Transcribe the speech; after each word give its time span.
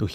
Το 0.00 0.06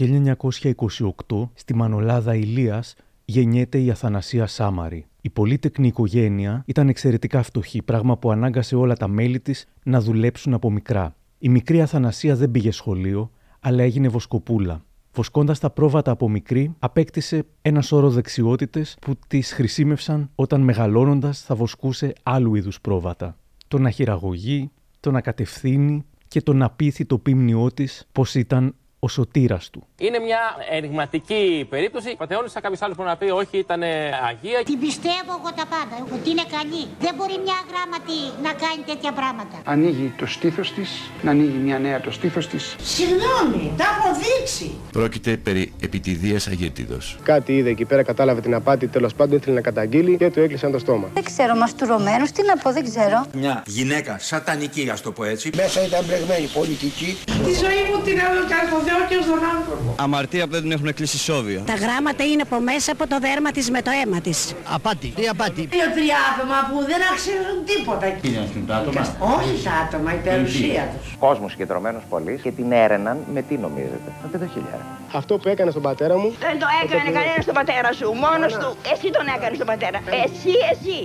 1928 1.27 1.49
στη 1.53 1.75
Μανολάδα 1.75 2.35
Ηλίας 2.35 2.95
γεννιέται 3.25 3.79
η 3.79 3.91
Αθανασία 3.91 4.47
Σάμαρη. 4.47 5.05
Η 5.21 5.29
πολύτεκνη 5.29 5.87
οικογένεια 5.87 6.63
ήταν 6.65 6.89
εξαιρετικά 6.89 7.43
φτωχή, 7.43 7.81
πράγμα 7.81 8.17
που 8.17 8.31
ανάγκασε 8.31 8.75
όλα 8.75 8.95
τα 8.95 9.07
μέλη 9.07 9.39
της 9.39 9.67
να 9.83 10.01
δουλέψουν 10.01 10.53
από 10.53 10.71
μικρά. 10.71 11.15
Η 11.39 11.49
μικρή 11.49 11.81
Αθανασία 11.81 12.35
δεν 12.35 12.51
πήγε 12.51 12.71
σχολείο, 12.71 13.31
αλλά 13.59 13.83
έγινε 13.83 14.07
βοσκοπούλα. 14.07 14.83
Βοσκώντας 15.13 15.59
τα 15.59 15.69
πρόβατα 15.69 16.11
από 16.11 16.29
μικρή, 16.29 16.75
απέκτησε 16.79 17.45
ένα 17.61 17.81
σώρο 17.81 18.09
δεξιότητες 18.09 18.97
που 19.01 19.13
τις 19.27 19.53
χρησιμεύσαν 19.53 20.29
όταν 20.35 20.61
μεγαλώνοντας 20.61 21.41
θα 21.41 21.55
βοσκούσε 21.55 22.13
άλλου 22.23 22.55
είδους 22.55 22.81
πρόβατα. 22.81 23.37
Το 23.67 23.79
να 23.79 23.89
χειραγωγεί, 23.89 24.71
το 24.99 25.11
να 25.11 25.21
κατευθύνει 25.21 26.05
και 26.27 26.41
το 26.41 26.53
να 26.53 26.69
πείθει 26.69 27.05
το 27.05 27.17
πίμνιό 27.17 27.71
της 27.73 28.07
πως 28.11 28.35
ήταν 28.35 28.75
ο 29.05 29.07
σωτήρας 29.07 29.69
του. 29.69 29.81
Είναι 29.97 30.19
μια 30.19 30.41
ενηγματική 30.77 31.65
περίπτωση. 31.69 32.15
Πατεώνησα 32.17 32.59
κάποιος 32.61 32.81
άλλος 32.81 32.95
που 32.97 33.03
να 33.03 33.15
πει 33.17 33.29
όχι, 33.29 33.57
ήταν 33.57 33.81
αγία. 34.29 34.59
Την 34.71 34.79
πιστεύω 34.79 35.31
εγώ 35.39 35.51
τα 35.59 35.65
πάντα, 35.73 35.95
ότι 36.15 36.27
είναι 36.33 36.45
καλή. 36.57 36.83
Δεν 37.05 37.13
μπορεί 37.17 37.35
μια 37.47 37.59
γράμματη 37.69 38.17
να 38.45 38.51
κάνει 38.63 38.81
τέτοια 38.91 39.11
πράγματα. 39.19 39.55
Ανοίγει 39.63 40.13
το 40.17 40.25
στήθος 40.25 40.73
της, 40.73 40.89
να 41.21 41.31
ανοίγει 41.31 41.57
μια 41.67 41.79
νέα 41.79 42.01
το 42.01 42.11
στήθος 42.11 42.47
της. 42.47 42.75
Συγγνώμη, 42.93 43.73
τα 43.77 43.85
έχω 43.93 44.09
δείξει. 44.23 44.67
Πρόκειται 44.91 45.37
περί 45.37 45.73
επιτιδία 45.81 46.39
αγέτιδο. 46.51 46.97
Κάτι 47.23 47.55
είδε 47.57 47.69
εκεί 47.69 47.85
πέρα, 47.85 48.03
κατάλαβε 48.03 48.41
την 48.41 48.53
απάτη, 48.53 48.87
τέλος 48.87 49.13
πάντων 49.13 49.37
ήθελε 49.37 49.55
να 49.55 49.61
καταγγείλει 49.61 50.17
και 50.17 50.31
του 50.31 50.39
έκλεισαν 50.39 50.71
το 50.71 50.79
στόμα. 50.79 51.07
Δεν 51.13 51.23
ξέρω, 51.23 51.55
μαστουρωμένο, 51.55 52.25
τι 52.35 52.41
να 52.49 52.57
πω, 52.57 52.71
δεν 52.71 52.83
ξέρω. 52.83 53.25
Μια 53.33 53.63
γυναίκα 53.67 54.17
σατανική, 54.19 54.89
ας 54.89 55.01
το 55.01 55.11
πω 55.11 55.23
έτσι. 55.23 55.49
Μέσα 55.55 55.85
ήταν 55.85 56.05
μπλεγμένη 56.05 56.47
πολιτική. 56.53 57.17
Τη 57.25 57.53
ζωή 57.63 57.81
μου 57.89 57.97
την 58.07 58.17
έδωσα 58.25 58.57
στο 58.69 58.77
Θεό 58.95 59.07
και 59.09 59.23
στον 59.23 59.39
άνθρωπο. 59.55 59.95
Αμαρτία 59.99 60.43
που 60.45 60.51
δεν 60.51 60.61
την 60.61 60.71
έχουν 60.71 60.93
κλείσει 60.93 61.17
σόβια. 61.17 61.61
Τα 61.61 61.73
γράμματα 61.73 62.23
είναι 62.23 62.41
από 62.41 62.59
μέσα 62.59 62.91
από 62.91 63.07
το 63.07 63.17
δέρμα 63.19 63.51
της 63.51 63.69
με 63.69 63.81
το 63.81 63.91
αίμα 64.01 64.19
της. 64.21 64.53
Απάτη, 64.75 65.07
τι 65.15 65.27
απάτη. 65.27 65.61
Δύο-τρία 65.75 66.17
άτομα 66.31 66.57
που 66.69 66.77
δεν 66.91 67.01
αξίζουν 67.11 67.57
τίποτα. 67.71 68.05
Τι 68.21 68.27
είναι 68.27 68.67
τα 68.67 68.75
άτομα; 68.75 69.01
Όχι 69.37 69.63
τα 69.63 69.71
άτομα, 69.83 70.13
η 70.13 70.17
περιουσία 70.27 70.83
τους. 70.93 71.15
Κόσμος 71.19 71.51
συγκεντρωμένος 71.51 72.03
πολύ 72.09 72.39
και 72.43 72.51
την 72.51 72.71
έρεναν 72.71 73.17
με 73.33 73.41
τι 73.41 73.57
νομίζετε; 73.57 74.09
Με 74.23 74.27
πεντοχιλιάρα. 74.31 74.85
Αυτό 75.13 75.37
που 75.37 75.47
έκανε 75.49 75.71
στον 75.71 75.81
πατέρα 75.81 76.17
μου. 76.17 76.29
Δεν 76.39 76.59
το 76.59 76.67
έκανε 76.83 77.09
κανένας 77.17 77.43
στον 77.47 77.53
πατέρα 77.53 77.91
σου. 77.93 78.07
Μόνος 78.25 78.53
του. 78.53 78.69
Εσύ 78.93 79.07
τον 79.17 79.25
έκανες 79.35 79.55
στον 79.55 79.67
πατέρα. 79.71 79.99
Εσύ, 80.23 80.53
εσύ. 80.71 80.97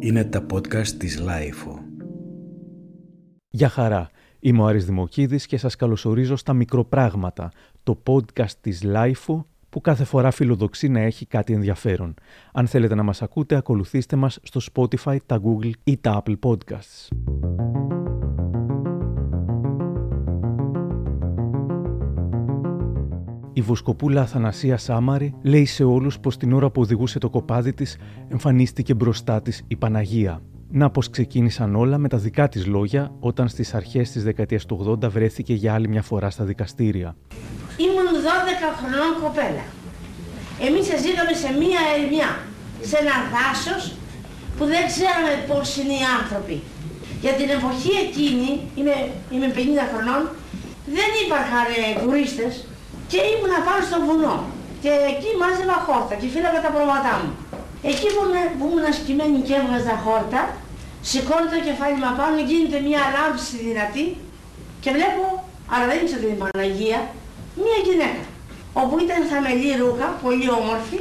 Είναι 0.00 0.24
τα 0.24 0.46
podcast 0.52 0.88
της 0.88 1.18
LiFO. 1.18 1.85
Γεια 3.50 3.68
χαρά. 3.68 4.08
Είμαι 4.40 4.62
ο 4.62 4.66
Άρης 4.66 4.84
Δημοκίδης 4.84 5.46
και 5.46 5.56
σας 5.56 5.76
καλωσορίζω 5.76 6.36
στα 6.36 6.52
Μικροπράγματα, 6.52 7.50
το 7.82 8.02
podcast 8.06 8.50
της 8.60 8.82
LiFO 8.82 9.46
που 9.68 9.80
κάθε 9.80 10.04
φορά 10.04 10.30
φιλοδοξεί 10.30 10.88
να 10.88 11.00
έχει 11.00 11.26
κάτι 11.26 11.52
ενδιαφέρον. 11.52 12.14
Αν 12.52 12.66
θέλετε 12.66 12.94
να 12.94 13.02
μας 13.02 13.22
ακούτε, 13.22 13.56
ακολουθήστε 13.56 14.16
μας 14.16 14.38
στο 14.42 14.60
Spotify, 14.72 15.16
τα 15.26 15.40
Google 15.44 15.70
ή 15.84 15.96
τα 15.96 16.22
Apple 16.22 16.38
Podcasts. 16.40 17.08
Η 23.52 23.60
βοσκοπούλα 23.60 24.20
Αθανασίας 24.20 24.82
Σάμαρη 24.82 25.34
λέει 25.42 25.64
σε 25.64 25.84
όλους 25.84 26.20
πως 26.20 26.36
την 26.36 26.52
ώρα 26.52 26.70
που 26.70 26.80
οδηγούσε 26.80 27.18
το 27.18 27.30
κοπάδι 27.30 27.72
της, 27.72 27.98
εμφανίστηκε 28.28 28.94
μπροστά 28.94 29.42
της 29.42 29.62
η 29.68 29.76
Παναγία. 29.76 30.42
Να 30.70 30.90
πως 30.90 31.10
ξεκίνησαν 31.10 31.74
όλα 31.74 31.98
με 31.98 32.08
τα 32.08 32.16
δικά 32.16 32.48
της 32.48 32.66
λόγια 32.66 33.12
όταν 33.20 33.48
στις 33.48 33.74
αρχές 33.74 34.10
της 34.10 34.22
δεκαετίας 34.24 34.66
του 34.66 34.98
80 35.04 35.10
βρέθηκε 35.10 35.54
για 35.54 35.74
άλλη 35.74 35.88
μια 35.88 36.02
φορά 36.02 36.30
στα 36.30 36.44
δικαστήρια. 36.44 37.16
Ήμουν 37.76 38.08
12 38.26 38.78
χρονών 38.78 39.22
κοπέλα. 39.22 39.64
Εμείς 40.66 40.86
ζήκαμε 41.04 41.32
σε 41.42 41.50
μία 41.62 41.80
ερημιά, 41.92 42.30
σε 42.88 42.96
ένα 43.02 43.16
δάσος 43.34 43.82
που 44.56 44.64
δεν 44.72 44.82
ξέραμε 44.92 45.32
πώς 45.50 45.66
είναι 45.78 45.94
οι 46.00 46.04
άνθρωποι. 46.18 46.56
Για 47.24 47.34
την 47.38 47.48
εποχή 47.56 47.92
εκείνη, 48.06 48.48
είμαι, 48.78 48.96
είμαι 49.32 49.48
50 49.56 49.84
χρονών, 49.92 50.22
δεν 50.96 51.10
υπήρχαν 51.22 51.68
τουρίστες 52.00 52.52
και 53.10 53.18
ήμουν 53.30 53.54
πάνω 53.66 53.82
στο 53.88 53.98
βουνό. 54.06 54.36
Και 54.82 54.92
εκεί 55.12 55.30
μάζευα 55.40 55.78
χόρτα 55.86 56.14
και 56.20 56.28
φύλαγα 56.34 56.60
τα 56.66 56.70
πρόβατά 56.76 57.14
μου. 57.20 57.30
Εκεί 57.90 58.06
που, 58.14 58.20
ήμουν- 58.24 58.52
που 58.58 58.64
ήμουν 58.68 58.84
ασκημένη 58.92 59.38
και 59.46 59.54
έβγαζα 59.60 59.94
χόρτα, 60.04 60.40
σηκώνω 61.10 61.46
το 61.54 61.58
κεφάλι 61.66 61.96
μου 62.00 62.08
απάνω, 62.12 62.36
γίνεται 62.50 62.78
μια 62.88 63.02
λάμψη 63.14 63.54
δυνατή 63.68 64.06
και 64.82 64.90
βλέπω, 64.96 65.24
αλλά 65.72 65.84
δεν 65.90 65.96
ήξερα 66.02 66.22
την 66.24 66.38
Παναγία, 66.42 67.00
μια 67.64 67.78
γυναίκα. 67.86 68.22
Όπου 68.82 68.94
ήταν 69.04 69.18
θαμελή 69.30 69.70
ρούχα, 69.82 70.06
πολύ 70.24 70.48
όμορφη 70.60 70.98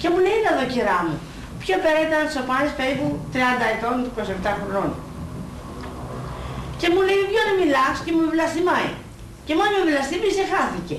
και 0.00 0.06
μου 0.10 0.18
λέει, 0.24 0.36
έλα 0.38 0.50
εδώ 0.54 0.64
κυρά 0.74 0.98
μου. 1.06 1.16
Πιο 1.64 1.76
πέρα 1.84 1.98
ήταν 2.08 2.22
σοπάνης 2.34 2.72
περίπου 2.78 3.06
30 3.34 3.64
ετών, 3.74 3.94
27 4.04 4.50
χρονών. 4.58 4.90
Και 6.80 6.88
μου 6.92 7.00
λέει, 7.08 7.20
ποιο 7.30 7.40
να 7.48 7.54
μιλάς 7.60 7.96
και 8.04 8.12
μου 8.16 8.24
βλαστημάει. 8.34 8.90
Και 9.46 9.54
μόλι 9.58 9.72
με 9.76 9.82
βλαστήμισε 9.90 10.44
χάθηκε. 10.52 10.98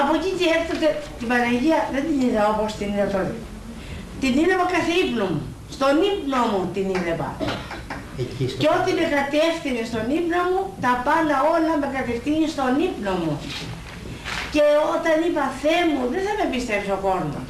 Από 0.00 0.10
εκεί 0.18 0.30
και 0.38 0.46
έκτοτε 0.56 0.88
την 1.18 1.26
Παναγία 1.30 1.78
δεν 1.94 2.02
την 2.08 2.16
είδα 2.24 2.42
όπως 2.52 2.68
την 2.78 2.88
είδα 2.92 3.06
τότε. 3.14 3.34
Την 4.22 4.32
είδα 4.40 4.54
κάθε 4.74 4.94
ύπνο 5.04 5.24
μου. 5.32 5.42
Στον 5.74 5.94
ύπνο 6.10 6.40
μου 6.50 6.60
την 6.74 6.86
είδα. 6.94 7.30
Και 8.60 8.68
ό,τι 8.76 8.90
με 8.98 9.04
κατεύθυνε 9.16 9.82
στον 9.90 10.06
ύπνο 10.18 10.40
μου, 10.50 10.62
τα 10.84 10.92
πάντα 11.06 11.36
όλα 11.54 11.72
με 11.80 11.88
κατευθύνει 11.96 12.46
στον 12.54 12.72
ύπνο 12.88 13.12
μου. 13.22 13.34
Και 14.54 14.64
όταν 14.94 15.16
είπα 15.26 15.44
Θεέ 15.60 15.82
μου, 15.90 16.02
δεν 16.12 16.22
θα 16.26 16.32
με 16.38 16.46
πιστέψει 16.54 16.90
ο 16.98 17.00
κόσμος. 17.08 17.48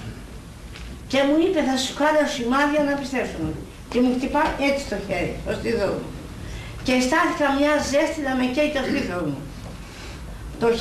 Και 1.11 1.21
μου 1.27 1.37
είπε 1.45 1.61
θα 1.69 1.77
σου 1.83 1.93
κάνω 2.01 2.23
σημάδια 2.37 2.81
να 2.89 2.95
πιστέψουν. 3.01 3.49
Και 3.91 3.99
μου 4.03 4.11
χτυπάει 4.17 4.53
έτσι 4.69 4.83
το 4.93 4.97
χέρι, 5.07 5.33
το 5.47 5.53
στήθο 5.59 5.89
μου. 5.97 6.09
Και 6.85 6.93
αισθάνθηκα 6.99 7.47
μια 7.59 7.73
ζέστη 7.91 8.21
να 8.29 8.33
με 8.39 8.47
καίει 8.55 8.71
το 8.77 8.83
στήθο 8.89 9.19
μου. 9.29 9.39
Το 10.63 10.67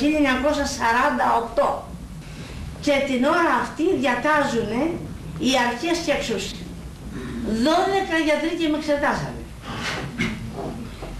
Και 2.84 2.94
την 3.08 3.22
ώρα 3.38 3.52
αυτή 3.64 3.86
διατάζουν 4.02 4.72
οι 5.44 5.50
αρχές 5.66 5.96
και 6.04 6.12
εξούσια. 6.18 6.64
12 7.64 8.16
γιατροί 8.26 8.52
και 8.58 8.68
με 8.72 8.76
εξετάσανε. 8.80 9.42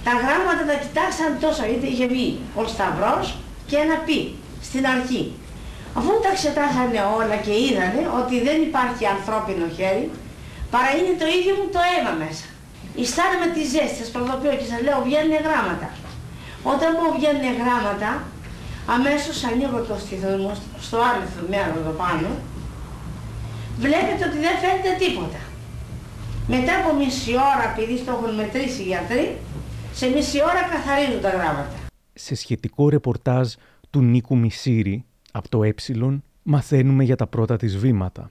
Τα 0.06 0.12
γράμματα 0.22 0.62
τα 0.70 0.76
κοιτάξαν 0.84 1.30
τόσο, 1.44 1.62
γιατί 1.70 1.86
είχε 1.92 2.06
βγει 2.12 2.30
ο 2.60 2.62
Σταυρός 2.72 3.26
και 3.68 3.76
ένα 3.84 3.96
πι 4.06 4.18
στην 4.68 4.84
αρχή. 4.94 5.24
Αφού 5.98 6.10
τα 6.22 6.30
εξετάσανε 6.34 7.00
όλα 7.18 7.36
και 7.44 7.54
είδανε 7.64 8.02
ότι 8.20 8.34
δεν 8.46 8.58
υπάρχει 8.68 9.04
ανθρώπινο 9.16 9.66
χέρι, 9.76 10.04
παρά 10.72 10.90
είναι 10.96 11.14
το 11.22 11.26
ίδιο 11.36 11.52
μου 11.58 11.66
το 11.74 11.80
αίμα 11.90 12.12
μέσα. 12.22 12.46
Αισθάνομαι 13.00 13.48
τη 13.54 13.62
ζέστη, 13.72 13.96
σας 14.00 14.10
προδοποιώ 14.14 14.52
και 14.58 14.66
σας 14.70 14.80
λέω 14.86 14.98
βγαίνουν 15.06 15.34
γράμματα. 15.46 15.88
Όταν 16.72 16.90
μου 16.98 17.08
βγαίνουν 17.16 17.46
γράμματα, 17.60 18.10
αμέσως 18.94 19.36
ανοίγω 19.48 19.78
το 19.88 19.96
στήθο 20.04 20.30
μου 20.42 20.52
στο 20.86 20.96
άλλο 21.08 21.24
μέρο 21.52 21.72
εδώ 21.80 21.92
πάνω, 22.02 22.28
βλέπετε 23.78 24.28
ότι 24.28 24.38
δεν 24.38 24.54
φαίνεται 24.62 25.04
τίποτα. 25.04 25.40
Μετά 26.48 26.72
από 26.84 26.96
μισή 26.96 27.32
ώρα, 27.32 27.64
επειδή 27.72 28.00
το 28.00 28.12
έχουν 28.12 28.34
μετρήσει 28.34 28.82
οι 28.82 28.84
γιατροί, 28.84 29.36
σε 29.92 30.06
μισή 30.08 30.38
ώρα 30.42 30.62
καθαρίζουν 30.70 31.20
τα 31.20 31.28
γράμματα. 31.28 31.74
Σε 32.14 32.34
σχετικό 32.34 32.88
ρεπορτάζ 32.88 33.52
του 33.90 34.00
Νίκου 34.00 34.36
Μισήρη 34.36 35.04
από 35.32 35.48
το 35.48 35.62
Ε, 35.62 35.74
μαθαίνουμε 36.42 37.04
για 37.04 37.16
τα 37.16 37.26
πρώτα 37.26 37.56
της 37.56 37.76
βήματα. 37.76 38.30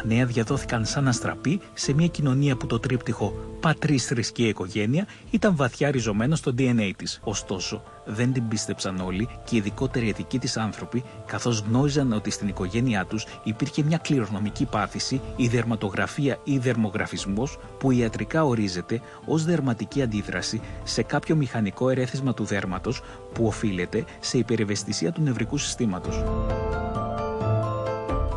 Τα 0.00 0.06
νέα 0.06 0.26
διαδόθηκαν 0.26 0.84
σαν 0.84 1.08
αστραπή 1.08 1.60
σε 1.74 1.92
μια 1.92 2.06
κοινωνία 2.06 2.56
που 2.56 2.66
το 2.66 2.78
τρίπτυχο 2.78 3.34
πατρίς 3.60 4.06
θρησκεία 4.06 4.48
οικογένεια 4.48 5.06
ήταν 5.30 5.56
βαθιά 5.56 5.90
ριζωμένο 5.90 6.36
στο 6.36 6.54
DNA 6.58 6.90
της. 6.96 7.20
Ωστόσο, 7.22 7.82
δεν 8.04 8.32
την 8.32 8.48
πίστεψαν 8.48 9.00
όλοι 9.00 9.28
και 9.44 9.54
οι 9.54 9.58
ειδικότεροι 9.58 10.06
ειδικοί 10.06 10.38
της 10.38 10.56
άνθρωποι, 10.56 11.02
καθώς 11.26 11.64
γνώριζαν 11.68 12.12
ότι 12.12 12.30
στην 12.30 12.48
οικογένειά 12.48 13.04
τους 13.04 13.26
υπήρχε 13.44 13.82
μια 13.82 13.98
κληρονομική 13.98 14.64
πάθηση, 14.64 15.20
η 15.36 15.48
δερματογραφία 15.48 16.38
ή 16.44 16.58
δερμογραφισμός, 16.58 17.58
που 17.78 17.90
ιατρικά 17.90 18.44
ορίζεται 18.44 19.00
ως 19.26 19.44
δερματική 19.44 20.02
αντίδραση 20.02 20.60
σε 20.84 21.02
κάποιο 21.02 21.36
μηχανικό 21.36 21.88
ερέθισμα 21.88 22.34
του 22.34 22.44
δέρματος 22.44 23.02
που 23.32 23.46
οφείλεται 23.46 24.04
σε 24.20 24.38
υπερευαισθησία 24.38 25.12
του 25.12 25.22
νευρικού 25.22 25.58
συστήματος. 25.58 26.22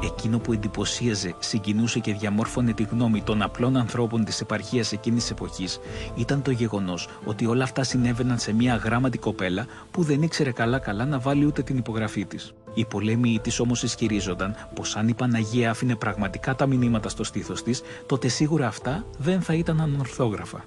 Εκείνο 0.06 0.40
που 0.40 0.54
εντυπωσίαζε, 0.54 1.36
συγκινούσε 1.40 2.00
και 2.00 2.14
διαμόρφωνε 2.14 2.74
τη 2.74 2.84
γνώμη 2.84 3.22
των 3.22 3.42
απλών 3.42 3.78
ανθρώπων 3.78 4.26
της 4.26 4.42
επαρχίας 4.42 4.92
εκείνης 4.92 5.26
τη 5.26 5.32
εποχής 5.32 5.80
ήταν 6.16 6.42
το 6.42 6.52
γεγονός 6.52 7.08
ότι 7.26 7.46
όλα 7.46 7.64
αυτά 7.64 7.84
συνέβαιναν 7.84 8.40
σε 8.40 8.54
μια 8.54 8.74
αγράμματη 8.74 9.18
κοπέλα 9.18 9.66
που 9.92 10.04
δεν 10.04 10.22
ήξερε 10.22 10.52
καλά-καλά 10.52 11.06
να 11.06 11.20
βάλει 11.20 11.46
ούτε 11.46 11.62
την 11.62 11.78
υπογραφή 11.78 12.26
της. 12.26 12.54
Οι 12.74 12.86
πολέμοι 12.86 13.40
της 13.44 13.60
όμως 13.60 13.84
ισχυρίζονταν 13.84 14.56
πως 14.76 14.96
αν 14.96 15.08
η 15.08 15.14
Παναγία 15.14 15.70
άφηνε 15.70 15.96
πραγματικά 15.96 16.56
τα 16.56 16.66
μηνύματα 16.66 17.10
στο 17.10 17.24
στήθος 17.24 17.64
της, 17.64 17.82
τότε 18.06 18.28
σίγουρα 18.28 18.68
αυτά 18.68 19.06
δεν 19.18 19.42
θα 19.42 19.54
ήταν 19.54 19.82
ανορθόγραφα. 19.82 20.66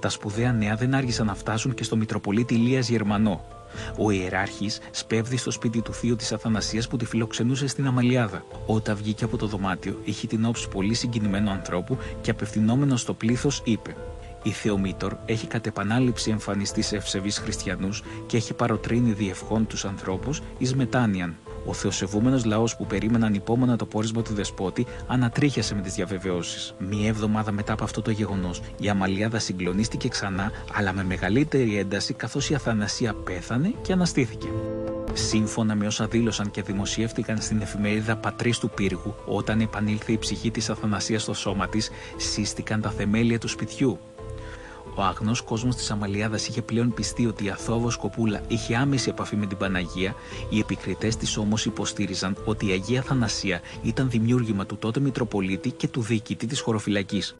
Τα 0.00 0.08
σπουδαία 0.08 0.52
νέα 0.52 0.76
δεν 0.76 0.94
άργησαν 0.94 1.26
να 1.26 1.34
φτάσουν 1.34 1.74
και 1.74 1.84
στο 1.84 1.96
Μητροπολίτη 1.96 2.54
Ηλίας 2.54 2.88
Γερμανό. 2.88 3.44
Ο 3.98 4.10
ιεράρχης 4.10 4.80
σπέβδει 4.90 5.36
στο 5.36 5.50
σπίτι 5.50 5.82
του 5.82 5.92
θείου 5.92 6.16
της 6.16 6.32
Αθανασίας 6.32 6.88
που 6.88 6.96
τη 6.96 7.04
φιλοξενούσε 7.04 7.66
στην 7.66 7.86
Αμαλιάδα. 7.86 8.44
Όταν 8.66 8.96
βγήκε 8.96 9.24
από 9.24 9.36
το 9.36 9.46
δωμάτιο, 9.46 9.98
είχε 10.04 10.26
την 10.26 10.44
όψη 10.44 10.68
πολύ 10.68 10.94
συγκινημένου 10.94 11.50
ανθρώπου 11.50 11.98
και 12.20 12.30
απευθυνόμενος 12.30 13.00
στο 13.00 13.14
πλήθος 13.14 13.62
είπε: 13.64 13.96
η 14.42 14.50
Θεομήτωρ 14.50 15.12
έχει 15.26 15.46
κατ' 15.46 15.66
επανάληψη 15.66 16.30
εμφανιστεί 16.30 16.82
σε 16.82 16.96
ευσεβείς 16.96 17.38
χριστιανούς 17.38 18.02
και 18.26 18.36
έχει 18.36 18.54
παροτρύνει 18.54 19.12
διευχών 19.12 19.66
τους 19.66 19.84
ανθρώπους 19.84 20.42
εις 20.58 20.74
μετάνοιαν. 20.74 21.36
Ο 21.66 21.72
θεοσεβούμενος 21.72 22.44
λαός 22.44 22.76
που 22.76 22.86
περίμεναν 22.86 23.34
υπόμονα 23.34 23.76
το 23.76 23.86
πόρισμα 23.86 24.22
του 24.22 24.34
δεσπότη 24.34 24.86
ανατρίχιασε 25.06 25.74
με 25.74 25.80
τις 25.80 25.94
διαβεβαιώσεις. 25.94 26.74
Μία 26.78 27.08
εβδομάδα 27.08 27.52
μετά 27.52 27.72
από 27.72 27.84
αυτό 27.84 28.02
το 28.02 28.10
γεγονός, 28.10 28.60
η 28.78 28.88
Αμαλιάδα 28.88 29.38
συγκλονίστηκε 29.38 30.08
ξανά, 30.08 30.50
αλλά 30.72 30.92
με 30.92 31.04
μεγαλύτερη 31.04 31.78
ένταση 31.78 32.14
καθώς 32.14 32.50
η 32.50 32.54
Αθανασία 32.54 33.14
πέθανε 33.14 33.74
και 33.82 33.92
αναστήθηκε. 33.92 34.48
Σύμφωνα 35.12 35.74
με 35.74 35.86
όσα 35.86 36.06
δήλωσαν 36.06 36.50
και 36.50 36.62
δημοσιεύτηκαν 36.62 37.40
στην 37.40 37.60
εφημερίδα 37.60 38.16
Πατρίς 38.16 38.58
του 38.58 38.70
Πύργου, 38.70 39.14
όταν 39.26 39.60
επανήλθε 39.60 40.12
η 40.12 40.18
ψυχή 40.18 40.50
της 40.50 40.70
Αθανασίας 40.70 41.22
στο 41.22 41.34
σώμα 41.34 41.68
της, 41.68 41.90
σύστηκαν 42.16 42.80
τα 42.80 42.90
θεμέλια 42.90 43.38
του 43.38 43.48
σπιτιού. 43.48 43.98
Ο 44.94 45.02
αγνός 45.02 45.40
κόσμος 45.42 45.76
της 45.76 45.90
Αμαλιάδας 45.90 46.48
είχε 46.48 46.62
πλέον 46.62 46.94
πιστεί 46.94 47.26
ότι 47.26 47.44
η 47.44 47.50
Αθώβος 47.50 47.96
Κοπούλα 47.96 48.40
είχε 48.48 48.76
άμεση 48.76 49.08
επαφή 49.08 49.36
με 49.36 49.46
την 49.46 49.56
Παναγία, 49.56 50.14
οι 50.50 50.58
επικριτές 50.58 51.16
της 51.16 51.36
όμως 51.36 51.66
υποστήριζαν 51.66 52.36
ότι 52.44 52.68
η 52.68 52.70
Αγία 52.70 53.02
Θανασία 53.02 53.60
ήταν 53.82 54.10
δημιούργημα 54.10 54.66
του 54.66 54.76
τότε 54.76 55.00
Μητροπολίτη 55.00 55.70
και 55.70 55.88
του 55.88 56.02
διοικητή 56.02 56.46
της 56.46 56.60
χωροφυλακής. 56.60 57.36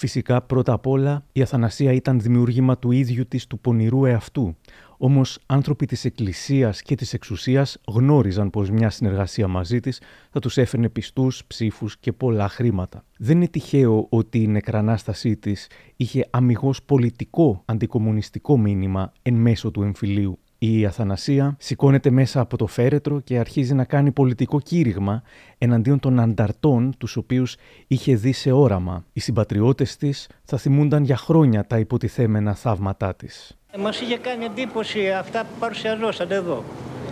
Φυσικά, 0.00 0.42
πρώτα 0.42 0.72
απ' 0.72 0.86
όλα, 0.86 1.24
η 1.32 1.42
Αθανασία 1.42 1.92
ήταν 1.92 2.20
δημιούργημα 2.20 2.78
του 2.78 2.90
ίδιου 2.90 3.26
της 3.28 3.46
του 3.46 3.58
πονηρού 3.58 4.04
εαυτού. 4.04 4.56
Όμως, 4.98 5.38
άνθρωποι 5.46 5.86
της 5.86 6.04
Εκκλησίας 6.04 6.82
και 6.82 6.94
της 6.94 7.12
εξουσίας 7.12 7.78
γνώριζαν 7.86 8.50
πως 8.50 8.70
μια 8.70 8.90
συνεργασία 8.90 9.48
μαζί 9.48 9.80
της 9.80 10.00
θα 10.30 10.40
τους 10.40 10.56
έφερνε 10.56 10.88
πιστούς, 10.88 11.44
ψήφους 11.46 11.98
και 11.98 12.12
πολλά 12.12 12.48
χρήματα. 12.48 13.04
Δεν 13.18 13.36
είναι 13.36 13.48
τυχαίο 13.48 14.06
ότι 14.08 14.42
η 14.42 14.46
νεκρανάστασή 14.46 15.36
της 15.36 15.66
είχε 15.96 16.26
αμυγός 16.30 16.82
πολιτικό 16.82 17.62
αντικομουνιστικό 17.64 18.58
μήνυμα 18.58 19.12
εν 19.22 19.34
μέσω 19.34 19.70
του 19.70 19.82
εμφυλίου. 19.82 20.38
Η 20.60 20.86
Αθανασία 20.86 21.56
σηκώνεται 21.58 22.10
μέσα 22.10 22.40
από 22.40 22.56
το 22.56 22.66
φέρετρο 22.66 23.20
και 23.20 23.38
αρχίζει 23.38 23.74
να 23.74 23.84
κάνει 23.84 24.10
πολιτικό 24.12 24.60
κήρυγμα 24.60 25.22
εναντίον 25.58 25.98
των 26.00 26.20
ανταρτών 26.20 26.94
τους 26.98 27.16
οποίους 27.16 27.56
είχε 27.86 28.16
δει 28.16 28.32
σε 28.32 28.52
όραμα. 28.52 29.04
Οι 29.12 29.20
συμπατριώτες 29.20 29.96
της 29.96 30.28
θα 30.44 30.56
θυμούνταν 30.56 31.04
για 31.04 31.16
χρόνια 31.16 31.66
τα 31.66 31.78
υποτιθέμενα 31.78 32.54
θαύματά 32.54 33.14
της. 33.14 33.58
Μας 33.78 34.00
είχε 34.00 34.16
κάνει 34.16 34.44
εντύπωση 34.44 35.10
αυτά 35.12 35.40
που 35.40 35.58
παρουσιαζόσατε 35.58 36.34
εδώ, 36.34 36.64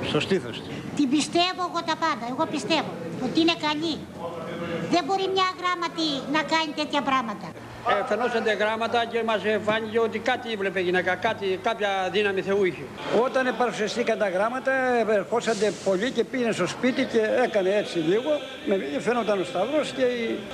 στο 0.03 0.21
στήθος 0.21 0.63
της. 0.63 0.77
Την 0.97 1.09
πιστεύω 1.09 1.63
εγώ 1.69 1.81
τα 1.87 1.97
πάντα. 2.05 2.25
Εγώ 2.31 2.47
πιστεύω 2.51 2.91
ότι 3.25 3.41
είναι 3.41 3.57
καλή. 3.67 3.97
Δεν 4.91 5.03
μπορεί 5.07 5.27
μια 5.37 5.49
γράμματη 5.61 6.09
να 6.33 6.43
κάνει 6.53 6.73
τέτοια 6.77 7.03
πράγματα. 7.03 7.47
Ε, 7.89 8.05
φαινόσανται 8.09 8.53
γράμματα 8.53 9.05
και 9.05 9.23
μας 9.25 9.41
φάνηκε 9.65 9.99
ότι 9.99 10.19
κάτι 10.19 10.53
έβλεπε 10.53 10.81
γυναίκα, 10.81 11.15
κάτι, 11.15 11.61
κάποια 11.63 11.89
δύναμη 12.13 12.41
Θεού 12.43 12.65
είχε. 12.65 12.83
Όταν 13.25 13.55
παρουσιαστήκαν 13.59 14.19
τα 14.19 14.29
γράμματα, 14.29 14.73
ερχόσανται 15.11 15.73
πολλοί 15.85 16.11
και 16.11 16.25
πήγαινε 16.25 16.53
στο 16.53 16.67
σπίτι 16.67 17.05
και 17.05 17.21
έκανε 17.45 17.71
έτσι 17.77 17.99
λίγο. 17.99 18.31
Με 18.67 19.01
φαίνονταν 19.01 19.41
ο 19.41 19.45
Σταυρός 19.45 19.91
και, 19.91 20.05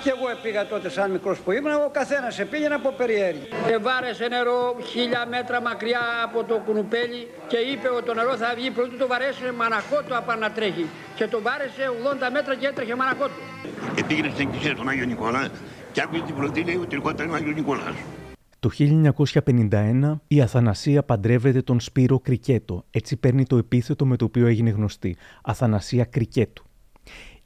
και 0.03 0.11
εγώ 0.11 0.27
πήγα 0.43 0.67
τότε 0.67 0.89
σαν 0.89 1.11
μικρός 1.11 1.39
που 1.39 1.53
ήμουν. 1.53 1.73
Ο 1.73 1.91
καθένας 1.93 2.41
πήγαινε 2.51 2.75
από 2.75 2.91
περιέργεια. 2.91 3.47
Και 3.67 3.77
βάρεσε 3.77 4.27
νερό 4.27 4.77
χίλια 4.91 5.27
μέτρα 5.29 5.61
μακριά 5.61 6.01
από 6.25 6.45
το 6.45 6.55
κουνουπέλι 6.67 7.29
και 7.47 7.57
είπε 7.57 7.89
ότι 7.89 8.05
το 8.05 8.15
νερό 8.15 8.37
θα 8.37 8.53
βγει 8.57 8.71
πρωτού 8.71 8.97
το 8.97 9.07
βαρέσει 9.07 9.43
μανακό 9.57 10.03
του 10.07 10.17
απανατρέχει. 10.17 10.87
Και 11.15 11.27
το 11.27 11.43
βάρεσε 11.43 11.91
80 12.27 12.31
μέτρα 12.33 12.55
και 12.55 12.67
έτρεχε 12.67 12.95
μανακό 12.95 13.27
του. 13.27 13.41
Και 13.95 14.05
πήγαινε 14.05 14.31
στην 14.35 14.47
εκκλησία 14.47 14.75
του 14.75 14.89
Άγιο 14.89 15.05
Νικόλα 15.05 15.51
και 15.93 16.01
άκουσε 16.01 16.23
την 16.23 16.35
πρωτή 16.35 16.65
λέει 16.65 16.77
ότι 16.77 16.97
ήταν 16.97 17.31
ο 17.31 17.35
Άγιος 17.35 17.55
Νικόλας. 17.55 17.95
Το 18.61 18.71
1951 18.79 20.21
η 20.29 20.41
Αθανασία 20.41 21.03
παντρεύεται 21.03 21.63
τον 21.63 21.81
Σπύρο 21.81 22.19
Κρικέτο. 22.19 22.85
Έτσι 22.91 23.17
παίρνει 23.17 23.47
το 23.47 23.57
επίθετο 23.57 24.07
με 24.07 24.17
το 24.17 24.25
οποίο 24.25 24.47
έγινε 24.47 24.71
γνωστή. 24.71 25.17
Αθανασία 25.43 26.05
Κρικέτου. 26.05 26.65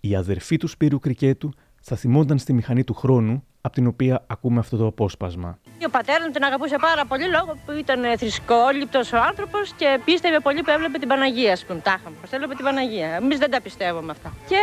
Η 0.01 0.17
αδερφή 0.17 0.57
του 0.57 0.69
Σπύρου 0.69 0.99
Κρικέτου 0.99 1.53
θα 1.81 1.97
θυμόνταν 1.97 2.39
στη 2.39 2.53
μηχανή 2.53 2.85
του 2.85 2.95
χρόνου, 2.95 3.45
από 3.61 3.75
την 3.75 3.87
οποία 3.87 4.25
ακούμε 4.27 4.59
αυτό 4.59 4.77
το 4.77 4.87
απόσπασμα. 4.87 5.59
Ο 5.87 5.91
πατέρας 5.91 6.27
μου 6.27 6.33
την 6.33 6.45
αγαπούσε 6.45 6.77
πάρα 6.81 7.05
πολύ 7.07 7.29
λόγω 7.29 7.57
που 7.67 7.73
ήταν 7.73 8.19
θρησκόληπτος 8.19 9.13
ο 9.13 9.19
άνθρωπος 9.29 9.73
και 9.73 10.01
πίστευε 10.05 10.39
πολύ 10.41 10.63
που 10.63 10.71
έβλεπε 10.71 10.99
την 10.99 11.09
Παναγία, 11.09 11.53
ας 11.53 11.65
πούμε. 11.65 11.81
Τάχα 11.81 12.11
μου, 12.11 12.17
έβλεπε 12.31 12.55
την 12.55 12.65
Παναγία. 12.65 13.09
Εμείς 13.09 13.39
δεν 13.39 13.51
τα 13.51 13.61
πιστεύουμε 13.61 14.11
αυτά. 14.11 14.33
Και 14.49 14.61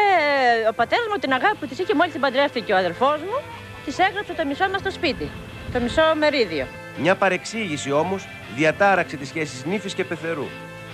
ο 0.72 0.74
πατέρας 0.74 1.06
μου 1.12 1.18
την 1.20 1.34
αγάπη 1.34 1.58
που 1.60 1.68
της 1.68 1.80
είχε 1.80 1.94
μόλις 1.96 2.12
την 2.12 2.22
παντρεύτηκε 2.22 2.74
ο 2.74 2.78
αδερφός 2.78 3.20
μου, 3.28 3.38
της 3.86 4.00
έγραψε 4.00 4.34
το 4.34 4.46
μισό 4.46 4.70
μας 4.70 4.80
στο 4.80 4.92
σπίτι. 4.92 5.30
Το 5.74 5.80
μισό 5.80 6.02
μερίδιο. 6.18 6.66
Μια 6.98 7.16
παρεξήγηση 7.16 7.92
όμως 7.92 8.28
διατάραξε 8.56 9.18
τις 9.18 9.28
σχέσεις 9.28 9.66
νύφης 9.66 9.94
και 9.94 10.04
πεθερού. 10.04 10.46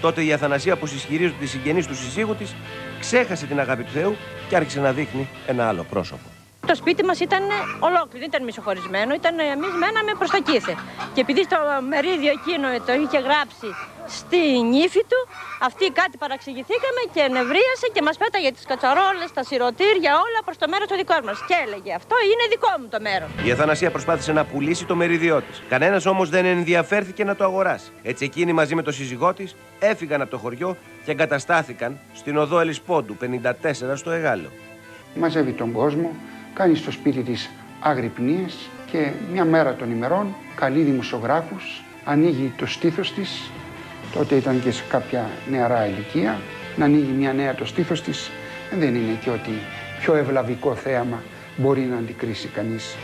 Τότε 0.01 0.23
η 0.23 0.33
Αθανασία 0.33 0.77
που 0.77 0.85
συσχυρίζονται 0.85 1.39
τη 1.39 1.47
συγγενείς 1.47 1.87
του 1.87 1.95
συζύγου 1.95 2.35
της 2.35 2.55
ξέχασε 2.99 3.45
την 3.45 3.59
αγάπη 3.59 3.83
του 3.83 3.91
Θεού 3.91 4.15
και 4.49 4.55
άρχισε 4.55 4.79
να 4.79 4.91
δείχνει 4.91 5.27
ένα 5.47 5.67
άλλο 5.67 5.83
πρόσωπο. 5.83 6.38
Το 6.69 6.75
σπίτι 6.75 7.03
μας 7.09 7.19
ήταν 7.27 7.43
ολόκληρο, 7.87 8.19
δεν 8.23 8.29
ήταν 8.31 8.41
μισοχωρισμένο, 8.49 9.11
ήταν 9.21 9.35
εμείς 9.55 9.73
μέναμε 9.81 10.11
προς 10.19 10.29
τα 10.35 10.39
κήθε. 10.49 10.73
Και 11.13 11.21
επειδή 11.25 11.43
το 11.53 11.57
μερίδιο 11.91 12.31
εκείνο 12.39 12.67
το 12.87 12.93
είχε 13.03 13.19
γράψει 13.27 13.69
στη 14.17 14.41
νύφη 14.73 15.03
του, 15.11 15.19
αυτή 15.67 15.85
κάτι 16.01 16.15
παραξηγηθήκαμε 16.23 17.01
και 17.13 17.21
ενευρίασε 17.29 17.87
και 17.93 18.01
μας 18.07 18.17
πέταγε 18.23 18.49
τις 18.51 18.65
κατσαρόλες, 18.71 19.29
τα 19.37 19.43
σιρωτήρια, 19.49 20.11
όλα 20.25 20.39
προς 20.45 20.57
το 20.61 20.65
μέρος 20.71 20.87
του 20.89 20.95
δικό 21.01 21.17
μας. 21.27 21.37
Και 21.47 21.55
έλεγε 21.65 21.91
Αυτό 22.01 22.15
είναι 22.31 22.43
δικό 22.53 22.71
μου 22.79 22.87
το 22.93 22.99
μέρος. 23.07 23.29
Η 23.47 23.51
Αθανασία 23.55 23.89
προσπάθησε 23.95 24.31
να 24.39 24.43
πουλήσει 24.51 24.83
το 24.91 24.95
μερίδιό 25.01 25.37
της. 25.47 25.55
Κανένας 25.73 26.03
όμως 26.13 26.27
δεν 26.35 26.43
ενδιαφέρθηκε 26.45 27.23
να 27.29 27.35
το 27.35 27.43
αγοράσει. 27.49 27.89
Έτσι 28.11 28.21
εκείνη 28.29 28.51
μαζί 28.59 28.73
με 28.79 28.83
το 28.87 28.91
σύζυγό 28.91 29.29
της 29.33 29.55
έφυγαν 29.79 30.21
από 30.21 30.31
το 30.31 30.37
χωριό 30.43 30.69
και 31.05 31.11
εγκαταστάθηκαν 31.11 31.99
στην 32.13 32.37
οδό 32.37 32.59
Ελισπόντου 32.59 33.15
54 33.21 33.95
στο 34.01 34.11
Εγάλο. 34.11 34.49
Μαζεύει 35.15 35.51
τον 35.51 35.71
κόσμο, 35.71 36.15
κάνει 36.59 36.75
στο 36.75 36.91
σπίτι 36.91 37.21
της 37.21 37.49
αγρυπνίες 37.79 38.69
και 38.91 39.11
μια 39.31 39.45
μέρα 39.45 39.75
των 39.75 39.91
ημερών 39.91 40.35
καλεί 40.55 40.81
δημοσιογράφους, 40.81 41.83
ανοίγει 42.03 42.53
το 42.57 42.65
στήθος 42.65 43.13
της, 43.13 43.51
τότε 44.13 44.35
ήταν 44.35 44.61
και 44.61 44.71
σε 44.71 44.83
κάποια 44.89 45.29
νεαρά 45.49 45.85
ηλικία, 45.85 46.39
να 46.75 46.85
ανοίγει 46.85 47.11
μια 47.11 47.33
νέα 47.33 47.55
το 47.55 47.65
στήθος 47.65 48.01
της, 48.01 48.29
δεν 48.79 48.95
είναι 48.95 49.17
και 49.23 49.29
ότι 49.29 49.51
πιο 49.99 50.15
ευλαβικό 50.15 50.75
θέαμα 50.75 51.23
μπορεί 51.57 51.81
να 51.81 51.97
αντικρίσει 51.97 52.47
κανείς. 52.47 52.97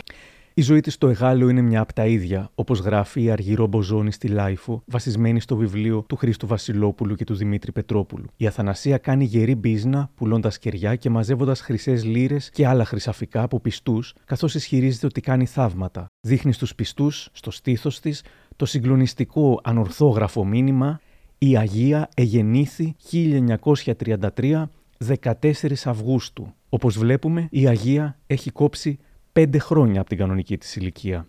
Η 0.58 0.62
ζωή 0.62 0.80
της 0.80 0.94
στο 0.94 1.08
Αιγάλεω 1.08 1.48
είναι 1.48 1.60
μια 1.60 1.80
από 1.80 1.92
τα 1.92 2.06
ίδια, 2.06 2.50
όπως 2.54 2.78
γράφει 2.78 3.22
η 3.22 3.30
Αργυρώ 3.30 3.66
Μποζώνη 3.66 4.12
στη 4.12 4.28
LiFO, 4.28 4.82
βασισμένη 4.86 5.40
στο 5.40 5.56
βιβλίο 5.56 6.04
του 6.08 6.16
Χρήστου 6.16 6.46
Βασιλόπουλου 6.46 7.14
και 7.14 7.24
του 7.24 7.34
Δημήτρη 7.34 7.72
Πετρόπουλου. 7.72 8.26
Η 8.36 8.46
Αθανασία 8.46 8.98
κάνει 8.98 9.24
γερή 9.24 9.54
μπίζνα, 9.54 10.10
πουλώντας 10.14 10.58
κεριά 10.58 10.96
και 10.96 11.10
μαζεύοντας 11.10 11.60
χρυσές 11.60 12.04
λίρες 12.04 12.50
και 12.50 12.66
άλλα 12.66 12.84
χρυσαφικά 12.84 13.42
από 13.42 13.60
πιστούς, 13.60 14.14
καθώς 14.24 14.54
ισχυρίζεται 14.54 15.06
ότι 15.06 15.20
κάνει 15.20 15.46
θαύματα. 15.46 16.06
Δείχνει 16.20 16.52
στους 16.52 16.74
πιστούς, 16.74 17.28
στο 17.32 17.50
στήθος 17.50 18.00
της, 18.00 18.22
το 18.56 18.66
συγκλονιστικό 18.66 19.60
ανορθόγραφο 19.64 20.44
μήνυμα 20.44 21.00
«Η 21.38 21.56
Αγία 21.56 22.08
εγεννήθη 22.14 22.96
1933 23.10 24.70
14 24.98 25.86
Αυγούστου». 25.86 26.54
Όπως 26.68 26.98
βλέπουμε, 26.98 27.48
η 27.50 27.66
Αγία 27.66 28.18
έχει 28.26 28.50
κόψει 28.50 28.98
πέντε 29.36 29.58
χρόνια 29.58 30.00
από 30.00 30.08
την 30.08 30.18
κανονική 30.18 30.58
της 30.58 30.76
ηλικία. 30.76 31.26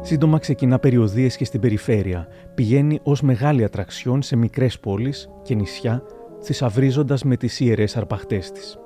Σύντομα 0.00 0.38
ξεκινά 0.38 0.78
περιοδίες 0.78 1.36
και 1.36 1.44
στην 1.44 1.60
περιφέρεια. 1.60 2.28
Πηγαίνει 2.54 3.00
ως 3.02 3.22
μεγάλη 3.22 3.64
ατραξιόν 3.64 4.22
σε 4.22 4.36
μικρές 4.36 4.78
πόλεις 4.78 5.30
και 5.42 5.54
νησιά, 5.54 6.02
θησαυρίζοντας 6.42 7.24
με 7.24 7.36
τις 7.36 7.60
ιερές 7.60 7.96
αρπαχτές 7.96 8.52
της. 8.52 8.78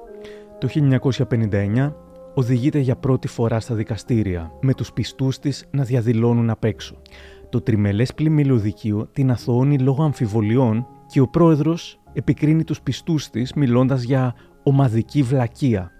Το 0.59 0.69
1959 0.69 2.04
οδηγείται 2.35 2.79
για 2.79 2.97
πρώτη 2.97 3.29
φορά 3.29 3.61
στα 3.61 3.75
δικαστήρια, 3.75 4.53
με 4.61 4.75
τους 4.75 4.93
πιστούς 4.93 5.39
της 5.39 5.65
να 5.71 5.83
διαδηλώνουν 5.83 6.51
απ' 6.51 6.65
έξω. 6.65 6.97
Το 7.49 7.61
τριμελές 7.61 8.15
πλημμυλοδικείο 8.15 9.09
την 9.13 9.31
αθωώνει 9.31 9.79
λόγω 9.79 10.03
αμφιβολιών 10.03 10.87
και 11.07 11.21
ο 11.21 11.29
πρόεδρος 11.29 12.01
επικρίνει 12.13 12.65
τους 12.65 12.81
πιστούς 12.81 13.31
της 13.31 13.53
μιλώντας 13.53 14.03
για 14.03 14.35
ομαδική 14.63 15.23
βλακεία. 15.23 15.91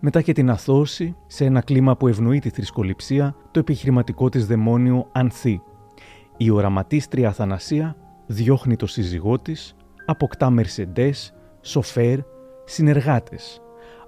Μετά 0.00 0.22
και 0.22 0.32
την 0.32 0.50
αθώωση, 0.50 1.16
σε 1.26 1.44
ένα 1.44 1.60
κλίμα 1.60 1.96
που 1.96 2.08
ευνοεί 2.08 2.38
τη 2.38 2.50
θρησκοληψία, 2.50 3.36
το 3.50 3.58
επιχειρηματικό 3.58 4.28
της 4.28 4.46
δαιμόνιο 4.46 5.08
ανθεί. 5.12 5.60
Η 6.36 6.50
οραματίστρια 6.50 7.28
Αθανασία 7.28 7.96
διώχνει 8.26 8.76
το 8.76 8.86
σύζυγό 8.86 9.38
της, 9.38 9.74
αποκτά 10.06 10.50
μερσεντές, 10.50 11.34
σοφέρ, 11.60 12.18
συνεργάτες. 12.64 13.60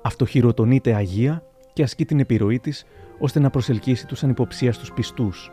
Αυτοχειροτονείται 0.03 0.95
Αγία 0.95 1.43
και 1.77 1.83
ασκεί 1.83 2.05
την 2.05 2.21
επιρροή 2.21 2.59
της 2.59 2.85
ώστε 3.19 3.41
να 3.41 3.51
προσελκύσει 3.51 4.07
τους 4.07 4.25
ανυποψίαστους 4.25 4.93
πιστούς. 4.93 5.51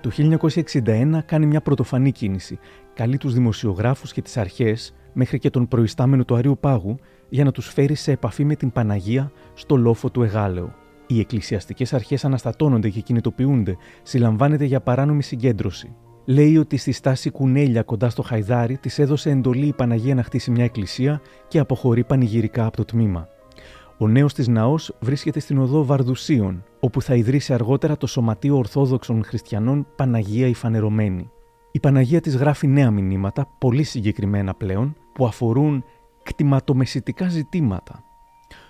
Το 0.00 0.10
1961 0.10 1.18
κάνει 1.24 1.46
μια 1.46 1.60
πρωτοφανή 1.60 2.12
κίνηση. 2.12 2.58
Καλεί 2.94 3.16
τους 3.16 3.34
δημοσιογράφους 3.34 4.12
και 4.12 4.22
τις 4.22 4.36
αρχές, 4.36 4.94
μέχρι 5.12 5.38
και 5.38 5.50
τον 5.50 5.68
προϊστάμενο 5.68 6.24
του 6.24 6.34
Αρίου 6.34 6.58
Πάγου, 6.60 6.98
για 7.28 7.44
να 7.44 7.52
τους 7.52 7.68
φέρει 7.68 7.94
σε 7.94 8.12
επαφή 8.12 8.44
με 8.44 8.54
την 8.54 8.72
Παναγία 8.72 9.32
στο 9.54 9.76
λόφο 9.76 10.10
του 10.10 10.22
Εγάλεο. 10.22 10.74
Οι 11.06 11.20
εκκλησιαστικές 11.20 11.92
αρχές 11.92 12.24
αναστατώνονται 12.24 12.88
και 12.88 13.00
κινητοποιούνται, 13.00 13.76
συλλαμβάνεται 14.02 14.64
για 14.64 14.80
παράνομη 14.80 15.22
συγκέντρωση. 15.22 15.94
Λέει 16.24 16.56
ότι 16.56 16.76
στη 16.76 16.92
στάση 16.92 17.30
Κουνέλια 17.30 17.82
κοντά 17.82 18.10
στο 18.10 18.22
Χαϊδάρι 18.22 18.78
της 18.78 18.98
έδωσε 18.98 19.30
εντολή 19.30 19.66
η 19.66 19.72
Παναγία 19.72 20.14
να 20.14 20.22
χτίσει 20.22 20.50
μια 20.50 20.64
εκκλησία 20.64 21.20
και 21.48 21.58
αποχωρεί 21.58 22.04
πανηγυρικά 22.04 22.66
από 22.66 22.76
το 22.76 22.84
τμήμα. 22.84 23.28
Ο 24.00 24.08
νέος 24.08 24.34
της 24.34 24.48
ναός 24.48 24.96
βρίσκεται 25.00 25.40
στην 25.40 25.58
οδό 25.58 25.84
Βαρδουσίων, 25.84 26.64
όπου 26.80 27.02
θα 27.02 27.14
ιδρύσει 27.14 27.52
αργότερα 27.52 27.96
το 27.96 28.06
Σωματείο 28.06 28.56
Ορθόδοξων 28.56 29.24
Χριστιανών 29.24 29.86
Παναγία 29.96 30.46
η 30.46 30.54
Φανερωμένη. 30.54 31.30
Η 31.72 31.80
Παναγία 31.80 32.20
της 32.20 32.36
γράφει 32.36 32.66
νέα 32.66 32.90
μηνύματα, 32.90 33.46
πολύ 33.58 33.82
συγκεκριμένα 33.82 34.54
πλέον, 34.54 34.96
που 35.14 35.26
αφορούν 35.26 35.84
κτηματομεσητικά 36.22 37.28
ζητήματα. 37.28 38.02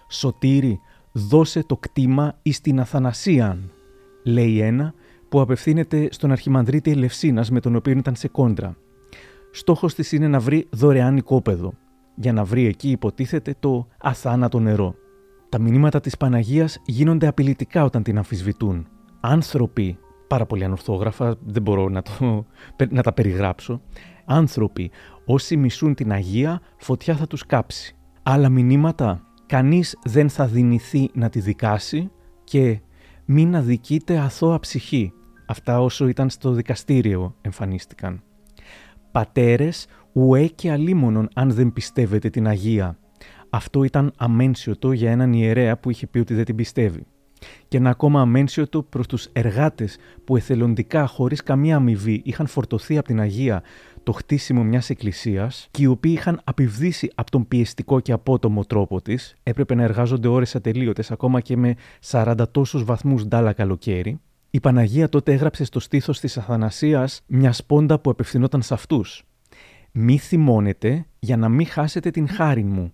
Σωτήρι, 0.09 0.81
δώσε 1.13 1.65
το 1.65 1.77
κτήμα 1.77 2.39
εις 2.43 2.61
την 2.61 2.81
Αθανασίαν, 2.81 3.71
λέει 4.25 4.61
ένα 4.61 4.95
που 5.29 5.41
απευθύνεται 5.41 6.09
στον 6.11 6.33
Αρχιμανδρίτη 6.33 6.91
Ελευσίνας 6.91 7.51
με 7.51 7.61
τον 7.61 7.77
οποίο 7.77 7.93
ήταν 7.93 8.15
σε 8.15 8.29
κόντρα. 8.29 8.77
Στόχος 9.51 9.95
της 9.95 10.13
είναι 10.13 10.29
να 10.29 10.41
βρει 10.41 10.67
δωρεάν 10.71 11.17
οικόπεδο, 11.17 11.73
για 12.15 12.33
να 12.33 12.45
βρει 12.45 12.67
εκεί 12.67 12.91
υποτίθεται 12.91 13.55
το 13.61 13.87
αθάνατο 13.99 14.61
νερό. 14.61 14.95
Τα 15.49 15.59
μηνύματα 15.59 16.01
της 16.01 16.17
Παναγίας 16.17 16.79
γίνονται 16.85 17.27
απειλητικά 17.27 17.85
όταν 17.85 18.03
την 18.03 18.17
αμφισβητούν. 18.17 18.87
Άνθρωποι, 19.21 19.99
πάρα 20.27 20.47
πολύ 20.47 20.65
ανορθόγραφα, 20.65 21.37
δεν 21.47 21.63
μπορώ 21.63 21.89
να, 21.89 22.03
το, 22.03 22.47
να 22.91 23.03
τα 23.03 23.13
περιγράψω, 23.13 23.81
άνθρωποι 24.25 24.91
όσοι 25.25 25.57
μισούν 25.57 25.95
την 25.95 26.13
Αγία, 26.13 26.61
φωτιά 26.77 27.17
θα 27.17 27.27
τους 27.27 27.47
κάψει. 27.47 27.97
Άλλα 28.23 28.49
μηνύματα, 28.49 29.23
κανείς 29.47 29.99
δεν 30.05 30.29
θα 30.29 30.47
δυνηθεί 30.47 31.11
να 31.15 31.29
τη 31.29 31.41
δικάσει 31.41 32.11
και 32.45 32.81
μην 33.25 33.57
αδικείται 33.57 34.19
αθώα 34.19 34.59
ψυχή. 34.59 35.13
Αυτά 35.47 35.81
όσο 35.81 36.09
ήταν 36.09 36.31
στο 36.31 36.51
δικαστήριο 36.51 37.35
εμφανίστηκαν. 37.41 38.23
Πατέρες, 39.11 39.87
ουέ 40.13 40.47
και 40.47 40.71
αλίμονον 40.71 41.29
αν 41.35 41.51
δεν 41.51 41.73
πιστεύετε 41.73 42.31
την 42.31 42.47
Αγία. 42.47 42.99
Αυτό 43.51 43.85
ήταν 43.85 44.13
αμένσιωτο 44.17 44.93
για 44.93 45.11
έναν 45.11 45.33
ιερέα 45.33 45.77
που 45.77 45.91
είχε 45.91 46.07
πει 46.07 46.19
ότι 46.19 46.35
δεν 46.35 46.45
την 46.45 46.55
πιστεύει. 46.55 47.07
Και 47.69 47.77
ένα 47.77 47.91
ακόμα 47.91 48.21
αμένσιωτο 48.21 48.83
προς 48.83 49.07
τους 49.07 49.29
εργάτες 49.33 49.97
που 50.25 50.37
εθελοντικά 50.37 51.07
χωρίς 51.07 51.43
καμία 51.43 51.77
αμοιβή 51.77 52.21
είχαν 52.25 52.47
φορτωθεί 52.47 52.99
από 52.99 53.07
την 53.07 53.21
Αγία 53.21 53.63
το 54.03 54.13
χτίσιμο 54.13 54.65
μιας 54.65 54.91
εκκλησίας 54.91 55.69
και 55.71 55.83
οι 55.83 55.87
οποίοι 55.87 56.15
είχαν 56.17 56.41
απειβδίσει 56.45 57.11
από 57.15 57.31
τον 57.31 57.49
πιεστικό 57.49 58.01
και 58.01 58.13
απότομο 58.13 58.65
τρόπο 58.65 59.03
της, 59.03 59.37
έπρεπε 59.43 59.75
να 59.75 59.83
εργάζονται 59.83 60.29
ώρες 60.29 60.55
ατελείωτες 60.55 61.11
ακόμα 61.11 61.41
και 61.41 61.57
με 61.57 61.75
40 62.11 62.35
τόσους 62.51 62.85
βαθμούς 62.85 63.27
ντάλα 63.27 63.53
καλοκαίρι, 63.53 64.21
η 64.51 64.61
Παναγία 64.61 65.09
τότε 65.09 65.33
έγραψε 65.33 65.65
στο 65.65 65.81
στήθος 65.81 66.21
της 66.21 66.39
Αθανασίας 66.39 67.21
μια 67.27 67.53
σπόντα 67.53 67.99
που 67.99 68.11
απευθυνόταν 68.11 68.63
σε 68.63 68.75
αυτούς. 68.75 69.23
«Μη 69.93 70.19
θυμώνετε 70.19 71.07
για 71.19 71.37
να 71.37 71.49
μην 71.49 71.67
χάσετε 71.67 72.11
την 72.11 72.29
χάρη 72.29 72.65
μου. 72.65 72.93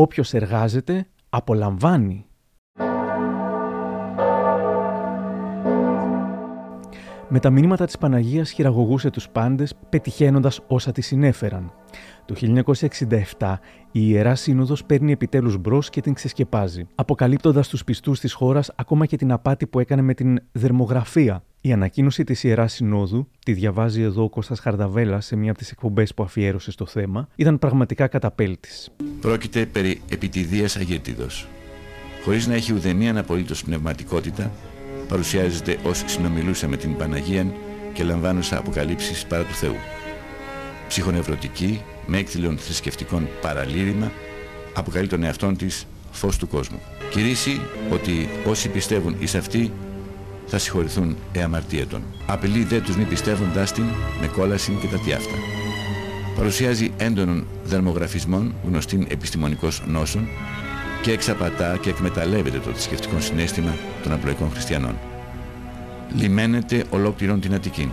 Όποιος 0.00 0.34
εργάζεται, 0.34 1.06
απολαμβάνει». 1.28 2.26
Με 7.28 7.38
τα 7.38 7.50
μηνύματα 7.50 7.84
της 7.84 7.98
Παναγίας 7.98 8.50
χειραγωγούσε 8.50 9.10
τους 9.10 9.28
πάντες, 9.28 9.74
πετυχαίνοντας 9.88 10.60
όσα 10.66 10.92
τη 10.92 11.00
συνέφεραν. 11.00 11.72
Το 12.24 12.34
1967 12.34 13.60
η 13.92 14.00
Ιερά 14.02 14.34
Σύνοδος 14.34 14.84
παίρνει 14.84 15.12
επιτέλους 15.12 15.56
μπρος 15.56 15.90
και 15.90 16.00
την 16.00 16.14
ξεσκεπάζει, 16.14 16.86
αποκαλύπτοντας 16.94 17.68
τους 17.68 17.84
πιστούς 17.84 18.20
της 18.20 18.32
χώρας 18.32 18.72
ακόμα 18.76 19.06
και 19.06 19.16
την 19.16 19.32
απάτη 19.32 19.66
που 19.66 19.80
έκανε 19.80 20.02
με 20.02 20.14
την 20.14 20.38
δερμογραφία. 20.52 21.42
Η 21.60 21.72
ανακοίνωση 21.72 22.24
της 22.24 22.44
Ιεράς 22.44 22.72
Συνόδου, 22.72 23.28
τη 23.44 23.52
διαβάζει 23.52 24.02
εδώ 24.02 24.22
ο 24.22 24.28
Κώστας 24.28 24.60
Χαρδαβέλα 24.60 25.20
σε 25.20 25.36
μία 25.36 25.50
από 25.50 25.58
τις 25.58 25.70
εκπομπές 25.70 26.14
που 26.14 26.22
αφιέρωσε 26.22 26.70
στο 26.70 26.86
θέμα, 26.86 27.28
ήταν 27.36 27.58
πραγματικά 27.58 28.06
καταπέλτης. 28.06 28.90
Πρόκειται 29.20 29.66
περί 29.66 30.00
επιτιδίας 30.08 30.76
αγέτιδος. 30.76 31.48
Χωρίς 32.24 32.46
να 32.46 32.54
έχει 32.54 32.72
ουδενία 32.72 33.18
απολύτως 33.18 33.64
πνευματικότητα, 33.64 34.50
παρουσιάζεται 35.08 35.78
ως 35.82 36.02
συνομιλούσα 36.06 36.68
με 36.68 36.76
την 36.76 36.96
Παναγία 36.96 37.52
και 37.92 38.04
λαμβάνουσα 38.04 38.58
αποκαλύψεις 38.58 39.26
παρά 39.26 39.42
του 39.42 39.54
Θεού. 39.54 39.76
Ψυχονευρωτική, 40.88 41.82
με 42.06 42.18
έκθυλων 42.18 42.58
θρησκευτικών 42.58 43.28
παραλήρημα, 43.40 44.12
αποκαλεί 44.74 45.06
τον 45.06 45.22
εαυτόν 45.22 45.56
της 45.56 45.86
φως 46.10 46.36
του 46.36 46.48
κόσμου. 46.48 46.78
Κηρύσσει 47.10 47.60
ότι 47.92 48.28
όσοι 48.46 48.68
πιστεύουν 48.68 49.16
εις 49.18 49.34
αυτή 49.34 49.72
θα 50.48 50.58
συγχωρηθούν 50.58 51.16
εαμαρτίετον. 51.32 52.02
Απειλεί 52.26 52.64
δε 52.64 52.80
τους 52.80 52.96
μη 52.96 53.04
πιστεύοντάς 53.04 53.72
την 53.72 53.84
με 54.20 54.26
κόλαση 54.26 54.78
και 54.80 54.86
τα 54.86 54.98
τιάφτα. 54.98 55.34
Παρουσιάζει 56.36 56.92
έντονων 56.96 57.46
δερμογραφισμών 57.64 58.54
γνωστήν 58.66 59.06
επιστημονικός 59.08 59.82
νόσων 59.86 60.28
και 61.02 61.12
εξαπατά 61.12 61.76
και 61.76 61.90
εκμεταλλεύεται 61.90 62.58
το 62.58 62.70
θρησκευτικό 62.70 63.20
συνέστημα 63.20 63.76
των 64.02 64.12
απλοϊκών 64.12 64.50
χριστιανών. 64.50 64.98
Λιμένεται 66.14 66.84
ολόκληρον 66.90 67.40
την 67.40 67.54
Αττική. 67.54 67.90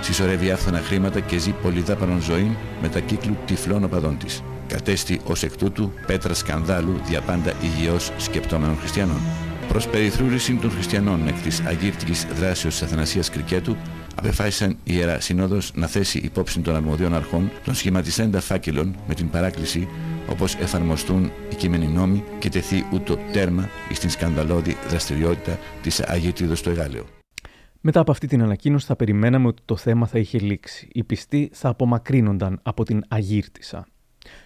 Συσσωρεύει 0.00 0.50
άφθονα 0.50 0.78
χρήματα 0.78 1.20
και 1.20 1.38
ζει 1.38 1.50
πολυδάπανον 1.50 2.22
ζωή 2.22 2.56
με 2.82 2.88
τα 2.88 3.00
κύκλου 3.00 3.36
τυφλών 3.46 3.84
οπαδών 3.84 4.18
της. 4.18 4.42
Κατέστη 4.66 5.20
ως 5.24 5.42
εκ 5.42 5.56
τούτου 5.56 5.92
πέτρα 6.06 6.34
σκανδάλου 6.34 7.00
διαπάντα 7.06 7.52
υγιώς 7.62 8.12
σκεπτόμενων 8.16 8.76
χριστιανών. 8.78 9.20
Προς 9.70 9.88
περιθρούρηση 9.88 10.54
των 10.54 10.70
χριστιανών 10.70 11.28
εκ 11.28 11.34
της 11.42 11.60
αγύρτικης 11.60 12.26
δράσεως 12.26 12.78
της 12.78 12.82
Αθανασίας 12.82 13.30
Κρικέτου 13.30 13.76
απεφάσισαν 14.14 14.70
η 14.70 14.76
Ιερά 14.84 15.20
Συνόδος 15.20 15.72
να 15.74 15.86
θέσει 15.86 16.18
υπόψη 16.18 16.60
των 16.60 16.74
αρμοδίων 16.74 17.14
αρχών 17.14 17.50
των 17.64 17.74
σχηματιστέντα 17.74 18.40
φάκελων 18.40 18.96
με 19.08 19.14
την 19.14 19.30
παράκληση 19.30 19.88
όπως 20.30 20.54
εφαρμοστούν 20.54 21.30
οι 21.50 21.54
κείμενοι 21.54 21.86
νόμοι 21.86 22.24
και 22.38 22.48
τεθεί 22.48 22.86
ούτω 22.92 23.18
τέρμα 23.32 23.68
στην 23.92 24.10
σκανδαλώδη 24.10 24.76
δραστηριότητα 24.88 25.58
της 25.82 26.00
Αγίτιδος 26.00 26.58
στο 26.58 26.70
Εγάλεο. 26.70 27.04
Μετά 27.80 28.00
από 28.00 28.10
αυτή 28.10 28.26
την 28.26 28.42
ανακοίνωση 28.42 28.86
θα 28.86 28.96
περιμέναμε 28.96 29.46
ότι 29.46 29.62
το 29.64 29.76
θέμα 29.76 30.06
θα 30.06 30.18
είχε 30.18 30.38
λήξει. 30.38 30.88
Οι 30.92 31.04
πιστοί 31.04 31.50
θα 31.52 31.68
απομακρύνονταν 31.68 32.60
από 32.62 32.84
την 32.84 33.02
Αγύρτισσα. 33.08 33.86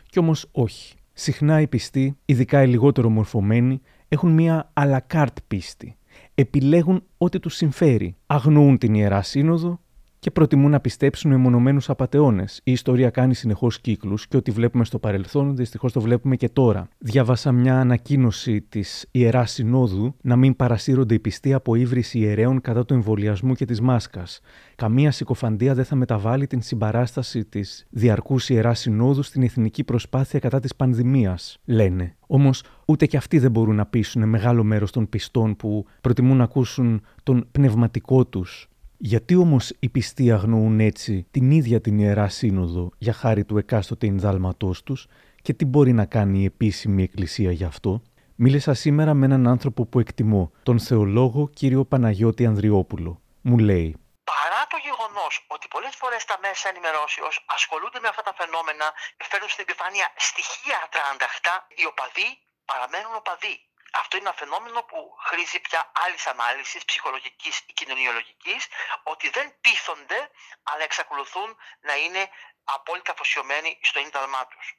Κι 0.08 0.18
όμως 0.18 0.48
όχι. 0.52 0.94
Συχνά 1.12 1.60
οι 1.60 1.66
πιστοί, 1.66 2.16
ειδικά 2.24 2.62
οι 2.62 2.66
λιγότερο 2.66 3.10
μορφωμένοι, 3.10 3.80
έχουν 4.08 4.30
μία 4.30 4.70
αλακάρτ 4.72 5.36
πίστη. 5.48 5.96
Επιλέγουν 6.34 7.02
ό,τι 7.18 7.38
τους 7.40 7.54
συμφέρει. 7.54 8.16
Αγνοούν 8.26 8.78
την 8.78 8.94
Ιερά 8.94 9.22
Σύνοδο 9.22 9.80
και 10.24 10.30
προτιμούν 10.30 10.70
να 10.70 10.80
πιστέψουν 10.80 11.30
μεμονωμένου 11.30 11.80
απαταιώνες. 11.86 12.60
Η 12.64 12.72
ιστορία 12.72 13.10
κάνει 13.10 13.34
συνεχώς 13.34 13.80
κύκλους 13.80 14.28
και 14.28 14.36
ό,τι 14.36 14.50
βλέπουμε 14.50 14.84
στο 14.84 14.98
παρελθόν, 14.98 15.56
δυστυχώς 15.56 15.92
το 15.92 16.00
βλέπουμε 16.00 16.36
και 16.36 16.48
τώρα. 16.48 16.88
Διάβασα 16.98 17.52
μια 17.52 17.80
ανακοίνωση 17.80 18.60
της 18.60 19.06
Ιεράς 19.10 19.52
Συνόδου 19.52 20.14
να 20.20 20.36
μην 20.36 20.56
παρασύρονται 20.56 21.14
οι 21.14 21.18
πιστοί 21.18 21.52
από 21.52 21.74
ύβριση 21.74 22.18
ιερέων 22.18 22.60
κατά 22.60 22.84
του 22.84 22.94
εμβολιασμού 22.94 23.54
και 23.54 23.64
της 23.64 23.80
μάσκας. 23.80 24.40
Καμία 24.74 25.10
συκοφαντία 25.10 25.74
δεν 25.74 25.84
θα 25.84 25.94
μεταβάλει 25.94 26.46
την 26.46 26.62
συμπαράσταση 26.62 27.44
της 27.44 27.86
διαρκούς 27.90 28.48
Ιεράς 28.48 28.78
Συνόδου 28.78 29.22
στην 29.22 29.42
εθνική 29.42 29.84
προσπάθεια 29.84 30.38
κατά 30.38 30.60
της 30.60 30.74
πανδημίας, 30.76 31.58
λένε. 31.64 32.16
Όμως, 32.26 32.62
ούτε 32.86 33.06
και 33.06 33.16
αυτοί 33.16 33.38
δεν 33.38 33.50
μπορούν 33.50 33.74
να 33.74 33.86
πείσουν 33.86 34.28
μεγάλο 34.28 34.64
μέρος 34.64 34.90
των 34.90 35.08
πιστών 35.08 35.56
που 35.56 35.86
προτιμούν 36.00 36.36
να 36.36 36.44
ακούσουν 36.44 37.02
τον 37.22 37.48
πνευματικό 37.52 38.26
τους 38.26 38.68
γιατί 39.06 39.34
όμως 39.36 39.72
οι 39.80 39.88
πιστοί 39.88 40.32
αγνοούν 40.32 40.80
έτσι 40.80 41.26
την 41.30 41.50
ίδια 41.50 41.80
την 41.80 41.98
Ιερά 41.98 42.28
Σύνοδο 42.28 42.90
για 42.98 43.12
χάρη 43.12 43.44
του 43.44 43.58
εκάστοτε 43.58 44.06
ενδάλματός 44.06 44.82
τους 44.82 45.06
και 45.42 45.52
τι 45.52 45.64
μπορεί 45.64 45.92
να 45.92 46.04
κάνει 46.14 46.38
η 46.40 46.44
επίσημη 46.44 47.02
εκκλησία 47.02 47.52
γι' 47.52 47.68
αυτό; 47.72 48.02
Μίλησα 48.34 48.74
σήμερα 48.74 49.12
με 49.14 49.24
έναν 49.26 49.46
άνθρωπο 49.54 49.86
που 49.90 49.98
εκτιμώ, 50.04 50.42
τον 50.62 50.78
θεολόγο 50.86 51.42
κύριο 51.58 51.82
Παναγιώτη 51.84 52.46
Ανδριόπουλο. 52.50 53.12
Μου 53.48 53.58
λέει 53.68 53.88
Παρά 54.32 54.62
το 54.72 54.78
γεγονός 54.86 55.34
ότι 55.54 55.66
πολλές 55.74 55.94
φορές 56.00 56.22
τα 56.30 56.36
μέσα 56.44 56.64
ενημερώσεως 56.72 57.34
ασχολούνται 57.56 58.00
με 58.04 58.08
αυτά 58.12 58.22
τα 58.28 58.34
φαινόμενα 58.38 58.86
και 59.16 59.26
φέρνουν 59.30 59.50
στην 59.54 59.64
επιφάνεια 59.66 60.06
στοιχεία 60.28 60.80
τρανταχτά, 60.94 61.54
οι 61.78 61.84
οπαδοί 61.92 62.28
παραμένουν 62.70 63.14
οπαδοί. 63.22 63.54
Αυτό 64.00 64.16
είναι 64.16 64.28
ένα 64.28 64.36
φαινόμενο 64.36 64.82
που 64.82 65.16
χρήζει 65.26 65.60
πια 65.60 65.90
άλλης 66.04 66.26
ανάλυσης 66.26 66.84
ψυχολογικής 66.84 67.58
ή 67.66 67.72
κοινωνιολογικής, 67.72 68.66
ότι 69.02 69.28
δεν 69.30 69.60
πείθονται, 69.60 70.30
αλλά 70.62 70.82
εξακολουθούν 70.82 71.56
να 71.80 71.96
είναι 71.96 72.30
απόλυτα 72.64 73.12
αφοσιωμένοι 73.12 73.78
στο 73.82 74.00
ίνταλμά 74.00 74.46
τους. 74.46 74.74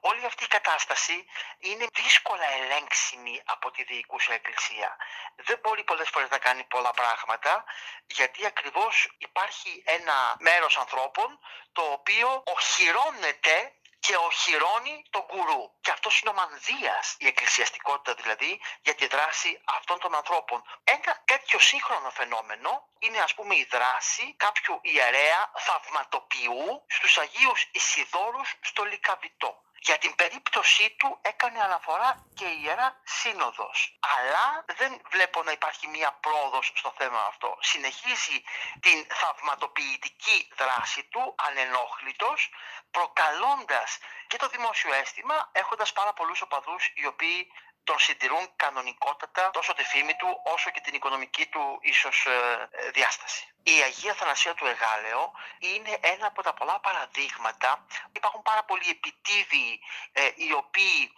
Όλη 0.00 0.24
αυτή 0.24 0.44
η 0.44 0.46
κατάσταση 0.46 1.24
είναι 1.58 1.86
δύσκολα 1.94 2.44
ελέγξιμη 2.52 3.42
από 3.44 3.70
τη 3.70 3.82
διοικούσα 3.84 4.32
εκκλησία. 4.32 4.96
Δεν 5.36 5.58
μπορεί 5.62 5.84
πολλές 5.84 6.08
φορές 6.08 6.30
να 6.30 6.38
κάνει 6.38 6.64
πολλά 6.64 6.90
πράγματα 6.90 7.64
γιατί 8.06 8.46
ακριβώς 8.46 9.14
υπάρχει 9.18 9.82
ένα 9.86 10.36
μέρος 10.38 10.78
ανθρώπων 10.78 11.38
το 11.72 11.82
οποίο 11.82 12.42
οχυρώνεται 12.46 13.72
και 14.00 14.16
οχυρώνει 14.16 15.04
τον 15.10 15.26
κουρού. 15.26 15.62
Και 15.80 15.90
αυτός 15.90 16.20
είναι 16.20 16.30
ο 16.30 16.32
μανδύας, 16.32 17.16
η 17.18 17.26
εκκλησιαστικότητα 17.26 18.14
δηλαδή, 18.14 18.60
για 18.82 18.94
τη 18.94 19.06
δράση 19.06 19.60
αυτών 19.64 19.98
των 19.98 20.14
ανθρώπων. 20.14 20.62
Ένα 20.84 21.22
τέτοιο 21.24 21.58
σύγχρονο 21.58 22.10
φαινόμενο 22.10 22.88
είναι 22.98 23.18
ας 23.18 23.34
πούμε 23.34 23.54
η 23.56 23.66
δράση 23.70 24.34
κάποιου 24.36 24.78
ιερέα 24.82 25.50
θαυματοποιού 25.56 26.84
στους 26.86 27.18
Αγίους 27.18 27.68
Ισιδόρους 27.72 28.54
στο 28.60 28.84
Λικαβιτό. 28.84 29.62
Για 29.80 29.98
την 29.98 30.14
περίπτωσή 30.14 30.94
του 30.98 31.18
έκανε 31.22 31.60
αναφορά 31.60 32.26
και 32.34 32.44
η 32.44 32.60
Ιερά 32.64 33.00
Σύνοδος. 33.04 33.98
Αλλά 34.16 34.64
δεν 34.76 35.00
βλέπω 35.10 35.42
να 35.42 35.52
υπάρχει 35.52 35.86
μία 35.88 36.12
πρόοδος 36.12 36.72
στο 36.74 36.94
θέμα 36.98 37.20
αυτό. 37.20 37.58
Συνεχίζει 37.60 38.42
την 38.80 39.06
θαυματοποιητική 39.10 40.48
δράση 40.56 41.04
του, 41.04 41.34
ανενόχλητος, 41.46 42.50
προκαλώντας 42.90 43.98
και 44.26 44.36
το 44.36 44.48
δημόσιο 44.48 44.92
αίσθημα, 44.94 45.48
έχοντας 45.52 45.92
πάρα 45.92 46.12
πολλούς 46.12 46.40
οπαδούς 46.40 46.92
οι 46.94 47.06
οποίοι 47.06 47.52
τον 47.88 47.98
συντηρούν 47.98 48.44
κανονικότατα 48.56 49.50
τόσο 49.50 49.72
τη 49.74 49.84
φήμη 49.84 50.14
του 50.20 50.40
όσο 50.54 50.70
και 50.70 50.80
την 50.80 50.94
οικονομική 50.94 51.46
του 51.46 51.78
ίσως 51.82 52.26
ε, 52.26 52.68
ε, 52.70 52.90
διάσταση. 52.90 53.42
Η 53.62 53.76
Αγία 53.88 54.14
Θανασία 54.14 54.54
του 54.54 54.66
Εγάλεο 54.66 55.32
είναι 55.58 55.98
ένα 56.00 56.26
από 56.26 56.42
τα 56.42 56.52
πολλά 56.54 56.80
παραδείγματα. 56.80 57.86
Υπάρχουν 58.12 58.42
πάρα 58.42 58.62
πολλοί 58.64 58.88
επιτίδιοι 58.96 59.80
ε, 60.12 60.30
οι 60.34 60.52
οποίοι 60.52 61.12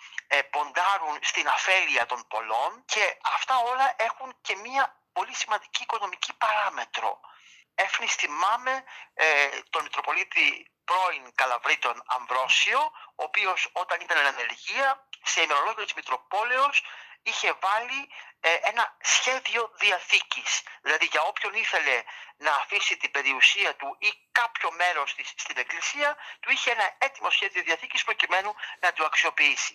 ποντάρουν 0.51 1.19
στην 1.31 1.47
αφέλεια 1.49 2.07
των 2.07 2.21
πολλών 2.29 2.71
και 2.85 3.05
αυτά 3.37 3.55
όλα 3.71 3.95
έχουν 3.97 4.29
και 4.41 4.57
μία 4.57 4.85
πολύ 5.13 5.35
σημαντική 5.35 5.83
οικονομική 5.83 6.33
παράμετρο. 6.33 7.21
Έφνης 7.75 8.15
θυμάμαι 8.15 8.85
τον 9.71 9.83
Μητροπολίτη 9.83 10.71
πρώην 10.91 11.25
Καλαβρίτων 11.41 11.97
Αμβρόσιο, 12.17 12.81
ο 13.21 13.23
οποίος 13.29 13.61
όταν 13.83 13.99
ήταν 14.05 14.17
εν 14.23 14.29
ανεργία, 14.35 14.89
σε 15.33 15.39
ημερολόγιο 15.47 15.85
της 15.89 15.97
Μητροπόλεως 15.99 16.77
είχε 17.31 17.49
βάλει 17.65 18.01
ε, 18.49 18.51
ένα 18.71 18.85
σχέδιο 19.15 19.63
διαθήκης. 19.83 20.53
Δηλαδή 20.85 21.07
για 21.13 21.23
όποιον 21.31 21.53
ήθελε 21.65 21.97
να 22.47 22.53
αφήσει 22.61 22.95
την 23.03 23.11
περιουσία 23.17 23.71
του 23.81 23.89
ή 24.09 24.11
κάποιο 24.41 24.69
μέρος 24.81 25.09
της 25.17 25.27
στην 25.45 25.57
εκκλησία, 25.65 26.09
του 26.41 26.49
είχε 26.55 26.69
ένα 26.77 26.87
έτοιμο 27.07 27.29
σχέδιο 27.37 27.63
διαθήκης 27.69 28.03
προκειμένου 28.09 28.51
να 28.85 28.89
το 28.97 29.03
αξιοποιήσει. 29.11 29.75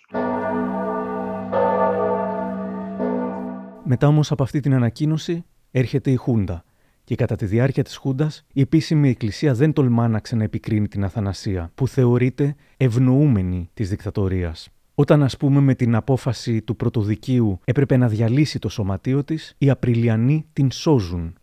Μετά 3.92 4.06
όμως 4.12 4.28
από 4.34 4.42
αυτή 4.46 4.58
την 4.64 4.72
ανακοίνωση 4.80 5.34
έρχεται 5.82 6.10
η 6.16 6.18
Χούντα 6.24 6.65
και 7.06 7.14
κατά 7.14 7.36
τη 7.36 7.46
διάρκεια 7.46 7.82
της 7.82 7.96
Χούντας, 7.96 8.44
η 8.52 8.60
επίσημη 8.60 9.08
Εκκλησία 9.08 9.54
δεν 9.54 9.72
τολμά 9.72 10.08
να 10.08 10.20
ξαναεπικρίνει 10.20 10.88
την 10.88 11.04
Αθανασία, 11.04 11.70
που 11.74 11.88
θεωρείται 11.88 12.54
ευνοούμενη 12.76 13.70
της 13.74 13.88
δικτατορίας. 13.88 14.68
Όταν, 14.94 15.22
ας 15.22 15.36
πούμε, 15.36 15.60
με 15.60 15.74
την 15.74 15.94
απόφαση 15.94 16.62
του 16.62 16.76
πρωτοδικείου 16.76 17.60
έπρεπε 17.64 17.96
να 17.96 18.08
διαλύσει 18.08 18.58
το 18.58 18.68
σωματείο 18.68 19.24
της, 19.24 19.54
οι 19.58 19.70
Απριλιανοί 19.70 20.46
την 20.52 20.70
σώζουν. 20.70 21.34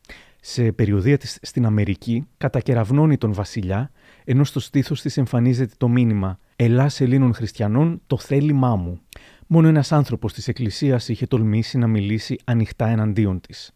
Σε 0.42 0.72
περιοδία 0.72 1.18
της 1.18 1.38
στην 1.42 1.66
Αμερική, 1.66 2.28
κατακεραυνώνει 2.38 3.18
τον 3.18 3.34
βασιλιά, 3.34 3.92
ενώ 4.24 4.44
στο 4.44 4.60
στήθος 4.60 5.02
της 5.02 5.18
εμφανίζεται 5.18 5.74
το 5.78 5.88
μήνυμα 5.88 6.40
«Ελλάς 6.56 7.02
Ελλήνων 7.02 7.34
χριστιανών, 7.34 8.02
το 8.08 8.18
θέλημά 8.18 8.76
μου». 8.76 9.00
Μόνο 9.48 9.68
ένας 9.68 9.92
άνθρωπος 9.92 10.34
της 10.34 10.48
Εκκλησίας 10.48 11.08
είχε 11.08 11.28
τολμήσει 11.28 11.78
να 11.78 11.88
μιλήσει 11.88 12.40
ανοιχτά 12.44 12.88
εναντίον 12.88 13.40
της. 13.40 13.72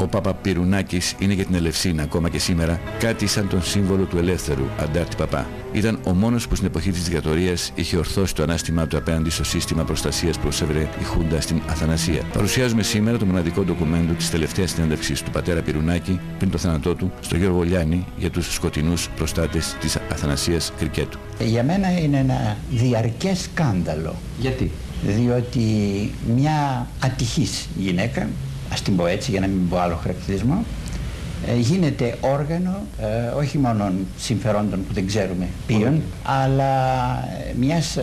Ο 0.00 0.06
Παπα 0.06 0.34
Πυρουνάκης 0.34 1.14
είναι 1.18 1.32
για 1.32 1.44
την 1.44 1.54
Ελευσίνα 1.54 2.02
ακόμα 2.02 2.28
και 2.28 2.38
σήμερα 2.38 2.80
κάτι 2.98 3.26
σαν 3.26 3.48
τον 3.48 3.62
σύμβολο 3.62 4.04
του 4.04 4.18
ελεύθερου, 4.18 4.64
αντάρτη 4.80 5.16
παπά. 5.16 5.46
Ήταν 5.72 6.00
ο 6.04 6.14
μόνος 6.14 6.48
που 6.48 6.54
στην 6.54 6.66
εποχή 6.66 6.90
της 6.90 7.02
δικτατορίας 7.02 7.72
είχε 7.74 7.96
ορθώσει 7.96 8.34
το 8.34 8.42
ανάστημά 8.42 8.86
του 8.86 8.96
απέναντι 8.96 9.30
στο 9.30 9.44
σύστημα 9.44 9.84
προστασίας 9.84 10.36
που 10.36 10.42
προσέβρε 10.42 10.80
η 11.00 11.02
Χούντα 11.04 11.40
στην 11.40 11.60
Αθανασία. 11.68 12.22
Παρουσιάζουμε 12.32 12.82
σήμερα 12.82 13.18
το 13.18 13.26
μοναδικό 13.26 13.62
ντοκουμέντο 13.62 14.12
της 14.12 14.30
τελευταίας 14.30 14.70
συνέντευξης 14.70 15.22
του 15.22 15.30
πατέρα 15.30 15.62
Πυρουνάκη 15.62 16.20
πριν 16.38 16.50
το 16.50 16.58
θάνατό 16.58 16.94
του 16.94 17.12
στο 17.20 17.36
Γιώργο 17.36 17.62
Λιάννη 17.62 18.06
για 18.16 18.30
τους 18.30 18.54
σκοτεινούς 18.54 19.10
προστάτες 19.10 19.76
της 19.80 19.96
Αθανασίας 19.96 20.72
Κρικέτου. 20.78 21.18
Για 21.40 21.64
μένα 21.64 21.98
είναι 21.98 22.18
ένα 22.18 22.56
διαρκές 22.70 23.40
σκάνδαλο. 23.40 24.14
Γιατί; 24.38 24.70
Διότι 25.06 25.60
μια 26.34 26.86
ατυχής 27.00 27.68
γυναίκα 27.78 28.28
ας 28.72 28.82
την 28.82 28.96
πω 28.96 29.06
έτσι 29.06 29.30
για 29.30 29.40
να 29.40 29.46
μην 29.46 29.68
πω 29.68 29.78
άλλο 29.78 29.98
χαρακτηρισμό, 30.02 30.64
ε, 31.46 31.58
γίνεται 31.58 32.16
όργανο 32.20 32.82
ε, 33.00 33.28
όχι 33.36 33.58
μόνο 33.58 33.92
συμφερόντων 34.18 34.84
που 34.86 34.94
δεν 34.94 35.06
ξέρουμε 35.06 35.48
ποιον, 35.66 36.02
αλλά 36.22 37.14
ε, 37.18 37.54
μιας 37.58 37.98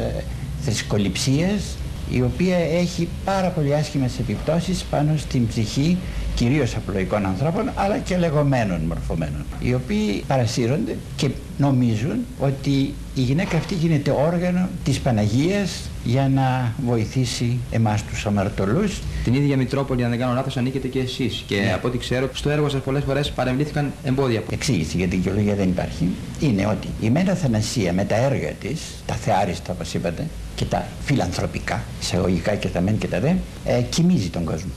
θρησκοληψίας 0.62 1.62
η 2.10 2.22
οποία 2.22 2.58
έχει 2.58 3.08
πάρα 3.26 3.48
πολύ 3.48 3.76
άσχημες 3.76 4.20
επιπτώσεις 4.20 4.84
πάνω 4.84 5.18
στην 5.18 5.48
ψυχή 5.48 5.98
κυρίως 6.36 6.76
απλοϊκών 6.76 7.26
ανθρώπων 7.26 7.72
αλλά 7.76 7.98
και 7.98 8.18
λεγόμενων 8.18 8.82
μορφωμένων 8.82 9.46
οι 9.60 9.74
οποίοι 9.74 10.24
παρασύρονται 10.28 10.96
και 11.16 11.30
νομίζουν 11.58 12.18
ότι 12.40 12.94
η 13.16 13.22
γυναίκα 13.22 13.58
αυτή 13.58 13.74
γίνεται 13.74 14.12
όργανο 14.12 14.70
της 14.84 15.00
Παναγίας 15.00 15.90
για 16.06 16.30
να 16.34 16.74
βοηθήσει 16.86 17.60
εμάς 17.72 18.04
τους 18.04 18.26
αμαρτωλούς. 18.26 19.02
Την 19.24 19.34
ίδια 19.34 19.58
Μητρόπολη, 19.58 20.04
αν 20.04 20.10
δεν 20.10 20.20
κάνω 20.20 20.34
λάθος, 20.34 20.58
ανήκετε 20.58 20.88
και 20.88 21.00
εσείς. 21.00 21.44
Και 21.48 21.60
ναι. 21.60 21.74
από 21.74 21.88
ό,τι 21.88 21.98
ξέρω, 21.98 22.30
στο 22.34 22.50
έργο 22.50 22.70
σας 22.70 22.82
πολλές 22.82 23.04
φορές 23.04 23.32
παρεμβλήθηκαν 23.32 23.92
εμπόδια. 24.04 24.44
Εξήγηση 24.50 24.98
για 24.98 25.08
την 25.08 25.18
δικαιολογία 25.18 25.56
δεν 25.56 25.70
υπάρχει. 25.70 26.10
Είναι 26.40 26.68
ότι 26.68 26.88
η 27.02 27.10
Μένα 27.10 27.34
Θανασία 27.34 27.94
με 27.94 28.04
τα 28.04 28.16
έργα 28.16 28.50
της, 28.50 28.82
τα 29.06 29.14
θεάριστα 29.14 29.74
όπως 29.74 29.94
είπατε, 29.94 30.28
και 30.56 30.66
τα 30.66 30.86
φιλανθρωπικά, 31.06 31.84
εισαγωγικά 32.02 32.56
και 32.56 32.68
τα 32.68 32.82
μεν 32.82 32.98
και 32.98 33.08
τα 33.08 33.20
δε, 33.20 33.34
ε, 33.66 33.82
κοιμίζει 33.82 34.30
τον 34.30 34.44
κόσμο. 34.44 34.72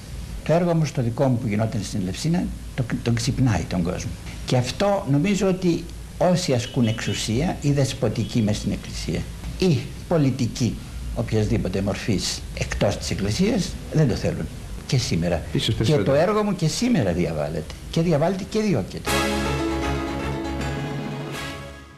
Το 0.45 0.53
έργο 0.53 0.71
όμως 0.71 0.93
το 0.93 1.03
δικό 1.03 1.25
μου 1.25 1.39
που 1.39 1.49
γινόταν 1.49 1.81
στην 1.83 2.01
Λευσίνα, 2.05 2.45
τον 2.75 2.87
το 3.03 3.13
ξυπνάει 3.13 3.63
τον 3.69 3.83
κόσμο. 3.83 4.11
Και 4.47 4.57
αυτό 4.57 5.07
νομίζω 5.11 5.49
ότι 5.49 5.85
όσοι 6.19 6.53
ασκούν 6.53 6.87
εξουσία 6.87 7.57
ή 7.61 7.73
δεσποτική 7.73 8.41
μέσα 8.41 8.59
στην 8.59 8.73
Εκκλησία 8.73 9.21
ή 9.59 9.79
πολιτική 10.09 10.77
οποιασδήποτε 11.19 11.83
μορφής 11.83 12.43
εκτός 12.59 12.97
της 12.97 13.11
Εκκλησίας 13.11 13.75
δεν 13.93 14.09
το 14.09 14.15
θέλουν. 14.15 14.47
Και 14.87 14.99
σήμερα. 14.99 15.43
και 15.85 15.97
το 15.97 16.13
έργο 16.13 16.43
μου 16.43 16.55
και 16.57 16.69
σήμερα 16.69 17.13
διαβάλλεται. 17.13 17.75
Και 17.91 18.01
διαβάλλεται 18.01 18.45
και 18.51 18.61
διώκεται. 18.61 19.11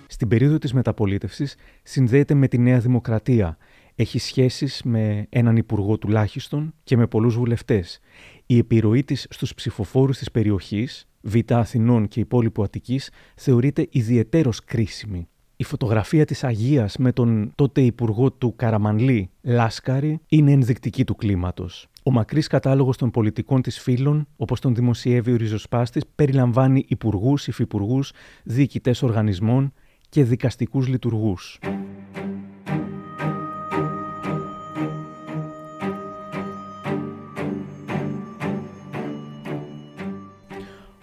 Στην 0.06 0.28
περίοδο 0.28 0.58
της 0.58 0.72
μεταπολίτευσης 0.72 1.54
συνδέεται 1.82 2.34
με 2.34 2.48
τη 2.48 2.58
Νέα 2.58 2.78
Δημοκρατία. 2.78 3.56
Έχει 3.94 4.18
σχέσεις 4.18 4.80
με 4.84 5.26
έναν 5.28 5.56
υπουργό 5.56 5.98
τουλάχιστον 5.98 6.74
και 6.84 6.96
με 6.96 7.06
πολλούς 7.06 7.36
βουλευτές. 7.36 8.00
Η 8.46 8.58
επιρροή 8.58 9.04
της 9.04 9.26
στους 9.30 9.54
ψηφοφόρους 9.54 10.18
της 10.18 10.30
περιοχής, 10.30 11.08
Β' 11.20 11.52
Αθηνών 11.52 12.08
και 12.08 12.20
υπόλοιπου 12.20 12.62
Αττικής, 12.62 13.10
θεωρείται 13.34 13.86
ιδιαιτέρως 13.90 14.64
κρίσιμη. 14.64 15.28
Η 15.60 15.64
φωτογραφία 15.64 16.24
της 16.24 16.44
Αγίας 16.44 16.96
με 16.96 17.12
τον 17.12 17.52
τότε 17.54 17.80
υπουργό 17.80 18.32
του 18.32 18.54
Καραμανλή, 18.56 19.30
Λάσκαρη, 19.42 20.20
είναι 20.28 20.52
ενδεικτική 20.52 21.04
του 21.04 21.14
κλίματος. 21.14 21.88
Ο 22.02 22.10
μακρύς 22.10 22.46
κατάλογος 22.46 22.96
των 22.96 23.10
πολιτικών 23.10 23.62
της 23.62 23.78
φίλων, 23.78 24.26
όπως 24.36 24.60
τον 24.60 24.74
δημοσιεύει 24.74 25.32
ο 25.32 25.36
ριζοσπάστης, 25.36 26.02
περιλαμβάνει 26.14 26.84
υπουργούς, 26.88 27.48
υφυπουργούς, 27.48 28.12
διοικητές 28.42 29.02
οργανισμών 29.02 29.72
και 30.08 30.24
δικαστικούς 30.24 30.88
λειτουργούς. 30.88 31.58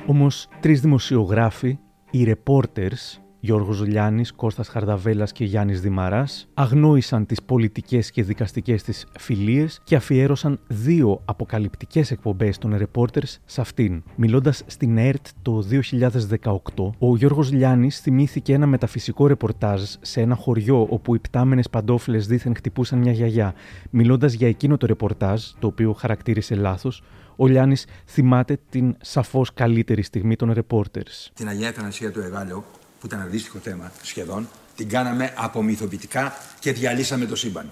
Όμως 0.06 0.48
τρεις 0.60 0.82
δημοσιογράφοι, 0.82 1.78
οι 2.12 2.34
reporters, 2.34 3.22
Γιώργος 3.39 3.86
Λιάννης, 3.86 4.32
Κώστας 4.32 4.67
Χαρδαβέλας 4.67 5.32
και 5.32 5.45
Γιάννης 5.45 5.82
Δημαράς 5.82 6.47
αγνόησαν 6.54 7.26
τις 7.26 7.41
πολιτικές 7.41 8.12
και 8.12 8.23
δικαστικές 8.23 8.84
της 8.84 9.06
φιλίες 9.19 9.82
και 9.84 9.95
αφιέρωσαν 9.95 10.60
δύο 10.67 11.21
αποκαλυπτικές 11.26 12.12
εκπομπές 12.12 12.58
των 12.58 12.78
Reporters 12.82 13.36
σε 13.45 13.62
αυτήν. 13.62 14.04
Μιλώντας 14.15 14.63
στην 14.65 14.97
ΕΡΤ 14.97 15.28
το 15.41 15.62
2018, 15.62 16.93
ο 17.00 17.15
Γιώργος 17.15 17.52
Λιάννης 17.52 18.00
θυμήθηκε 18.00 18.54
ένα 18.54 18.65
μεταφυσικό 18.65 19.28
ρεπορτάζ 19.28 19.82
σε 20.02 20.21
ένα 20.21 20.36
χωριό 20.36 20.88
όπου 20.89 21.15
οι 21.15 21.19
πτάμενες 21.19 21.69
παντόφλες 21.69 22.28
δήθεν 22.28 22.56
χτυπούσαν 22.56 23.00
μια 23.00 23.12
γιαγιά. 23.12 23.54
Μιλώντας 23.89 24.34
για 24.34 24.47
εκείνο 24.47 24.78
το 24.78 24.86
ρεπορτάζ, 24.86 25.43
το 25.60 25.67
οποίο 25.67 25.93
χαρακτήρισε 25.93 26.56
λάθος, 26.56 27.04
ο 27.36 27.47
Λιάννης 27.47 27.86
θυμάται 28.06 28.60
την 28.69 28.95
σαφώς 29.02 29.54
καλύτερη 29.54 30.02
στιγμή 30.02 30.36
των 30.36 30.54
Reporters. 30.56 31.30
Την 31.34 31.47
Αγία 31.47 31.71
Θανασία 31.71 32.12
του 32.12 32.19
Εγάλεο, 32.19 32.65
που 33.00 33.06
ήταν 33.06 33.22
αντίστοιχο 33.22 33.58
θέμα 33.64 33.92
σχεδόν, 34.02 34.50
την 34.76 34.90
κάναμε 34.90 35.34
απομυθοποιητικά 35.36 36.38
και 36.60 36.72
διαλύσαμε 36.72 37.26
το 37.26 37.36
σύμπαν. 37.36 37.72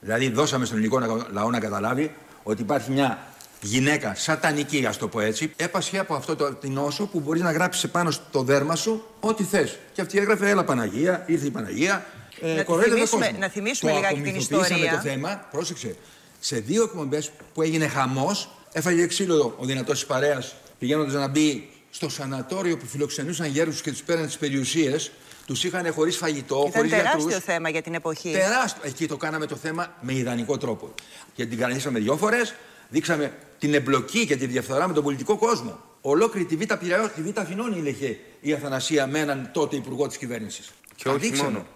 Δηλαδή 0.00 0.28
δώσαμε 0.28 0.64
στον 0.64 0.76
ελληνικό 0.76 1.26
λαό 1.32 1.50
να 1.50 1.60
καταλάβει 1.60 2.14
ότι 2.42 2.62
υπάρχει 2.62 2.90
μια 2.90 3.18
γυναίκα 3.60 4.14
σατανική, 4.14 4.86
ας 4.86 4.96
το 4.96 5.08
πω 5.08 5.20
έτσι, 5.20 5.52
έπασχε 5.56 5.98
από 5.98 6.14
αυτό 6.14 6.36
το, 6.36 6.54
την 6.54 6.78
όσο 6.78 7.06
που 7.06 7.20
μπορείς 7.20 7.42
να 7.42 7.52
γράψεις 7.52 7.90
πάνω 7.90 8.10
στο 8.10 8.42
δέρμα 8.42 8.76
σου 8.76 9.04
ό,τι 9.20 9.44
θες. 9.44 9.78
Και 9.92 10.00
αυτή 10.00 10.18
έγραφε, 10.18 10.48
Έλα 10.48 10.64
Παναγία, 10.64 11.24
ήρθε 11.26 11.46
η 11.46 11.50
Παναγία. 11.50 12.04
Ε, 12.40 12.54
να, 12.54 12.82
θυμίσουμε, 12.82 13.30
να 13.38 13.48
θυμίσουμε 13.48 13.90
το 13.90 13.96
λιγάκι 13.96 14.20
την 14.20 14.34
ιστορία. 14.34 14.90
το 14.90 14.98
θέμα, 14.98 15.46
πρόσεξε, 15.50 15.96
σε 16.40 16.56
δύο 16.56 16.82
εκπομπές 16.82 17.30
που 17.54 17.62
έγινε 17.62 17.86
χαμός, 17.88 18.50
έφαγε 18.72 19.06
ξύλο 19.06 19.54
ο 19.58 19.64
δυνατός 19.64 19.98
της 19.98 20.06
παρέας 20.06 20.54
πηγαίνοντας 20.78 21.12
να 21.12 21.28
μπει 21.28 21.68
στο 21.94 22.08
σανατόριο 22.08 22.76
που 22.76 22.86
φιλοξενούσαν 22.86 23.46
γέρου 23.46 23.70
και 23.70 23.90
τους 23.90 24.02
πέραν 24.02 24.26
τις 24.26 24.36
περιουσίες. 24.38 25.10
Τους 25.46 25.64
είχαν 25.64 25.92
χωρίς 25.92 26.16
φαγητό, 26.16 26.56
χωρίς 26.56 26.72
γιατρούς. 26.72 26.92
Ήταν 26.92 27.12
τεράστιο 27.12 27.40
θέμα 27.40 27.68
για 27.68 27.82
την 27.82 27.94
εποχή. 27.94 28.32
Τεράστιο. 28.32 28.82
Εκεί 28.84 29.06
το 29.06 29.16
κάναμε 29.16 29.46
το 29.46 29.56
θέμα 29.56 29.94
με 30.00 30.12
ιδανικό 30.12 30.58
τρόπο. 30.58 30.94
Και 31.34 31.46
την 31.46 31.58
κανονίσαμε 31.58 31.98
δύο 31.98 32.16
φορές. 32.16 32.54
Δείξαμε 32.88 33.32
την 33.58 33.74
εμπλοκή 33.74 34.26
και 34.26 34.36
τη 34.36 34.46
διαφθορά 34.46 34.88
με 34.88 34.94
τον 34.94 35.02
πολιτικό 35.02 35.36
κόσμο. 35.36 35.78
Ολόκληρη 36.00 36.46
τη 36.46 36.56
Β' 36.56 36.74
Πειραιό, 36.74 37.08
τη 37.08 37.22
Β' 37.22 37.38
Αθηνών 37.38 37.86
είχε 37.86 38.18
η 38.40 38.52
Αθανασία 38.52 39.06
με 39.06 39.18
έναν 39.18 39.50
τότε 39.52 39.76
υπουργό 39.76 40.06
της 40.08 40.16
κυβέρνησης. 40.16 40.70
Και 40.96 41.08
όχι 41.08 41.32
μόνο. 41.32 41.66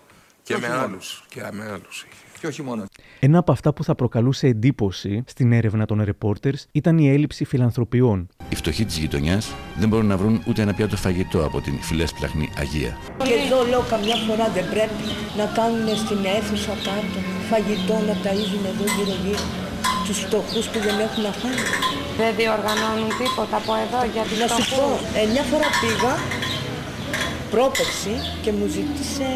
Και, 0.43 0.57
με 0.57 0.69
άλλους. 0.69 1.25
Και 1.29 1.41
με 1.53 1.71
άλλους. 1.73 2.07
Και 2.41 2.47
όχι 2.47 2.63
μόνος. 2.63 2.87
Ένα 3.21 3.39
από 3.39 3.53
αυτά 3.53 3.73
που 3.73 3.85
θα 3.85 3.95
προκαλούσε 3.95 4.47
εντύπωση 4.47 5.23
στην 5.27 5.53
έρευνα 5.53 5.87
των 5.87 6.05
reporters 6.11 6.61
ήταν 6.73 6.99
η 6.99 7.09
έλλειψη 7.09 7.45
φιλανθρωπιών. 7.45 8.29
Οι 8.49 8.55
φτωχοί 8.55 8.85
της 8.85 8.99
γειτονιάς 8.99 9.55
δεν 9.79 9.89
μπορούν 9.89 10.07
να 10.07 10.17
βρουν 10.17 10.43
ούτε 10.49 10.63
ένα 10.63 10.75
πιάτο 10.75 10.97
φαγητό 10.97 11.45
από 11.45 11.61
την 11.61 11.75
φιλέσπλαχνη 11.81 12.51
Αγία. 12.59 12.97
Και 13.19 13.35
εδώ 13.45 13.67
λέω 13.71 13.83
καμιά 13.91 14.17
φορά 14.17 14.49
δεν 14.49 14.65
πρέπει 14.71 15.05
να 15.37 15.45
κάνουν 15.45 15.97
στην 15.97 16.19
αίθουσα 16.35 16.75
κάτω 16.87 17.19
φαγητό 17.51 17.97
να 18.09 18.15
ταΐζουν 18.25 18.65
εδώ 18.73 18.85
γύρω-γύρω 18.97 19.47
τους 20.07 20.19
φτωχούς 20.25 20.67
που 20.71 20.79
δεν 20.87 20.97
έχουν 21.07 21.23
να 21.23 21.33
φάνε. 21.41 21.65
Δεν 22.19 22.31
διοργανώνουν 22.39 23.11
τίποτα 23.21 23.57
από 23.63 23.73
εδώ 23.85 24.01
για 24.15 24.23
τους 24.29 24.39
Να 24.43 24.49
σου 24.55 24.65
πω, 24.73 24.85
ε, 25.19 25.23
μια 25.33 25.45
φορά 25.51 25.69
πήγα 25.81 26.13
πρόπερση 27.53 28.15
και 28.43 28.51
μου 28.57 28.67
ζήτησε 28.77 29.27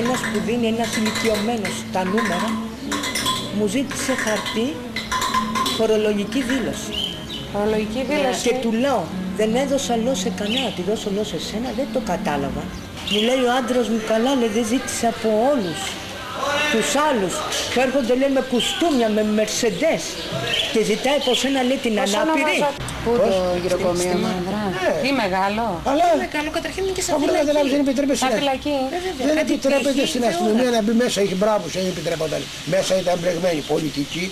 ένας 0.00 0.18
που 0.20 0.38
δίνει, 0.46 0.66
ένας 0.66 0.96
ηλικιωμένος 0.96 1.74
τα 1.92 2.04
νούμερα, 2.04 2.48
μου 3.58 3.66
ζήτησε 3.66 4.12
χαρτί 4.24 4.74
φορολογική 5.76 6.42
δήλωση. 6.42 6.92
Φορολογική 7.52 8.02
δήλωση. 8.10 8.48
Και 8.48 8.54
του 8.62 8.72
λέω, 8.72 9.04
δεν 9.36 9.54
έδωσα 9.54 9.96
λόγο 9.96 10.14
σε 10.14 10.30
κανένα, 10.40 10.70
τη 10.76 10.82
δώσω 10.82 11.10
λόγο 11.10 11.24
σε 11.24 11.40
σένα, 11.40 11.68
δεν 11.76 11.86
το 11.92 12.00
κατάλαβα. 12.00 12.62
Μου 13.10 13.20
λέει 13.28 13.42
ο 13.48 13.50
άντρας 13.58 13.88
μου 13.88 14.00
καλά, 14.08 14.34
λέει, 14.34 14.48
δεν 14.48 14.66
ζήτησε 14.72 15.06
από 15.06 15.28
όλους 15.50 15.80
τους 16.72 16.88
άλλους 17.08 17.34
που 17.70 17.78
έρχονται 17.86 18.14
λέει 18.20 18.32
με 18.38 18.42
κουστούμια, 18.50 19.08
με 19.16 19.22
μερσεντές 19.38 20.02
και 20.72 20.80
ζητάει 20.90 21.18
από 21.22 21.32
σένα 21.40 21.60
λέει 21.68 21.80
την 21.86 21.94
ανάπηρη. 22.04 22.56
Πού 23.04 23.10
το 23.28 23.34
γυροκομείο 23.62 24.16
μάνδρα, 24.24 24.60
τι 25.02 25.10
μεγάλο. 25.22 25.64
Αλλά 25.90 26.04
τι 26.12 26.18
μεγάλο, 26.26 26.48
καταρχήν 26.58 26.82
είναι 26.84 26.94
και 26.98 27.04
στα 27.06 27.12
αφού 27.14 27.24
φυλακή. 27.26 27.68
δεν 27.74 27.80
επιτρέπεται 27.84 28.18
Στα 28.20 28.26
στην 28.26 28.38
φυλακή. 28.40 28.76
Δεν 29.28 29.36
επιτρέπεται 29.44 30.02
στην 30.12 30.22
αστυνομία 30.30 30.70
να 30.76 30.80
μπει 30.84 30.92
μέσα, 31.02 31.16
έχει 31.24 31.36
μπράβους, 31.42 31.70
δεν 31.76 31.84
επιτρέπονταν. 31.92 32.40
Μέσα 32.74 32.92
ήταν 33.02 33.14
μπλεγμένοι 33.20 33.60
πολιτικοί 33.72 34.24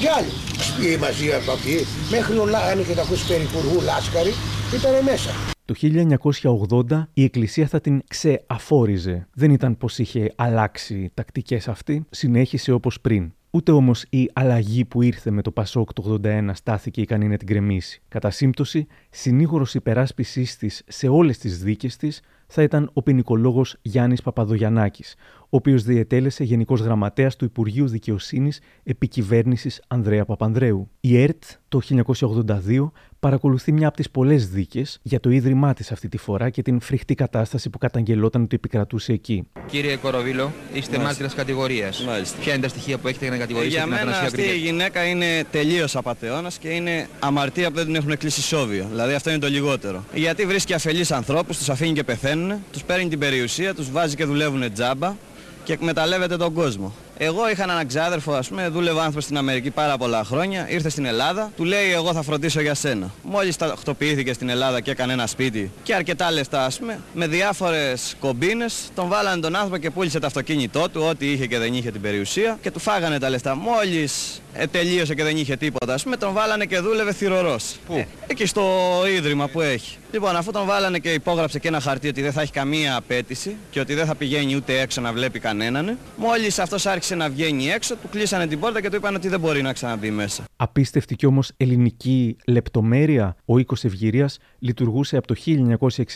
και 0.00 0.08
άλλοι. 0.16 0.32
Οι 0.80 0.96
μαζί 1.04 1.26
από 1.38 1.50
αυτοί, 1.56 1.86
μέχρι 2.14 2.34
ο 2.38 2.46
Λάγανη 2.54 2.82
και 2.88 2.94
τα 2.98 3.02
ακούς 3.02 3.22
περιπουργού 3.30 3.80
Λάσκαρη, 3.88 4.32
ήταν 4.76 4.94
μέσα. 5.10 5.55
Το 5.66 5.74
1980 5.80 7.02
η 7.12 7.24
Εκκλησία 7.24 7.66
θα 7.66 7.80
την 7.80 8.02
ξεαφόριζε. 8.08 9.28
Δεν 9.34 9.50
ήταν 9.50 9.78
πως 9.78 9.98
είχε 9.98 10.32
αλλάξει 10.36 11.10
τακτικές 11.14 11.68
αυτή, 11.68 12.04
συνέχισε 12.10 12.72
όπως 12.72 13.00
πριν. 13.00 13.32
Ούτε 13.50 13.72
όμως 13.72 14.04
η 14.10 14.30
αλλαγή 14.32 14.84
που 14.84 15.02
ήρθε 15.02 15.30
με 15.30 15.42
το 15.42 15.50
Πασόκ 15.50 15.92
το 15.92 16.18
81 16.22 16.50
στάθηκε 16.54 17.00
ικανή 17.00 17.28
να 17.28 17.36
την 17.36 17.46
κρεμίσει. 17.46 18.02
Κατά 18.08 18.30
σύμπτωση, 18.30 18.86
συνήγορος 19.10 19.74
υπεράσπιση 19.74 20.58
της 20.58 20.82
σε 20.86 21.08
όλες 21.08 21.38
τις 21.38 21.62
δίκες 21.62 21.96
της 21.96 22.20
θα 22.46 22.62
ήταν 22.62 22.90
ο 22.92 23.02
ποινικολόγος 23.02 23.76
Γιάννης 23.82 24.22
Παπαδογιαννάκης, 24.22 25.14
ο 25.40 25.56
οποίος 25.56 25.82
διετέλεσε 25.82 26.44
Γενικός 26.44 26.80
Γραμματέας 26.80 27.36
του 27.36 27.44
Υπουργείου 27.44 27.88
Δικαιοσύνης 27.88 28.60
επί 28.82 29.08
κυβέρνησης 29.08 29.82
Ανδρέα 29.88 30.24
Παπανδρέου. 30.24 30.90
Η 31.00 31.22
ΕΡΤ 31.22 31.42
το 31.68 31.80
1982 31.80 32.92
παρακολουθεί 33.26 33.72
μια 33.72 33.88
από 33.88 33.96
τις 33.96 34.10
πολλές 34.10 34.48
δίκες 34.48 34.98
για 35.02 35.20
το 35.20 35.30
ίδρυμά 35.30 35.74
της 35.74 35.92
αυτή 35.92 36.08
τη 36.08 36.16
φορά 36.18 36.50
και 36.50 36.62
την 36.62 36.80
φρικτή 36.80 37.14
κατάσταση 37.14 37.70
που 37.70 37.78
καταγγελόταν 37.78 38.42
ότι 38.42 38.56
επικρατούσε 38.56 39.12
εκεί. 39.12 39.46
Κύριε 39.66 39.96
Κοροβίλο, 39.96 40.52
είστε 40.72 40.98
μάρτυρας 40.98 41.34
κατηγορίας. 41.34 42.04
Ποια 42.40 42.52
είναι 42.52 42.62
τα 42.62 42.68
στοιχεία 42.68 42.98
που 42.98 43.08
έχετε 43.08 43.24
για 43.24 43.34
να 43.34 43.40
κατηγορήσετε 43.40 43.76
Για 43.76 43.84
την 43.84 43.92
μένα 43.92 44.10
Αθανασία 44.10 44.26
αυτή 44.26 44.40
η 44.40 44.44
Γκριτέκ; 44.44 44.64
γυναίκα 44.64 45.04
είναι 45.04 45.44
τελείως 45.50 45.96
απαταιώνας 45.96 46.58
και 46.58 46.68
είναι 46.68 47.08
αμαρτία 47.18 47.68
που 47.70 47.76
δεν 47.76 47.84
την 47.84 47.94
έχουν 47.94 48.16
κλείσει 48.16 48.42
σόβιο. 48.42 48.86
Δηλαδή 48.90 49.14
αυτό 49.14 49.30
είναι 49.30 49.38
το 49.38 49.48
λιγότερο. 49.48 50.04
Γιατί 50.14 50.46
βρίσκει 50.46 50.74
αφελείς 50.74 51.12
ανθρώπους, 51.12 51.58
τους 51.58 51.68
αφήνει 51.68 51.92
και 51.92 52.04
πεθαίνουν, 52.04 52.58
τους 52.72 52.82
παίρνει 52.82 53.08
την 53.08 53.18
περιουσία, 53.18 53.74
τους 53.74 53.90
βάζει 53.90 54.16
και 54.16 54.24
δουλεύουν 54.24 54.72
τζάμπα 54.72 55.14
και 55.64 55.72
εκμεταλλεύεται 55.72 56.36
τον 56.36 56.52
κόσμο. 56.52 56.94
Εγώ 57.18 57.50
είχα 57.50 57.62
έναν 57.62 57.86
ξάδερφο, 57.86 58.32
ας 58.32 58.48
πούμε, 58.48 58.68
δούλευε 58.68 58.98
άνθρωπος 58.98 59.24
στην 59.24 59.36
Αμερική 59.36 59.70
πάρα 59.70 59.96
πολλά 59.96 60.24
χρόνια, 60.24 60.68
ήρθε 60.68 60.88
στην 60.88 61.04
Ελλάδα, 61.04 61.52
του 61.56 61.64
λέει: 61.64 61.92
Εγώ 61.92 62.12
θα 62.12 62.22
φροντίσω 62.22 62.60
για 62.60 62.74
σένα. 62.74 63.10
Μόλις 63.22 63.56
τακτοποιήθηκε 63.56 64.32
στην 64.32 64.48
Ελλάδα 64.48 64.80
και 64.80 64.90
έκανε 64.90 65.12
ένα 65.12 65.26
σπίτι 65.26 65.70
και 65.82 65.94
αρκετά 65.94 66.30
λεφτά, 66.30 66.64
ας 66.64 66.78
πούμε, 66.78 67.00
με 67.12 67.26
διάφορες 67.26 68.16
κομπίνες, 68.20 68.90
τον 68.94 69.08
βάλανε 69.08 69.40
τον 69.40 69.54
άνθρωπο 69.54 69.76
και 69.76 69.90
πούλησε 69.90 70.18
το 70.18 70.26
αυτοκίνητό 70.26 70.88
του, 70.88 71.02
ό,τι 71.08 71.30
είχε 71.32 71.46
και 71.46 71.58
δεν 71.58 71.74
είχε 71.74 71.90
την 71.90 72.00
περιουσία 72.00 72.58
και 72.62 72.70
του 72.70 72.78
φάγανε 72.78 73.18
τα 73.18 73.30
λεφτά. 73.30 73.54
Μόλις 73.54 74.42
τελείωσε 74.70 75.14
και 75.14 75.22
δεν 75.22 75.36
είχε 75.36 75.56
τίποτα, 75.56 75.94
ας 75.94 76.02
πούμε, 76.02 76.16
τον 76.16 76.32
βάλανε 76.32 76.64
και 76.64 76.78
δούλευε 76.78 77.12
θηρορό. 77.12 77.56
Πού; 77.86 78.06
Εκεί 78.26 78.46
στο 78.46 78.62
ίδρυμα 79.16 79.48
που 79.48 79.60
έχει. 79.60 79.96
Λοιπόν, 80.12 80.36
αφού 80.36 80.50
τον 80.50 80.66
βάλανε 80.66 80.98
και 80.98 81.12
υπόγραψε 81.12 81.58
και 81.58 81.68
ένα 81.68 81.80
χαρτί 81.80 82.08
ότι 82.08 82.22
δεν 82.22 82.32
θα 82.32 82.40
έχει 82.40 82.52
καμία 82.52 82.96
απέτηση 82.96 83.56
και 83.70 83.80
ότι 83.80 83.94
δεν 83.94 84.06
θα 84.06 84.14
πηγαίνει 84.14 84.56
ούτε 84.56 84.80
έξω 84.80 85.00
να 85.00 85.12
βλέπει 85.12 85.38
κανέναν, 85.38 85.98
μόλις 86.16 86.58
αυτός 86.58 86.86
άρχισε 86.86 87.05
να 87.14 87.28
βγαίνει 87.28 87.68
έξω, 87.68 87.96
του 87.96 88.08
κλείσανε 88.08 88.46
την 88.46 88.60
πόρτα 88.60 88.80
και 88.80 88.90
του 88.90 88.96
είπαν 88.96 89.14
ότι 89.14 89.28
δεν 89.28 89.40
μπορεί 89.40 89.62
να 89.62 89.72
ξαναμπεί 89.72 90.10
μέσα. 90.10 90.44
Απίστευτη 90.56 91.16
κι 91.16 91.26
όμως 91.26 91.52
ελληνική 91.56 92.36
λεπτομέρεια, 92.46 93.36
ο 93.44 93.58
οίκος 93.58 93.84
Ευγυρίας 93.84 94.38
λειτουργούσε 94.58 95.16
από 95.16 95.26
το 95.26 95.34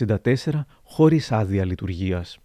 1964 0.03 0.65
χωρίς 0.83 1.31
άδεια 1.31 1.65
λειτουργίας. 1.65 2.37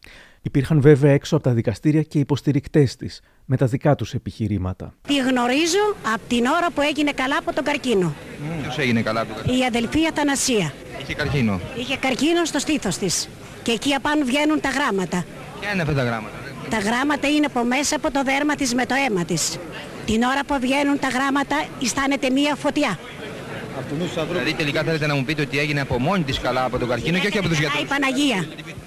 Υπήρχαν 0.42 0.80
βέβαια 0.80 1.12
έξω 1.12 1.34
από 1.36 1.44
τα 1.44 1.52
δικαστήρια 1.52 2.02
και 2.02 2.18
υποστηρικτές 2.18 2.96
της, 2.96 3.20
με 3.44 3.56
τα 3.56 3.66
δικά 3.66 3.94
τους 3.94 4.14
επιχειρήματα. 4.14 4.94
Τη 5.08 5.16
γνωρίζω 5.16 5.96
από 6.14 6.20
την 6.28 6.46
ώρα 6.46 6.70
που 6.70 6.80
έγινε 6.80 7.10
καλά 7.12 7.36
από 7.38 7.52
τον 7.52 7.64
καρκίνο. 7.64 8.14
Ποιος 8.62 8.78
έγινε 8.78 9.02
καλά 9.02 9.20
από 9.20 9.28
το 9.28 9.34
καρκίνο; 9.34 9.58
Η 9.58 9.64
αδελφή 9.64 10.06
Αθανασία. 10.06 10.72
Είχε 11.02 11.14
καρκίνο. 11.14 11.60
Είχε 11.78 11.96
καρκίνο 11.96 12.44
στο 12.44 12.58
στήθος 12.58 12.98
της. 12.98 13.28
Και 13.62 13.72
εκεί 13.72 13.94
απάνω 13.94 14.24
βγαίνουν 14.24 14.60
τα 14.60 14.68
γράμματα. 14.68 15.24
Ποια 15.60 15.72
είναι 15.72 15.82
αυτά 15.82 15.94
τα 15.94 16.02
γράμματα. 16.02 16.45
Τα 16.70 16.78
γράμματα 16.78 17.28
είναι 17.28 17.46
από 17.46 17.64
μέσα 17.64 17.96
από 17.96 18.10
το 18.10 18.22
δέρμα 18.22 18.54
της 18.54 18.74
με 18.74 18.86
το 18.86 18.94
αίμα 19.08 19.24
της. 19.24 19.56
Την 20.06 20.22
ώρα 20.22 20.40
που 20.46 20.56
βγαίνουν 20.60 20.98
τα 20.98 21.08
γράμματα 21.08 21.64
αισθάνεται 21.82 22.30
μία 22.30 22.54
φωτιά. 22.54 22.98
Δηλαδή 24.30 24.54
τελικά 24.54 24.82
θέλετε 24.82 25.06
να 25.06 25.14
μου 25.14 25.24
πείτε 25.24 25.42
ότι 25.42 25.58
έγινε 25.58 25.80
από 25.80 25.98
μόνη 25.98 26.22
της 26.22 26.38
καλά 26.38 26.64
από 26.64 26.78
τον 26.78 26.88
καρκίνο 26.88 27.18
και 27.18 27.26
όχι 27.26 27.38
από 27.38 27.48
τους 27.48 27.56
Α, 27.56 27.60
γιατρούς. 27.60 27.80
η 27.82 27.84
Παναγία. 27.84 28.46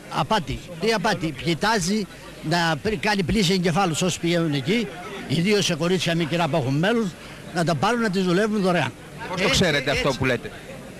Απάτη. 0.10 0.60
Τι 0.82 0.94
απάτη. 0.94 1.34
Κοιτάζει 1.44 2.08
να 2.50 2.76
πρι- 2.82 3.00
κάνει 3.00 3.24
πλήση 3.24 3.54
εγκεφάλους 3.54 4.02
όσοι 4.02 4.20
πηγαίνουν 4.20 4.54
εκεί, 4.54 4.88
ιδίως 5.28 5.66
σε 5.66 5.76
κορίτσια 5.76 6.16
μικρά 6.16 6.48
που 6.48 6.56
έχουν 6.58 6.74
μέλλον, 6.74 7.12
να 7.54 7.64
τα 7.64 7.76
πάρουν 7.76 8.02
να 8.02 8.10
τις 8.10 8.24
δουλεύουν 8.24 8.62
δωρεάν. 8.62 8.92
Πώς 9.32 9.42
το 9.42 9.50
ξέρετε 9.50 9.92
αυτό 9.92 10.14
που 10.18 10.26
λέτε; 10.26 10.52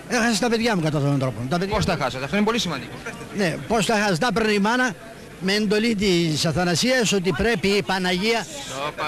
Έχασα 0.08 0.38
τα 0.40 0.48
παιδιά 0.48 0.76
μου 0.76 0.82
κατά 0.82 0.96
αυτόν 0.96 1.10
τον 1.10 1.20
τρόπο. 1.20 1.40
Τα 1.50 1.58
παιδιά... 1.58 1.74
Πώς 1.74 1.84
τα 1.84 1.96
χάσατε; 2.00 2.24
Αυτό 2.24 2.36
είναι 2.36 2.44
πολύ 2.44 2.58
σημαντικό. 2.58 2.92
Ναι, 3.36 3.56
πώς 3.68 3.86
τα 3.86 3.94
χάσει. 3.94 4.20
Τα 4.20 4.26
έπαιρνε 4.30 4.52
η 4.52 4.58
μάνα 4.58 4.92
με 5.40 5.52
εντολή 5.52 5.94
της 5.94 6.46
Αθανασίας 6.46 7.12
ότι 7.12 7.32
πρέπει 7.36 7.68
η 7.68 7.82
Παναγία... 7.82 8.46
Όπα. 8.88 9.06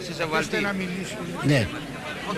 Εσείς 0.00 0.20
αβαλτοί. 0.20 0.56
Ναι. 1.46 1.66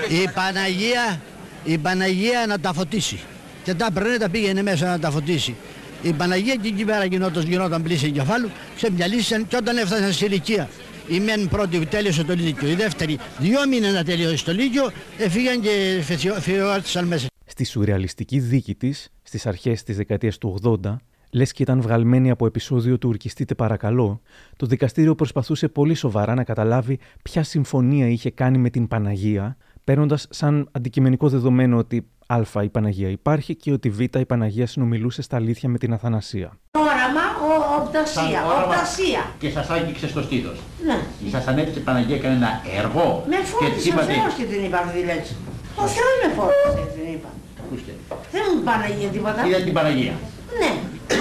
Η 0.09 0.29
Παναγία, 0.35 1.21
η 1.65 1.79
Παναγία 1.79 2.45
να 2.49 2.61
τα 2.61 2.73
φωτίσει. 2.73 3.21
Και 3.65 3.75
τα 3.75 3.87
έπαιρνε, 3.91 4.17
τα 4.17 4.29
πήγαινε 4.29 4.63
μέσα 4.63 4.87
να 4.87 4.99
τα 4.99 5.11
φωτίσει. 5.11 5.57
Η 6.03 6.13
Παναγία 6.13 6.55
και 6.55 6.69
εκεί 6.69 6.85
πέρα 6.85 7.05
γινόταν, 7.05 7.43
γινόταν 7.43 7.83
πλήση 7.83 8.07
εγκεφάλου, 8.07 8.51
ξεμυαλίσαν 8.77 9.49
και 9.49 9.57
όταν 9.57 9.77
έφτασαν 9.77 10.13
σε 10.13 10.25
ηλικία. 10.25 10.69
Η 11.09 11.21
μεν 11.21 11.49
πρώτη 11.49 11.79
που 11.79 11.85
τέλειωσε 11.85 12.25
το 12.25 12.35
Λύκειο, 12.35 12.69
η 12.69 12.75
δεύτερη 12.75 13.19
δύο 13.39 13.69
μήνες 13.69 13.93
να 13.93 14.05
τελειώσει 14.05 14.45
το 14.45 14.53
Λύκειο, 14.53 14.93
έφυγαν 15.19 15.61
και 15.61 16.03
φιωάτησαν 16.41 17.07
μέσα. 17.07 17.27
Στη 17.47 17.65
σουρεαλιστική 17.65 18.39
δίκη 18.39 18.75
της, 18.75 19.09
στις 19.23 19.47
αρχές 19.47 19.83
της 19.83 19.97
δεκαετίας 19.97 20.39
του 20.39 20.61
80, 20.85 20.97
λες 21.33 21.53
και 21.53 21.63
ήταν 21.63 21.81
βγαλμένη 21.81 22.31
από 22.31 22.47
επεισόδιο 22.47 22.99
του 22.99 23.09
Ουρκιστείτε 23.09 23.55
παρακαλώ, 23.55 24.21
το 24.57 24.67
δικαστήριο 24.67 25.15
προσπαθούσε 25.15 25.69
πολύ 25.69 25.95
σοβαρά 25.95 26.35
να 26.35 26.45
καταλάβει 26.45 26.99
ποια 27.23 27.43
συμφωνία 27.43 28.09
είχε 28.09 28.31
κάνει 28.31 28.59
με 28.59 28.71
την 28.71 28.89
Παναγία, 28.89 29.57
παίρνοντας 29.85 30.27
σαν 30.31 30.69
αντικειμενικό 30.73 31.29
δεδομένο 31.29 31.77
ότι 31.77 32.07
Α 32.27 32.63
η 32.63 32.69
Παναγία 32.69 33.09
υπάρχει 33.09 33.55
και 33.55 33.73
ότι 33.73 33.91
Β 33.91 34.01
η 34.01 34.27
Παναγία 34.27 34.67
συνομιλούσε 34.67 35.23
στα 35.23 35.37
αλήθεια 35.37 35.69
με 35.69 35.79
την 35.79 35.93
Αθανασία. 35.93 36.59
Όραμα, 36.71 37.25
ο, 37.49 37.83
οπτασία, 37.83 38.41
οπτασία. 38.65 39.23
Και 39.39 39.51
σας 39.51 39.71
άγγιξε 39.71 40.09
στο 40.09 40.23
στήθος. 40.23 40.59
Ναι. 40.87 41.31
Σας 41.31 41.47
ανέβησε 41.47 41.79
η 41.79 41.83
Παναγία 41.83 42.19
κανένα 42.19 42.49
έργο. 42.79 43.25
Με 43.29 43.37
και 43.37 43.45
φώτισε 43.45 43.75
της 43.75 43.85
ο 43.87 43.89
είπατε. 43.89 44.13
Θεός 44.13 44.35
και 44.35 44.45
την 44.45 44.65
είπα 44.65 44.79
αυτή 44.79 45.01
τη 45.01 45.05
λέξη. 45.07 45.35
Ο 45.83 45.87
Θεός 45.95 46.13
με 46.23 46.29
φώτισε 46.37 46.69
και 46.79 47.01
την 47.01 47.13
είπα. 47.15 47.29
Ακούστε. 47.63 47.93
Δεν 48.35 48.43
μου 48.49 48.63
Παναγία 48.69 49.09
τίποτα. 49.09 49.47
Είδα 49.47 49.61
την 49.69 49.73
Παναγία. 49.73 50.15
Ναι. 50.61 50.71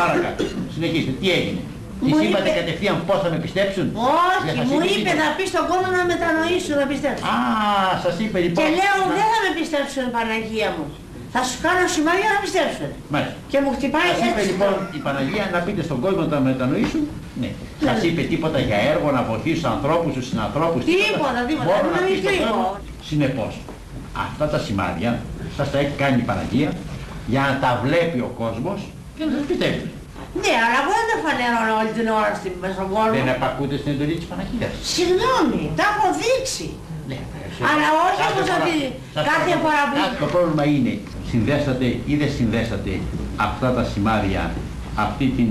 Παρακάτω. 0.02 0.42
Συνεχίστε. 0.76 1.12
Τι 1.22 1.28
έγινε; 1.38 1.62
Μου 2.04 2.16
Τη 2.20 2.26
είπατε 2.26 2.50
είπε- 2.50 2.60
κατευθείαν 2.62 2.96
πώς 3.08 3.18
θα 3.24 3.30
με 3.34 3.38
πιστέψουν; 3.46 3.86
Δεν 3.96 4.04
Όχι, 4.36 4.50
σας 4.58 4.66
μου 4.70 4.78
είπε 4.86 4.94
τίποτα. 4.94 5.22
να 5.24 5.28
πει 5.38 5.44
στον 5.54 5.66
κόσμο 5.72 5.90
να 6.00 6.04
μετανοήσουν, 6.14 6.76
να 6.84 6.88
πιστέψουν. 6.94 7.24
Α, 7.34 7.36
σας 8.06 8.16
είπε 8.24 8.38
λοιπόν. 8.46 8.60
Και 8.62 8.68
λέω 8.80 8.98
δεν 9.18 9.28
θα 9.34 9.40
με 9.46 9.50
πιστέψουν 9.60 10.04
Παναγία 10.16 10.70
μου. 10.76 10.86
Θα 11.36 11.42
σου 11.48 11.58
κάνω 11.66 11.84
σημάδια 11.96 12.28
να 12.36 12.40
πιστέψουν. 12.46 12.90
Μάλιστα. 13.14 13.36
Και 13.52 13.58
μου 13.64 13.72
χτυπάει 13.78 14.10
Σας 14.14 14.22
είπε 14.28 14.40
έτσι. 14.42 14.52
λοιπόν 14.52 14.74
η 14.98 15.00
Παναγία 15.06 15.46
να 15.56 15.60
πείτε 15.66 15.82
στον 15.88 15.98
κόσμο 16.04 16.24
να 16.34 16.40
μετανοήσουν. 16.50 17.04
Ναι. 17.42 17.50
Σας 17.88 17.98
είπε 18.08 18.22
τίποτα 18.34 18.60
για 18.68 18.80
έργο 18.94 19.08
να 19.18 19.22
βοηθήσει 19.30 19.58
τους 19.62 19.70
ανθρώπους, 19.76 20.12
τους 20.18 20.26
συνανθρώπους. 20.32 20.82
Τίποτα, 20.92 21.40
τίποτα. 21.50 21.68
Μόνο 21.70 21.84
Δεν 21.86 21.94
να 21.96 22.00
με 22.04 22.08
πεις 22.08 22.18
στον 22.24 22.32
κρύβω. 22.32 22.46
κόσμο. 22.52 22.66
Συνεπώς, 23.10 23.54
αυτά 24.26 24.46
τα 24.54 24.60
σημάδια 24.66 25.12
σας 25.58 25.68
τα 25.72 25.78
έχει 25.84 25.94
κάνει 26.04 26.18
η 26.24 26.26
Παναγία 26.30 26.70
για 27.34 27.42
να 27.48 27.54
τα 27.64 27.72
βλέπει 27.86 28.20
ο 28.30 28.32
κόσμος 28.42 28.80
και 29.22 29.28
να 29.30 29.34
σα 29.38 29.44
πιστεύει. 29.52 29.84
Ναι, 30.44 30.54
αλλά 30.66 30.78
εγώ 30.82 30.92
δεν 31.00 31.08
τα 31.12 31.18
φανερώνω 31.26 31.74
όλη 31.82 31.92
την 31.98 32.08
ώρα 32.20 32.30
στην, 32.40 32.54
στον 32.78 32.88
κόσμο. 32.96 33.16
Δεν 33.20 33.28
επακούτε 33.36 33.76
στην 33.82 33.90
εντολή 33.96 34.16
της 34.22 34.28
Παναγίας. 34.32 34.72
Συγγνώμη, 34.96 35.62
τα 35.80 35.84
έχω 35.92 36.08
δείξει. 36.22 36.68
Αλλά 37.72 37.88
όχι 38.06 38.18
Κάθε 38.24 38.34
όπως 38.34 38.48
φορά- 38.50 38.64
ότι 38.66 38.76
σας 39.16 39.24
κάθε 39.30 39.52
πω- 39.54 39.62
φορά 39.66 39.82
που... 39.90 39.96
κάτι 40.02 40.16
Το 40.24 40.28
πρόβλημα 40.36 40.64
είναι, 40.76 40.94
συνδέσατε 41.32 41.86
ή 42.12 42.14
δεν 42.22 42.30
συνδέσατε 42.38 42.92
αυτά 43.48 43.68
τα 43.78 43.84
σημάδια, 43.92 44.44
αυτή 45.06 45.26
την 45.38 45.50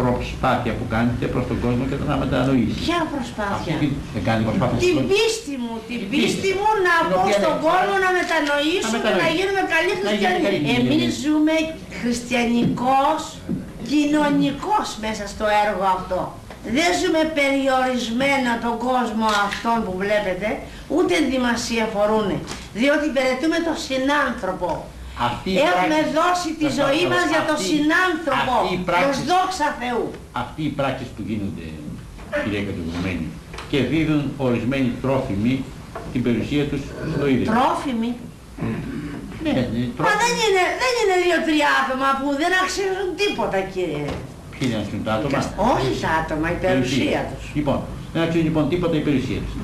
προσπάθεια 0.00 0.72
που 0.78 0.84
κάνετε 0.94 1.24
προς 1.34 1.44
τον 1.50 1.58
κόσμο 1.64 1.82
και 1.90 1.96
το 2.00 2.06
να 2.12 2.16
μετανοήσει. 2.22 2.78
Ποια 2.86 3.00
προσπάθεια; 3.14 3.56
Αυτή 3.56 3.72
την- 3.82 3.94
δεν 4.14 4.22
κάνετε 4.28 4.44
προσπάθεια. 4.48 4.78
Την 4.84 4.94
στον- 4.96 5.08
πίστη 5.12 5.54
μου, 5.64 5.74
την 5.88 5.98
Την 6.02 6.08
πίστη 6.12 6.38
πίστη. 6.40 6.50
μου 6.58 6.68
να 6.88 6.94
Την 7.02 7.08
πω 7.10 7.16
οποία 7.20 7.36
στον 7.42 7.56
ναι, 7.58 7.64
κόσμο 7.68 7.94
να- 7.98 8.04
να 8.06 8.10
μετανοήσουμε, 8.20 8.88
να 8.88 8.98
μετανοήσουμε. 8.98 9.36
γίνουμε 9.38 9.62
καλοί 9.74 9.92
Να 9.92 9.94
γίνουμε 9.94 10.10
χριστιανοί. 10.10 10.38
καλοί 10.46 10.58
χριστιανοί. 10.60 10.88
Εμείς 10.92 11.10
ζούμε 11.24 11.54
χριστιανικός, 12.00 13.20
κοινωνικός 13.90 14.86
μέσα 15.04 15.24
στο 15.32 15.44
έργο 15.64 15.84
αυτό. 15.98 16.20
Δεν 16.78 16.90
ζούμε 17.00 17.20
περιορισμένα 17.38 18.50
τον 18.64 18.76
κόσμο 18.88 19.26
αυτόν 19.48 19.76
που 19.84 19.92
βλέπετε, 20.02 20.48
ούτε 20.96 21.12
ενδυμασία 21.22 21.84
φορούν, 21.94 22.28
διότι 22.80 23.04
υπηρετούμε 23.12 23.58
τον 23.66 23.76
συνάνθρωπο. 23.86 24.70
Αυτή 25.28 25.50
η 25.50 25.58
Έχουμε 25.70 25.98
πράξη- 26.00 26.14
δώσει 26.20 26.48
τη 26.60 26.64
σας 26.66 26.74
ζωή 26.80 27.00
παρακαλώ, 27.02 27.14
μας 27.14 27.24
για 27.32 27.42
τον 27.48 27.56
αυτή- 27.58 27.68
συνάνθρωπο, 27.72 28.52
αυτή 28.60 28.74
η 28.78 28.80
πράξη- 28.88 29.04
προς 29.06 29.18
δόξα 29.32 29.66
Θεού. 29.80 30.04
Αυτοί 30.42 30.60
οι 30.68 30.72
πράξεις 30.78 31.08
που 31.14 31.22
γίνονται, 31.28 31.66
κυρία 32.42 32.62
Κατηγορουμένη, 32.68 33.26
και 33.70 33.78
δίδουν 33.90 34.22
ορισμένοι 34.46 34.88
τρόφιμοι 35.04 35.54
την 36.12 36.20
περιουσία 36.26 36.64
τους 36.70 36.82
στο 37.14 37.26
ίδιο. 37.32 37.46
Τρόφιμοι; 37.52 38.10
Ναι, 39.44 39.50
ναι, 39.56 39.64
Μα 39.88 39.92
τρόφιμοι. 39.98 40.20
δεν 40.24 40.34
είναι, 40.44 40.64
δεν 40.82 40.92
είναι 41.00 41.16
δύο-τρία 41.24 41.68
άτομα 41.82 42.08
που 42.20 42.28
δεν 42.42 42.52
αξίζουν 42.62 43.08
τίποτα 43.22 43.58
κύριε. 43.74 44.06
Ποιοι 44.58 44.68
δεν 44.70 44.78
αξίζουν 44.80 45.04
τα 45.04 45.12
άτομα. 45.18 45.38
Όχι 45.74 45.92
τα 46.04 46.10
άτομα, 46.20 46.46
η 46.56 46.58
περιουσία 46.64 47.20
τους. 47.30 47.44
Λοιπόν, 47.58 47.78
δεν 48.12 48.22
αξίζουν 48.22 48.46
λοιπόν 48.50 48.64
τίποτα 48.68 48.96
η 48.96 49.04
περιουσία 49.08 49.40
τους. 49.44 49.54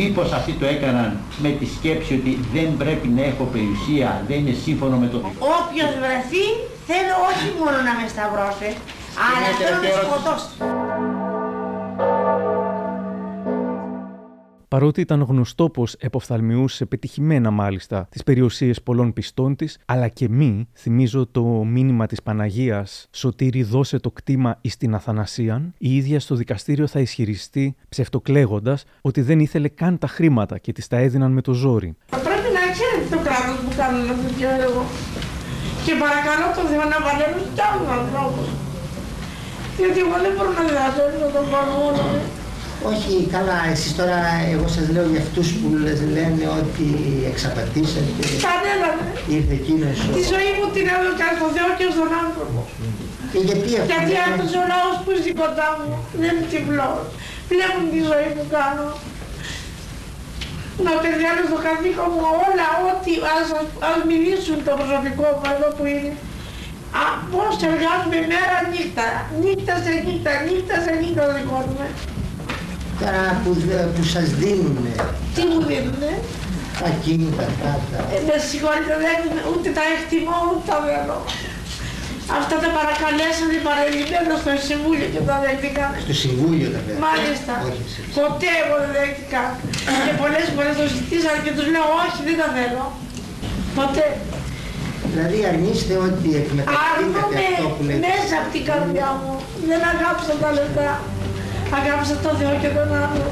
Μήπως 0.00 0.32
αυτοί 0.38 0.52
το 0.52 0.66
έκαναν 0.74 1.10
με 1.44 1.50
τη 1.58 1.66
σκέψη 1.76 2.12
ότι 2.20 2.32
δεν 2.54 2.68
πρέπει 2.82 3.08
να 3.08 3.22
έχω 3.30 3.44
περιουσία, 3.56 4.08
δεν 4.28 4.36
είναι 4.40 4.54
σύμφωνο 4.64 4.96
με 5.02 5.06
το... 5.12 5.16
Όποιος 5.58 5.90
βρεθεί 6.04 6.44
θέλω 6.88 7.14
όχι 7.30 7.48
μόνο 7.60 7.78
να 7.88 7.92
με 7.98 8.04
σταυρώσει, 8.14 8.70
αλλά 9.24 9.38
μια 9.40 9.52
θέλω 9.58 9.76
να 9.76 9.80
τελευταία 9.80 10.00
ερώτηση. 10.00 10.12
σκοτώσει. 10.12 10.48
Παρότι 14.74 15.00
ήταν 15.00 15.22
γνωστό 15.22 15.70
πως 15.70 15.94
εποφθαλμιούσε 15.98 16.84
πετυχημένα 16.84 17.50
μάλιστα 17.50 18.06
τις 18.10 18.22
περιουσίες 18.22 18.82
πολλών 18.82 19.12
πιστών 19.12 19.56
της, 19.56 19.78
αλλά 19.84 20.08
και 20.08 20.28
μη, 20.28 20.68
θυμίζω 20.74 21.26
το 21.26 21.42
μήνυμα 21.44 22.06
της 22.06 22.22
Παναγίας 22.22 23.06
Σωτήρη 23.10 23.62
δώσε 23.62 23.98
το 23.98 24.10
κτήμα 24.10 24.58
εις 24.60 24.76
την 24.76 24.94
Αθανασίαν, 24.94 25.74
η 25.78 25.96
ίδια 25.96 26.20
στο 26.20 26.34
δικαστήριο 26.34 26.86
θα 26.86 27.00
ισχυριστεί, 27.00 27.76
ψευτοκλέγοντας, 27.88 28.84
ότι 29.00 29.20
δεν 29.20 29.40
ήθελε 29.40 29.68
καν 29.68 29.98
τα 29.98 30.06
χρήματα 30.06 30.58
και 30.58 30.72
της 30.72 30.86
τα 30.88 30.96
έδιναν 30.96 31.32
με 31.32 31.40
το 31.40 31.52
ζόρι. 31.52 31.96
Πρέπει 32.10 32.48
να 32.58 32.62
ξέρετε 32.74 33.16
το 33.16 33.22
κράτος 33.26 33.58
που 33.64 33.72
κάνουν 33.76 34.10
αυτό 34.10 34.28
το 34.38 34.46
έργο. 34.62 34.82
Και 35.84 35.92
παρακαλώ 36.04 36.46
το 36.56 36.62
Θεό 36.70 36.84
να 36.94 36.98
παλεύουν 37.06 37.46
κι 37.54 37.62
άλλους 37.68 37.88
ανθρώπους. 37.98 38.48
Διότι 39.76 39.98
εγώ 40.04 40.16
δεν 40.24 40.32
μπορώ 40.34 40.50
να 40.58 40.64
διαθέσω 40.70 41.18
να 41.24 41.30
τον 41.36 41.44
κάνω 41.52 41.72
μόνο 41.82 42.02
μου. 42.10 42.43
Όχι, 42.90 43.12
καλά, 43.34 43.58
εσείς 43.72 43.92
τώρα 44.00 44.18
εγώ 44.52 44.66
σας 44.76 44.86
λέω 44.94 45.06
για 45.12 45.20
αυτούς 45.26 45.48
που 45.58 45.66
λε- 45.84 46.04
λένε 46.16 46.44
ότι 46.60 46.86
εξαπατήσατε. 47.30 48.22
Κανένα 48.48 48.86
δεν. 48.98 49.08
Ήρθε 49.36 49.54
εκείνος 49.60 49.96
ο... 50.06 50.08
Τη 50.18 50.22
ζωή 50.32 50.50
μου 50.56 50.66
την 50.76 50.86
έδωκα 50.96 51.26
στον 51.38 51.50
Θεό 51.56 51.68
και 51.78 51.86
στον 51.96 52.10
άνθρωπο. 52.24 52.60
Και 53.32 53.40
γιατί 53.48 53.68
αυτό 53.80 53.88
Γιατί 53.92 54.12
δεν 54.16 54.26
αυτός 54.30 54.50
ο 54.60 54.64
λαός 54.72 54.94
που 55.02 55.08
είναι 55.14 55.32
κοντά 55.42 55.68
μου 55.78 55.92
δεν 56.20 56.32
είναι 56.36 56.48
τυφλός. 56.52 57.02
Βλέπουν 57.50 57.84
τη 57.94 58.00
ζωή 58.10 58.28
που 58.36 58.44
κάνω. 58.56 58.86
Να 60.86 60.92
παιδιάνω 61.04 61.40
στο 61.50 61.58
καθήκον 61.66 62.08
μου 62.14 62.22
όλα, 62.46 62.68
ό,τι, 62.90 63.12
ας, 63.36 63.48
ας 63.90 63.98
μιλήσουν 64.10 64.58
το 64.66 64.72
προσωπικό 64.80 65.26
μου 65.38 65.46
εδώ 65.54 65.68
που 65.76 65.84
είναι. 65.92 66.12
Α, 67.02 67.04
πώς 67.32 67.52
εργάζομαι 67.70 68.18
μέρα 68.32 68.56
νύχτα, 68.72 69.06
νύχτα 69.42 69.74
σε 69.84 69.92
νύχτα, 70.06 70.32
νύχτα 70.46 70.76
σε 70.84 70.92
νύχτα 71.00 71.22
σηκώνουμε. 71.34 71.86
Τώρα 73.00 73.24
που, 73.42 73.50
δε- 73.68 73.88
που 73.94 74.02
σας 74.14 74.26
δίνουνε 74.40 74.94
Τι 75.34 75.42
μου 75.50 75.58
δίνουνε; 75.70 76.12
ακίνητα 76.88 77.44
αυτά. 77.76 77.98
Ε, 78.14 78.18
με 78.28 78.36
συγχωρείτε, 78.48 78.94
δεν, 79.04 79.18
ούτε 79.50 79.68
τα 79.78 79.84
εκτιμώ, 79.94 80.36
ούτε 80.50 80.64
τα 80.70 80.76
δένω. 80.86 81.18
Αυτά 82.40 82.56
τα 82.64 82.68
παρακαλέσανε 82.78 83.56
παρελειμμένα 83.68 84.34
στο 84.42 84.52
Συμβούλιο 84.68 85.08
και 85.14 85.22
τα 85.28 85.36
δέχτηκαν. 85.44 85.88
Στο 86.06 86.14
Συμβούλιο 86.24 86.68
τα 86.74 86.80
βέβαια. 86.86 87.00
Μάλιστα. 87.08 87.52
Όχι 87.68 87.84
σε 87.94 88.00
εσάς. 88.02 88.12
Ποτέ 88.18 88.50
εγώ 88.62 88.76
δεν 88.82 88.90
δέχτηκα. 88.98 89.42
και 90.06 90.12
πολλές 90.22 90.46
φορές 90.54 90.74
το 90.80 90.84
ζητήσαν 90.96 91.34
και 91.44 91.52
τους 91.56 91.66
λέω 91.74 91.86
όχι 92.04 92.20
δεν 92.28 92.36
τα 92.42 92.48
θέλω. 92.56 92.84
Ποτέ. 93.78 94.06
Δηλαδή 95.12 95.38
αρνείστε 95.50 95.94
ότι 96.08 96.28
εκμεταλλευτήκατε 96.42 96.84
Αρνούμε 96.88 97.18
αυτό 97.52 97.66
που 97.74 97.82
λέτε. 97.86 98.00
μέσα 98.08 98.34
από 98.40 98.48
την 98.54 98.62
καρδιά 98.70 99.08
μου. 99.20 99.32
Δεν 99.70 99.80
αγάπησα 99.92 100.34
τα 100.42 100.48
λεφτά. 100.58 100.88
Αγάπησα 101.72 102.16
τον 102.16 102.36
Θεό 102.36 102.50
και 102.60 102.68
τον 102.68 102.94
άνθρωπο. 102.94 103.30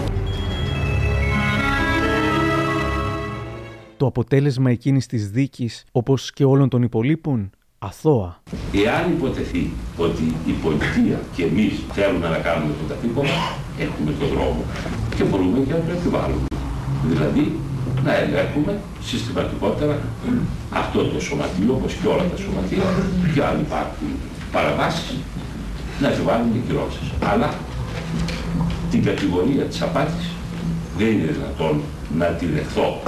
Το 3.97 4.07
αποτέλεσμα 4.07 4.71
εκείνης 4.71 5.07
της 5.07 5.31
δίκης, 5.31 5.85
όπως 5.92 6.33
και 6.33 6.45
όλων 6.45 6.68
των 6.68 6.83
υπολείπων, 6.83 7.51
αθώα. 7.79 8.42
Εάν 8.85 9.12
υποτεθεί 9.16 9.71
ότι 9.97 10.25
η 10.47 10.53
πολιτεία 10.62 11.21
και 11.35 11.45
εμείς 11.45 11.73
θέλουμε 11.92 12.29
να 12.29 12.38
κάνουμε 12.38 12.73
τον 12.79 12.88
καθήκον 12.88 13.25
μας, 13.25 13.45
έχουμε 13.79 14.11
τον 14.18 14.29
δρόμο 14.29 14.62
και 15.16 15.25
μπορούμε 15.25 15.59
και 15.66 15.73
να 15.73 15.79
το 15.87 15.92
επιβάλλουμε. 15.99 16.47
Δηλαδή, 17.05 17.45
να 18.05 18.12
ελέγχουμε 18.14 18.81
συστηματικότερα 19.03 19.97
αυτό 20.71 21.05
το 21.05 21.21
σωματείο, 21.21 21.73
όπως 21.79 21.92
και 21.92 22.07
όλα 22.07 22.25
τα 22.31 22.37
σωματεία, 22.37 22.85
και 23.35 23.42
αν 23.45 23.61
υπάρχουν 23.66 24.09
παραβάσεις, 24.53 25.16
να 26.01 26.09
επιβάλλουμε 26.09 26.51
και 26.55 26.62
κυρώσεις. 26.66 27.07
Αλλά 27.31 27.49
την 28.90 29.05
κατηγορία 29.05 29.64
της 29.64 29.83
απάτης 29.83 30.31
δεν 30.98 31.07
είναι 31.07 31.33
δυνατόν 31.33 31.83
να 32.18 32.26
τη 32.26 32.46
δεχθώ 32.46 33.02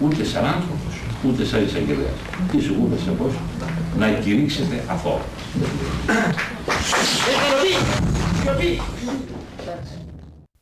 ούτε 0.00 0.24
σαν 0.24 0.44
άνθρωπος, 0.44 1.02
ούτε 1.26 1.44
σαν 1.44 1.64
εισαγγελέας. 1.64 2.18
Και 2.52 2.60
σίγουρα 2.60 2.96
σε 2.96 3.10
πώς 3.10 3.32
να 3.98 4.10
κηρύξετε 4.10 4.84
αθώο. 4.88 5.20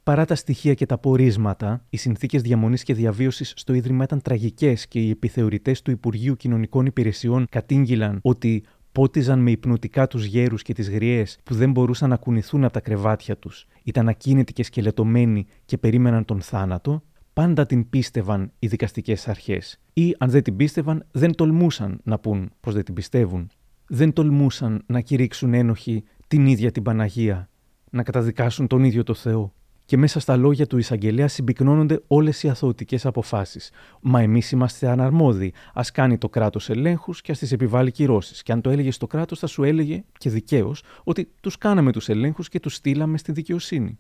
Παρά 0.03 0.25
τα 0.25 0.35
στοιχεία 0.35 0.75
και 0.75 0.87
τα 0.87 0.99
πορίσματα, 0.99 1.85
οι 1.91 1.97
συνθήκες 1.97 2.43
διαμονής 2.43 2.83
και 2.83 2.95
διαβίωσης 2.95 3.53
στο 3.57 3.73
Ίδρυμα 3.73 4.05
ήταν 4.05 4.23
τραγικές 4.23 4.89
και 4.89 4.99
οι 4.99 5.11
επιθεωρητές 5.11 5.83
του 5.83 5.91
Υπουργείου 5.91 6.37
Κοινωνικών 6.37 6.87
Υπηρεσιών 6.87 7.47
κατήγγυλαν 7.51 8.19
ότι 8.23 8.65
πότιζαν 8.99 9.39
με 9.39 9.51
υπνοτικά 9.51 10.07
τους 10.07 10.25
γέρους 10.25 10.63
και 10.63 10.73
τις 10.73 10.91
γριές 10.91 11.39
που 11.45 11.55
δεν 11.55 11.71
μπορούσαν 11.71 12.09
να 12.09 12.17
κουνηθούν 12.17 12.65
από 12.65 12.73
τα 12.73 12.81
κρεβάτια 12.81 13.37
τους, 13.37 13.67
ήταν 13.83 14.09
ακίνητοι 14.09 14.53
και 14.53 14.63
σκελετωμένοι 14.63 15.47
και 15.65 15.79
περίμεναν 15.79 16.25
τον 16.25 16.41
θάνατο, 16.41 17.03
πάντα 17.33 17.67
την 17.67 17.89
πίστευαν 17.89 18.53
οι 18.59 18.67
δικαστικές 18.67 19.29
αρχές. 19.29 19.81
Ή, 19.93 20.15
αν 20.19 20.31
δεν 20.31 20.43
την 20.43 20.57
πίστευαν, 20.57 21.07
δεν 21.11 21.35
τολμούσαν 21.35 22.01
να 22.05 22.19
πούν 22.19 22.51
πως 22.61 22.75
δεν 22.75 22.85
την 22.85 22.95
πιστεύουν. 22.95 23.51
Δεν 23.87 24.13
τολμούσαν 24.13 24.83
να 24.87 25.01
κηρύξουν 25.01 25.55
ένοχοι 25.55 26.05
την 26.29 26.47
ίδια 26.47 26.71
την 26.71 26.83
Παναγία, 26.83 27.49
να 27.91 28.03
καταδικάσουν 28.03 28.67
τον 28.67 28.85
ίδιο 28.85 29.03
το 29.03 29.15
Θεό. 29.15 29.53
Και 29.89 29.97
μέσα 29.97 30.21
στα 30.21 30.37
λόγια 30.37 30.67
του 30.67 30.79
εισαγγελέα 30.79 31.29
συμπυκνώνονται 31.29 32.03
όλες 32.07 32.43
οι 32.43 32.49
αθωωτικές 32.49 33.07
αποφάσεις. 33.07 33.71
Μα 34.01 34.21
εμείς 34.21 34.51
είμαστε 34.51 34.89
αναρμόδιοι. 34.89 35.53
Α 35.75 35.83
κάνει 35.93 36.19
το 36.19 36.29
κράτος 36.29 36.71
ελέγχους 36.71 37.21
και 37.21 37.33
ας 37.33 37.39
τις 37.39 37.53
επιβάλλει 37.53 37.91
κυρώσεις. 37.91 38.43
Και 38.43 38.53
αν 38.53 38.61
το 38.61 38.71
έλεγε 38.71 38.91
στο 38.91 39.07
κράτος, 39.07 39.39
θα 39.39 39.47
σου 39.47 39.63
έλεγε 39.63 40.05
και 40.19 40.31
δικαίως 40.31 40.83
ότι 41.05 41.31
τους 41.41 41.59
κάναμε 41.59 41.93
τους 41.93 42.09
ελέγχους 42.09 42.49
και 42.49 42.61
τους 42.61 42.75
στείλαμε 42.75 43.19
στη 43.19 43.33
δικαιοσύνη. 43.33 43.99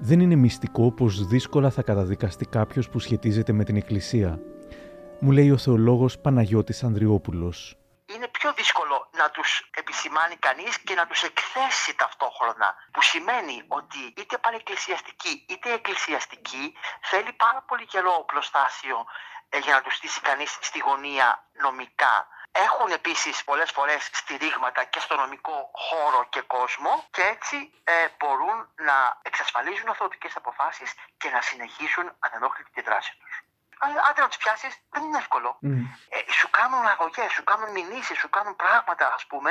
Δεν 0.00 0.20
είναι 0.20 0.34
μυστικό 0.34 0.92
πως 0.92 1.26
δύσκολα 1.26 1.70
θα 1.70 1.82
καταδικαστεί 1.82 2.46
κάποιος 2.46 2.88
που 2.88 2.98
σχετίζεται 2.98 3.52
με 3.52 3.64
την 3.64 3.76
Εκκλησία. 3.76 4.40
Μου 5.24 5.30
λέει 5.30 5.50
ο 5.50 5.58
θεολόγος 5.58 6.18
Παναγιώτης 6.18 6.82
Ανδριόπουλος. 6.82 7.76
Είναι 8.06 8.28
πιο 8.28 8.52
δύσκολο 8.52 9.08
να 9.20 9.30
τους 9.30 9.50
επισημάνει 9.80 10.36
κανείς 10.36 10.78
και 10.78 10.94
να 10.94 11.06
τους 11.06 11.22
εκθέσει 11.22 11.94
ταυτόχρονα. 11.94 12.74
Που 12.92 13.02
σημαίνει 13.02 13.56
ότι 13.78 14.00
είτε 14.16 14.38
πανεκκλησιαστική 14.38 15.44
είτε 15.48 15.72
εκκλησιαστική 15.72 16.64
θέλει 17.02 17.32
πάρα 17.32 17.64
πολύ 17.68 17.86
καιρό 17.86 18.14
οπλοστάσιο 18.22 19.04
ε, 19.48 19.58
για 19.58 19.74
να 19.74 19.80
τους 19.82 19.94
στήσει 19.94 20.20
κανείς 20.20 20.58
στη 20.60 20.78
γωνία 20.78 21.28
νομικά. 21.64 22.14
Έχουν 22.52 22.90
επίσης 22.90 23.44
πολλές 23.44 23.70
φορές 23.70 24.10
στηρίγματα 24.12 24.84
και 24.84 25.00
στο 25.00 25.14
νομικό 25.16 25.70
χώρο 25.86 26.26
και 26.32 26.40
κόσμο 26.40 26.92
και 27.10 27.22
έτσι 27.34 27.56
ε, 27.84 27.92
μπορούν 28.18 28.58
να 28.88 28.96
εξασφαλίζουν 29.22 29.88
αυτοδοτικές 29.88 30.36
αποφάσεις 30.36 30.90
και 31.16 31.28
να 31.30 31.40
συνεχίσουν 31.40 32.06
ανενόχλητη 32.18 32.70
τη 32.70 32.82
δράση 32.82 33.12
τους. 33.20 33.34
Άντε 34.08 34.20
να 34.24 34.28
τους 34.28 34.40
πιάσεις, 34.42 34.72
δεν 34.92 35.02
είναι 35.06 35.18
εύκολο. 35.24 35.50
Ε, 36.16 36.18
σου 36.38 36.48
κάνουν 36.58 36.82
αγωγές, 36.92 37.30
σου 37.36 37.44
κάνουν 37.50 37.68
μηνύσεις, 37.76 38.16
σου 38.22 38.30
κάνουν 38.36 38.54
πράγματα, 38.62 39.04
ας 39.18 39.24
πούμε. 39.30 39.50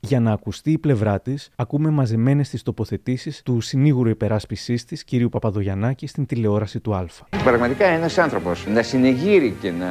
Για 0.00 0.20
να 0.20 0.32
ακουστεί 0.32 0.70
η 0.70 0.78
πλευρά 0.78 1.20
της, 1.20 1.50
ακούμε 1.56 1.90
μαζεμένες 1.90 2.48
τις 2.48 2.62
τοποθετήσεις 2.62 3.42
του 3.42 3.60
συνήγουρου 3.60 4.08
υπεράσπισής 4.08 4.84
της, 4.84 5.04
κ. 5.04 5.08
Παπαδογιαννάκη, 5.30 6.06
στην 6.06 6.26
τηλεόραση 6.26 6.80
του 6.80 6.94
Α. 6.94 7.04
Πραγματικά 7.44 7.86
ένας 7.86 8.18
άνθρωπος 8.18 8.66
να 8.66 8.82
συνεγείρει 8.82 9.56
και 9.60 9.70
να 9.70 9.90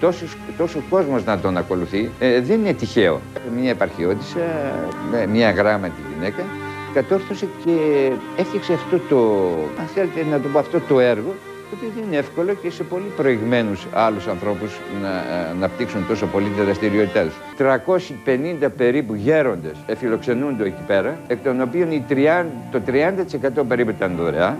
τόσους, 0.00 0.36
τόσος 0.56 0.82
κόσμος 0.90 1.24
να 1.24 1.40
τον 1.40 1.56
ακολουθεί 1.56 2.10
ε, 2.18 2.40
δεν 2.40 2.58
είναι 2.58 2.72
τυχαίο. 2.72 3.20
Μια 3.56 3.70
επαρχιώτησα, 3.70 4.40
μια 5.28 5.50
γράμματη 5.50 6.00
γυναίκα, 6.14 6.44
κατόρθωσε 6.94 7.48
και 7.64 7.72
έφτιαξε 8.36 8.72
αυτό 8.72 8.98
το, 8.98 9.48
αν 9.80 9.86
θέλετε 9.86 10.24
να 10.24 10.40
το 10.40 10.48
πω 10.48 10.58
αυτό 10.58 10.80
το 10.80 11.00
έργο, 11.00 11.34
το 11.70 11.76
οποίο 11.76 11.90
δεν 11.94 12.04
είναι 12.04 12.16
εύκολο 12.16 12.54
και 12.54 12.70
σε 12.70 12.82
πολύ 12.82 13.12
προηγμένους 13.16 13.86
άλλους 13.92 14.26
ανθρώπους 14.26 14.80
να 15.02 15.08
ε, 15.08 15.48
αναπτύξουν 15.50 16.06
τόσο 16.06 16.26
πολύ 16.26 16.48
τη 16.48 16.62
δραστηριότητά 16.62 17.22
τους. 17.22 17.34
350 18.64 18.68
περίπου 18.76 19.14
γέροντες 19.14 19.76
εφιλοξενούνται 19.86 20.64
εκεί 20.64 20.82
πέρα, 20.86 21.18
εκ 21.26 21.38
των 21.42 21.60
οποίων 21.60 21.90
οι 21.90 22.04
30, 22.08 22.14
το 22.70 22.80
30% 23.60 23.64
περίπου 23.68 23.90
ήταν 23.90 24.16
δωρεά, 24.16 24.58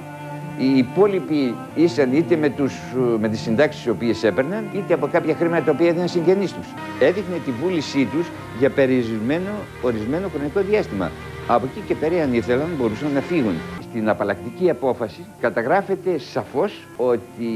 οι 0.59 0.79
υπόλοιποι 0.79 1.55
ήσαν 1.75 2.13
είτε 2.13 2.37
με, 2.37 2.49
τους, 2.49 2.75
με 3.21 3.29
τις 3.29 3.41
συντάξεις 3.41 3.83
τις 3.83 3.93
οποίες 3.93 4.25
έπαιρναν, 4.25 4.65
είτε 4.73 4.95
από 4.95 5.07
κάποια 5.07 5.35
χρήματα 5.35 5.65
τα 5.65 5.71
οποία 5.71 5.89
έδιναν 5.89 6.09
συγγενείς 6.09 6.53
τους. 6.53 6.67
Έδειχνε 7.01 7.37
τη 7.45 7.51
βούλησή 7.51 8.05
τους 8.05 8.27
για 8.59 8.71
περιορισμένο 8.71 9.51
ορισμένο 9.83 10.29
χρονικό 10.29 10.61
διάστημα. 10.61 11.11
Από 11.49 11.67
εκεί 11.67 11.81
και 11.87 11.95
πέρα, 11.95 12.23
αν 12.23 12.35
ήθελαν, 12.35 12.69
μπορούσαν 12.79 13.13
να 13.13 13.21
φύγουν. 13.21 13.55
Στην 13.81 14.09
απαλλακτική 14.09 14.71
απόφαση 14.71 15.25
καταγράφεται 15.41 16.19
σαφώς 16.19 16.87
ότι 16.97 17.47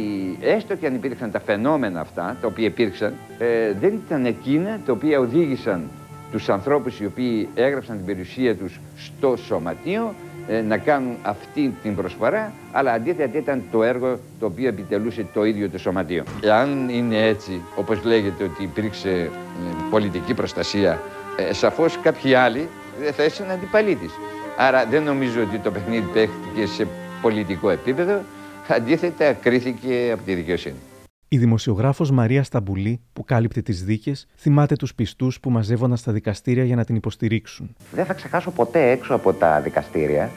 έστω 0.40 0.74
και 0.76 0.86
αν 0.86 0.94
υπήρχαν 0.94 1.30
τα 1.30 1.40
φαινόμενα 1.40 2.00
αυτά, 2.00 2.36
τα 2.40 2.46
οποία 2.46 2.66
υπήρξαν, 2.66 3.14
ε, 3.38 3.72
δεν 3.80 4.00
ήταν 4.06 4.26
εκείνα 4.26 4.80
τα 4.86 4.92
οποία 4.92 5.18
οδήγησαν 5.18 5.88
τους 6.30 6.48
ανθρώπους 6.48 7.00
οι 7.00 7.04
οποίοι 7.06 7.48
έγραψαν 7.54 7.96
την 7.96 8.06
περιουσία 8.06 8.56
τους 8.56 8.80
στο 8.96 9.36
σωματείο 9.36 10.14
ε, 10.48 10.60
να 10.60 10.76
κάνουν 10.78 11.16
αυτή 11.22 11.74
την 11.82 11.94
προσφορά, 11.94 12.52
αλλά 12.72 12.92
αντίθετα 12.92 13.38
ήταν 13.38 13.62
το 13.70 13.82
έργο 13.82 14.18
το 14.40 14.46
οποίο 14.46 14.68
επιτελούσε 14.68 15.26
το 15.32 15.44
ίδιο 15.44 15.68
το 15.68 15.78
σωματείο. 15.78 16.24
Εάν 16.40 16.88
είναι 16.88 17.26
έτσι, 17.26 17.60
όπως 17.76 18.04
λέγεται 18.04 18.44
ότι 18.44 18.62
υπήρξε 18.62 19.10
ε, 19.10 19.28
πολιτική 19.90 20.34
προστασία, 20.34 21.00
ε, 21.36 21.52
σαφώς 21.52 21.98
κάποιοι 22.02 22.34
άλλοι 22.34 22.68
θα 23.16 23.24
ήσουν 23.24 23.50
αντιπαλοί 23.50 23.94
της. 23.94 24.12
Άρα 24.58 24.86
δεν 24.86 25.02
νομίζω 25.02 25.42
ότι 25.42 25.58
το 25.58 25.70
παιχνίδι 25.70 26.06
παίχτηκε 26.12 26.66
σε 26.66 26.86
πολιτικό 27.22 27.70
επίπεδο, 27.70 28.20
αντίθετα 28.68 29.32
κρίθηκε 29.32 30.10
από 30.12 30.22
τη 30.22 30.34
δικαιοσύνη. 30.34 30.76
Η 31.32 31.38
δημοσιογράφος 31.38 32.10
Μαρία 32.10 32.42
Σταμπουλή, 32.42 33.00
που 33.12 33.24
κάλυπτε 33.24 33.62
τις 33.62 33.84
δίκες, 33.84 34.26
θυμάται 34.36 34.76
τους 34.76 34.94
πιστούς 34.94 35.40
που 35.40 35.50
μαζεύονταν 35.50 35.96
στα 35.96 36.12
δικαστήρια 36.12 36.64
για 36.64 36.76
να 36.76 36.84
την 36.84 36.94
υποστηρίξουν. 36.94 37.76
Δεν 37.92 38.04
θα 38.04 38.14
ξεχάσω 38.14 38.50
ποτέ 38.50 38.90
έξω 38.90 39.14
από 39.14 39.32
τα 39.32 39.60
δικαστήρια, 39.60 40.30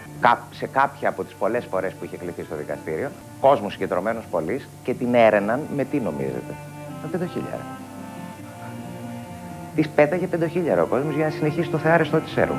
σε 0.52 0.68
κάποια 0.68 1.10
από 1.10 1.24
τις 1.24 1.34
πολλές 1.34 1.66
φορές 1.66 1.94
που 1.94 2.06
είχε 2.06 2.18
κληθεί 2.18 2.44
στο 2.44 2.56
δικαστήριο, 2.56 3.10
κόσμος 3.40 3.72
συγκεντρωμένος 3.72 4.26
πολύ 4.32 4.62
και 4.84 4.94
την 4.94 5.14
έρεναν 5.14 5.60
με 5.76 5.84
τι 5.86 6.00
νομίζετε. 6.00 6.56
Με 7.02 7.10
πεντοχίλιαρα. 7.12 7.83
Τη 9.76 9.84
πέταγε 9.96 10.28
πεντοχίλιαρα 10.28 10.84
ο 10.84 10.86
κόσμος 10.86 11.16
για 11.16 11.26
να 11.26 11.32
συνεχίσει 11.32 11.70
το 11.70 11.78
θεάριστο 11.78 12.18
τη 12.18 12.42
έργου. 12.42 12.56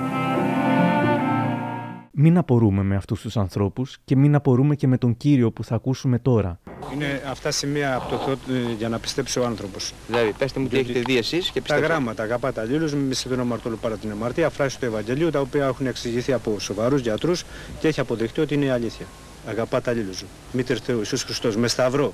Μην 2.16 2.38
απορούμε 2.38 2.82
με 2.82 2.96
αυτούς 2.96 3.20
τους 3.20 3.36
ανθρώπους 3.36 3.98
και 4.04 4.16
μην 4.16 4.34
απορούμε 4.34 4.74
και 4.74 4.86
με 4.86 4.98
τον 4.98 5.16
κύριο 5.16 5.52
που 5.52 5.64
θα 5.64 5.74
ακούσουμε 5.74 6.18
τώρα. 6.18 6.58
Είναι 6.94 7.22
αυτά 7.30 7.50
σημεία 7.50 7.94
από 7.94 8.08
το 8.08 8.16
Θεό 8.16 8.56
ε, 8.56 8.72
για 8.78 8.88
να 8.88 8.98
πιστέψει 8.98 9.38
ο 9.38 9.44
άνθρωπος. 9.44 9.92
Δηλαδή, 10.06 10.32
πετε 10.38 10.60
μου 10.60 10.68
τι 10.68 10.78
έχετε 10.78 11.00
δει 11.00 11.16
εσείς 11.16 11.50
και 11.50 11.60
πιστέψτε. 11.60 11.86
Τα 11.86 11.92
γράμματα, 11.92 12.22
αγαπάτε 12.22 12.60
αλλήλους, 12.60 12.94
μη 12.94 13.14
σε 13.14 13.28
τον 13.28 13.40
αμαρτωλό 13.40 13.76
παρά 13.76 13.96
την 13.96 14.10
αμαρτία, 14.10 14.50
φράσει 14.50 14.78
του 14.78 14.84
Ευαγγελίου, 14.84 15.30
τα 15.30 15.40
οποία 15.40 15.66
έχουν 15.66 15.86
εξηγηθεί 15.86 16.32
από 16.32 16.58
σοβαρούς 16.58 17.00
γιατρούς 17.00 17.44
και 17.80 17.88
έχει 17.88 18.00
αποδειχτεί 18.00 18.40
ότι 18.40 18.54
είναι 18.54 18.72
αλήθεια. 18.72 19.06
Αγαπάτε 19.48 19.90
αλλήλους. 19.90 20.24
Μήτερ 20.52 20.78
Θεού, 20.84 20.98
Ιησούς 20.98 21.22
Χριστός, 21.22 21.56
με 21.56 21.68
σταυρό, 21.68 22.12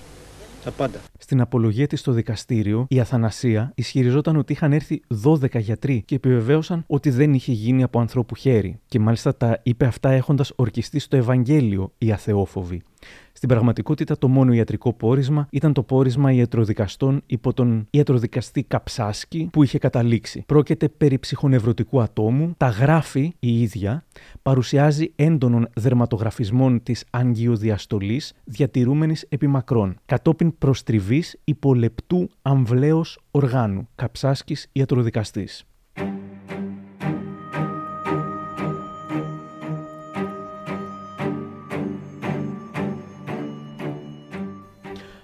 τα 0.64 0.70
πάντα. 0.70 0.98
Στην 1.18 1.40
απολογία 1.40 1.86
της 1.86 2.00
στο 2.00 2.12
δικαστήριο, 2.12 2.86
η 2.88 3.00
Αθανασία 3.00 3.72
ισχυριζόταν 3.74 4.36
ότι 4.36 4.52
είχαν 4.52 4.72
έρθει 4.72 5.02
12 5.24 5.60
γιατροί 5.60 6.02
και 6.06 6.14
επιβεβαίωσαν 6.14 6.84
ότι 6.86 7.10
δεν 7.10 7.34
είχε 7.34 7.52
γίνει 7.52 7.82
από 7.82 8.00
ανθρώπου 8.00 8.34
χέρι. 8.34 8.80
Και 8.86 8.98
μάλιστα 8.98 9.36
τα 9.36 9.60
είπε 9.62 9.86
αυτά 9.86 10.10
έχοντας 10.10 10.52
ορκιστεί 10.56 10.98
στο 10.98 11.16
Ευαγγέλιο 11.16 11.92
οι 11.98 12.12
αθεόφοβοι. 12.12 12.82
Στην 13.40 13.52
πραγματικότητα, 13.52 14.18
το 14.18 14.28
μόνο 14.28 14.52
ιατρικό 14.52 14.92
πόρισμα 14.92 15.46
ήταν 15.50 15.72
το 15.72 15.82
πόρισμα 15.82 16.32
ιατροδικαστών 16.32 17.22
υπό 17.26 17.52
τον 17.52 17.86
ιατροδικαστή 17.90 18.62
Καψάσκι 18.62 19.48
που 19.52 19.62
είχε 19.62 19.78
καταλήξει. 19.78 20.42
Πρόκειται 20.46 20.88
περί 20.88 21.18
ψυχονευρωτικού 21.18 22.00
ατόμου, 22.00 22.54
τα 22.56 22.68
γράφει 22.68 23.34
η 23.38 23.62
ίδια, 23.62 24.04
παρουσιάζει 24.42 25.12
έντονων 25.16 25.68
δερματογραφισμών 25.74 26.82
της 26.82 27.04
αγγειοδιαστολή 27.10 28.22
διατηρούμενης 28.44 29.26
επιμακρών, 29.28 29.96
κατόπιν 30.06 30.58
προστριβής 30.58 31.38
υπολεπτού 31.44 32.30
αμβλέως 32.42 33.20
οργάνου. 33.30 33.88
Καψάσκης 33.94 34.68
ιατροδικαστής. 34.72 35.64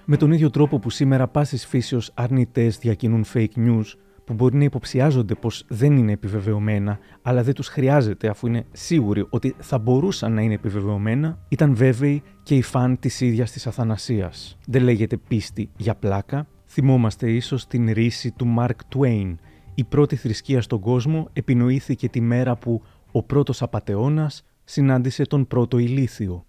Με 0.09 0.16
τον 0.16 0.33
ίδιο 0.33 0.51
τρόπο 0.51 0.79
που 0.79 0.90
σήμερα 0.90 1.29
πάσης 1.29 1.66
φύσεως 1.66 2.11
αρνητέ 2.14 2.66
διακινούν 2.66 3.25
fake 3.35 3.57
news 3.57 3.85
που 4.25 4.35
μπορεί 4.35 4.57
να 4.57 4.64
υποψιάζονται 4.64 5.35
πως 5.35 5.64
δεν 5.69 5.97
είναι 5.97 6.12
επιβεβαιωμένα, 6.12 6.99
αλλά 7.23 7.42
δεν 7.42 7.55
τους 7.55 7.69
χρειάζεται 7.69 8.29
αφού 8.29 8.47
είναι 8.47 8.66
σίγουροι 8.73 9.27
ότι 9.31 9.55
θα 9.59 9.79
μπορούσαν 9.79 10.33
να 10.33 10.40
είναι 10.42 10.55
επιβεβαιωμένα, 10.55 11.38
ήταν 11.49 11.75
βέβαιοι 11.75 12.23
και 12.42 12.55
οι 12.55 12.62
φαν 12.62 12.99
της 12.99 13.21
ίδιας 13.21 13.51
της 13.51 13.66
Αθανασίας. 13.66 14.59
Δεν 14.66 14.83
λέγεται 14.83 15.16
πίστη 15.16 15.71
για 15.77 15.95
πλάκα. 15.95 16.47
Θυμόμαστε 16.66 17.31
ίσως 17.31 17.67
την 17.67 17.92
ρίση 17.92 18.31
του 18.31 18.54
Mark 18.59 18.96
Twain. 18.96 19.35
Η 19.75 19.85
πρώτη 19.85 20.17
θρησκεία 20.17 20.63
στον 20.63 20.81
κόσμο 20.81 21.29
επινοήθηκε 21.33 22.09
τη 22.09 22.21
μέρα 22.21 22.57
που 22.57 22.83
ο 23.13 23.23
πρώτος 23.23 23.63
απατεώνας 23.63 24.44
συνάντησε 24.65 25.27
τον 25.27 25.46
πρώτο 25.46 25.79
ηλίθιο. 25.79 26.44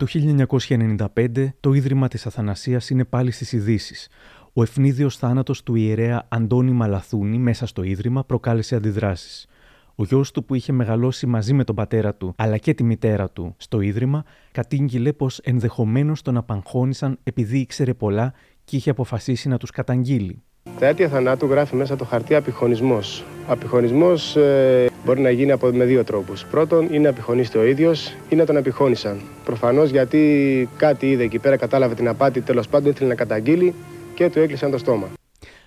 Το 0.00 0.06
1995 0.06 1.52
το 1.60 1.72
Ίδρυμα 1.72 2.08
της 2.08 2.26
Αθανασίας 2.26 2.90
είναι 2.90 3.04
πάλι 3.04 3.30
στις 3.30 3.52
ειδήσεις. 3.52 4.08
Ο 4.52 4.62
ευνίδιος 4.62 5.16
θάνατος 5.16 5.62
του 5.62 5.74
ιερέα 5.74 6.26
Αντώνη 6.28 6.70
Μαλαθούνη 6.70 7.38
μέσα 7.38 7.66
στο 7.66 7.82
Ίδρυμα 7.82 8.24
προκάλεσε 8.24 8.76
αντιδράσεις. 8.76 9.46
Ο 9.94 10.04
γιος 10.04 10.30
του, 10.30 10.44
που 10.44 10.54
είχε 10.54 10.72
μεγαλώσει 10.72 11.26
μαζί 11.26 11.52
με 11.52 11.64
τον 11.64 11.74
πατέρα 11.74 12.14
του 12.14 12.34
αλλά 12.36 12.56
και 12.56 12.74
τη 12.74 12.84
μητέρα 12.84 13.30
του 13.30 13.54
στο 13.56 13.80
ίδρυμα, 13.80 14.24
κατήγγειλε 14.52 15.12
πως 15.12 15.38
ενδεχομένως 15.38 16.22
τον 16.22 16.36
απαγχώνησαν 16.36 17.18
επειδή 17.22 17.58
ήξερε 17.58 17.94
πολλά 17.94 18.32
και 18.64 18.76
είχε 18.76 18.90
αποφασίσει 18.90 19.48
να 19.48 19.56
τους 19.56 19.70
καταγγείλει. 19.70 20.42
Τα 20.78 20.86
αίτια 20.86 21.08
θανάτου 21.08 21.46
γράφει 21.46 21.76
μέσα 21.76 21.96
το 21.96 22.04
χαρτί 22.04 22.34
απειχωνισμό. 22.34 22.98
Απειχωνισμό 23.46 24.12
ε, 24.34 24.86
μπορεί 25.04 25.20
να 25.20 25.30
γίνει 25.30 25.52
από, 25.52 25.66
με 25.66 25.84
δύο 25.84 26.04
τρόπους. 26.04 26.44
Πρώτον, 26.44 26.88
είναι 26.92 27.08
απειχωνίστη 27.08 27.58
ο 27.58 27.64
ίδιος 27.64 28.16
ή 28.28 28.34
να 28.34 28.44
τον 28.44 28.56
απειχώνησαν. 28.56 29.20
Προφανώς 29.44 29.90
γιατί 29.90 30.68
κάτι 30.76 31.10
είδε 31.10 31.22
εκεί 31.22 31.38
πέρα, 31.38 31.56
κατάλαβε 31.56 31.94
την 31.94 32.08
απάτη, 32.08 32.40
τέλος 32.40 32.68
πάντων 32.68 32.90
ήθελε 32.90 33.08
να 33.08 33.14
καταγγείλει 33.14 33.74
και 34.14 34.30
του 34.30 34.38
έκλεισαν 34.38 34.70
το 34.70 34.78
στόμα. 34.78 35.08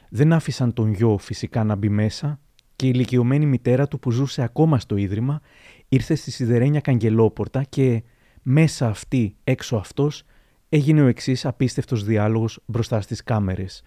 Δεν 0.10 0.34
άφησαν 0.34 0.74
τον 0.74 0.94
γιο 0.94 1.18
φυσικά 1.18 1.64
να 1.64 1.76
μπει 1.76 1.90
μέσα 1.90 2.40
και 2.76 2.86
η 2.86 2.92
ηλικιωμένη 2.94 3.46
μητέρα 3.46 3.88
του 3.88 4.00
που 4.00 4.12
ζούσε 4.12 4.42
ακόμα 4.42 4.80
στο 4.80 4.96
ίδρυμα 4.96 5.42
ήρθε 5.90 6.16
στη 6.16 6.32
σιδερένια 6.32 6.80
καγκελόπορτα 6.80 7.64
και 7.70 8.04
μέσα 8.42 8.88
αυτή, 8.88 9.36
έξω 9.44 9.76
αυτός, 9.76 10.24
έγινε 10.70 11.02
ο 11.02 11.08
εξής 11.08 11.46
απίστευτος 11.46 12.04
διάλογος 12.04 12.60
μπροστά 12.66 13.02
στις 13.02 13.24
κάμερες. 13.24 13.84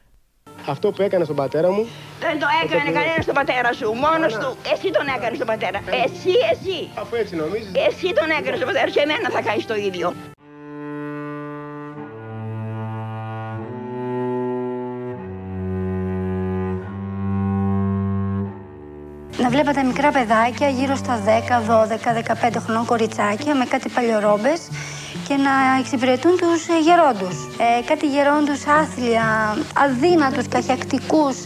Αυτό 0.68 0.90
που 0.90 1.02
έκανε 1.02 1.24
στον 1.24 1.36
πατέρα 1.36 1.70
μου. 1.70 1.86
Δεν 2.20 2.38
το 2.38 2.46
έκανε 2.64 2.90
κανένας 2.90 3.22
στον 3.22 3.34
πατέρα 3.34 3.72
σου. 3.72 3.92
Μόνος 3.92 4.32
του. 4.34 4.56
Εσύ 4.72 4.90
τον 4.90 5.06
έκανες 5.16 5.34
στον 5.34 5.46
πατέρα. 5.46 5.78
Εσύ, 6.04 6.34
εσύ. 6.52 6.88
Αφού 6.94 7.14
έτσι 7.16 7.36
νομίζεις. 7.36 7.70
Εσύ 7.88 8.12
τον 8.12 8.30
έκανες 8.30 8.58
στον 8.60 8.66
πατέρα 8.70 8.88
σου. 8.92 8.98
Εμένα 8.98 9.30
θα 9.30 9.42
κάνεις 9.42 9.66
το 9.66 9.74
ίδιο. 9.74 10.14
Να 19.38 19.48
βλέπα 19.48 19.72
τα 19.72 19.84
μικρά 19.84 20.10
παιδάκια 20.10 20.68
γύρω 20.68 20.96
στα 20.96 21.22
10, 21.24 21.60
12, 21.60 22.12
15 22.48 22.56
χρονών 22.58 22.84
κοριτσάκια 22.84 23.54
με 23.54 23.64
κάτι 23.64 23.88
παλιορόμπες 23.88 24.60
και 25.28 25.36
να 25.36 25.78
εξυπηρετούν 25.80 26.36
τους 26.36 26.68
ε, 26.68 26.78
γερόντους. 26.86 27.36
Ε, 27.46 27.84
κάτι 27.90 28.06
γερόντους 28.06 28.66
άθλια, 28.66 29.26
αδύνατους, 29.84 30.48
καχιακτικούς. 30.48 31.36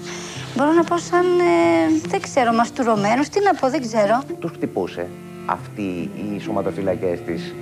Μπορώ 0.57 0.73
να 0.73 0.85
πω 0.85 0.99
σαν, 0.99 1.27
ε, 1.41 2.09
δεν 2.09 2.21
ξέρω, 2.21 2.53
μαστουρωμένους, 2.53 3.29
τι 3.29 3.39
να 3.41 3.55
πω, 3.55 3.71
δεν 3.71 3.81
ξέρω. 3.81 4.23
Τους 4.39 4.51
χτυπούσε 4.51 5.07
αυτοί 5.47 6.11
οι 6.17 6.41
σωματοφυλακές 6.41 7.21
της, 7.21 7.55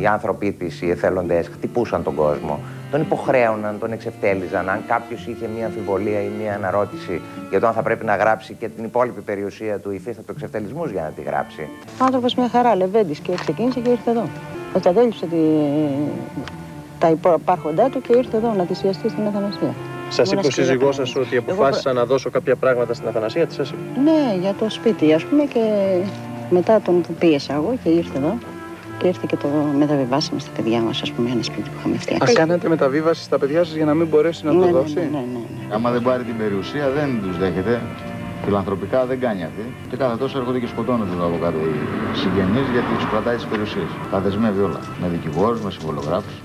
οι 0.00 0.06
άνθρωποι 0.06 0.52
της, 0.52 0.82
οι 0.82 0.90
εθελοντές, 0.90 1.48
χτυπούσαν 1.48 2.02
τον 2.02 2.14
κόσμο. 2.14 2.60
Τον 2.90 3.00
υποχρέωναν, 3.00 3.78
τον 3.78 3.92
εξευτέλιζαν. 3.92 4.68
Αν 4.68 4.82
κάποιος 4.86 5.26
είχε 5.26 5.48
μία 5.56 5.66
αμφιβολία 5.66 6.20
ή 6.20 6.30
μία 6.40 6.54
αναρώτηση 6.54 7.20
για 7.50 7.60
το 7.60 7.66
αν 7.66 7.72
θα 7.72 7.82
πρέπει 7.82 8.04
να 8.04 8.16
γράψει 8.16 8.54
και 8.54 8.68
την 8.68 8.84
υπόλοιπη 8.84 9.20
περιουσία 9.20 9.78
του 9.78 9.90
υφίστατο 9.90 10.32
εξευτελισμού 10.32 10.84
για 10.84 11.02
να 11.02 11.08
τη 11.08 11.22
γράψει. 11.22 11.68
Ο 12.00 12.04
άνθρωπος 12.04 12.34
μια 12.34 12.48
χαρά, 12.48 12.76
λεβέντης 12.76 13.18
και 13.18 13.34
ξεκίνησε 13.34 13.80
και 13.80 13.90
ήρθε 13.90 14.10
εδώ. 14.10 14.28
Καταδέλειψε 14.76 15.26
τη... 15.26 15.36
τα 16.98 17.08
υπάρχοντά 17.08 17.88
του 17.88 18.00
και 18.00 18.16
ήρθε 18.16 18.36
εδώ 18.36 18.54
να 18.56 18.64
θυσιαστεί 18.64 19.08
στην 19.08 19.26
Αθανασία. 19.26 19.74
Σας 20.08 20.32
είπε 20.32 20.46
ο 20.46 20.50
σύζυγός 20.50 20.94
σας 20.94 21.16
ότι 21.16 21.36
αποφάσισα 21.36 21.90
Εγώ... 21.90 21.98
να 21.98 22.04
δώσω 22.04 22.30
κάποια 22.30 22.56
πράγματα 22.56 22.94
στην 22.94 23.08
Αθανασία, 23.08 23.46
τι 23.46 23.54
σας 23.54 23.70
είπε; 23.70 24.00
Ναι, 24.00 24.36
για 24.40 24.54
το 24.58 24.70
σπίτι, 24.70 25.12
ας 25.12 25.24
πούμε, 25.24 25.44
και 25.44 25.60
μετά 26.50 26.80
τον 26.80 27.04
πίεσα 27.18 27.54
εγώ 27.54 27.74
και 27.82 27.88
ήρθε 27.88 28.18
εδώ. 28.18 28.34
Και 28.98 29.06
ήρθε 29.06 29.26
και 29.28 29.36
το 29.36 29.48
μεταβιβάσαμε 29.78 30.40
στα 30.40 30.50
παιδιά 30.56 30.80
μας, 30.80 31.02
ας 31.02 31.12
πούμε, 31.12 31.30
ένα 31.30 31.42
σπίτι 31.42 31.68
που 31.70 31.76
είχαμε 31.78 31.96
φτιάξει. 31.96 32.32
Α 32.32 32.34
κάνετε 32.34 32.68
μεταβίβαση 32.68 33.22
στα 33.22 33.38
παιδιά 33.38 33.64
σας 33.64 33.74
για 33.74 33.84
να 33.84 33.94
μην 33.94 34.06
μπορέσει 34.06 34.44
να 34.44 34.52
ναι, 34.52 34.58
το 34.58 34.64
ναι, 34.64 34.70
δώσει; 34.70 34.94
Ναι, 34.94 35.00
ναι, 35.00 35.08
ναι, 35.08 35.38
ναι. 35.68 35.74
Άμα 35.74 35.90
δεν 35.90 36.02
πάρει 36.02 36.22
την 36.22 36.36
περιουσία, 36.36 36.90
δεν 36.90 37.20
τους 37.22 37.38
δέχεται. 37.38 37.80
Φιλανθρωπικά 38.46 39.06
δεν 39.06 39.20
κάνει 39.20 39.44
αυτή. 39.44 39.62
Και 39.90 39.96
κάθε 39.96 40.16
τόσο 40.16 40.38
έρχονται 40.38 40.60
και 40.60 40.66
σκοτώνονται 40.66 41.12
εδώ 41.12 41.26
από 41.26 41.38
κάτω 41.38 41.58
οι 41.58 42.16
συγγενείς 42.16 42.70
γιατί 42.72 42.94
τους 42.94 43.08
κρατάει 43.10 43.36
τι 43.36 43.46
περιουσίες. 43.50 43.88
Τα 44.10 44.20
δεσμεύει 44.20 44.60
όλα. 44.60 44.80
Με 45.00 45.08
δικηγόρους, 45.08 45.60
με 45.60 45.70
συμβολογράφους. 45.70 46.40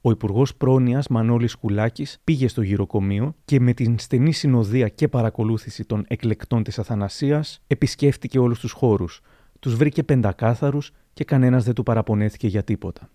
Ο 0.00 0.10
Υπουργός 0.10 0.54
Πρόνοιας 0.54 1.08
Μανώλης 1.08 1.54
Κουλάκης 1.54 2.18
πήγε 2.24 2.48
στο 2.48 2.62
γυροκομείο 2.62 3.34
και 3.44 3.60
με 3.60 3.72
την 3.72 3.98
στενή 3.98 4.32
συνοδεία 4.32 4.88
και 4.88 5.08
παρακολούθηση 5.08 5.84
των 5.84 6.04
εκλεκτών 6.08 6.62
της 6.62 6.78
Αθανασίας 6.78 7.60
επισκέφτηκε 7.66 8.38
όλους 8.38 8.58
τους 8.58 8.72
χώρους. 8.72 9.20
Τους 9.60 9.74
βρήκε 9.74 10.02
πεντακάθαρους 10.02 10.92
και 11.12 11.24
κανένας 11.24 11.64
δεν 11.64 11.74
του 11.74 11.82
παραπονέθηκε 11.82 12.46
για 12.46 12.62
τίποτα. 12.62 13.08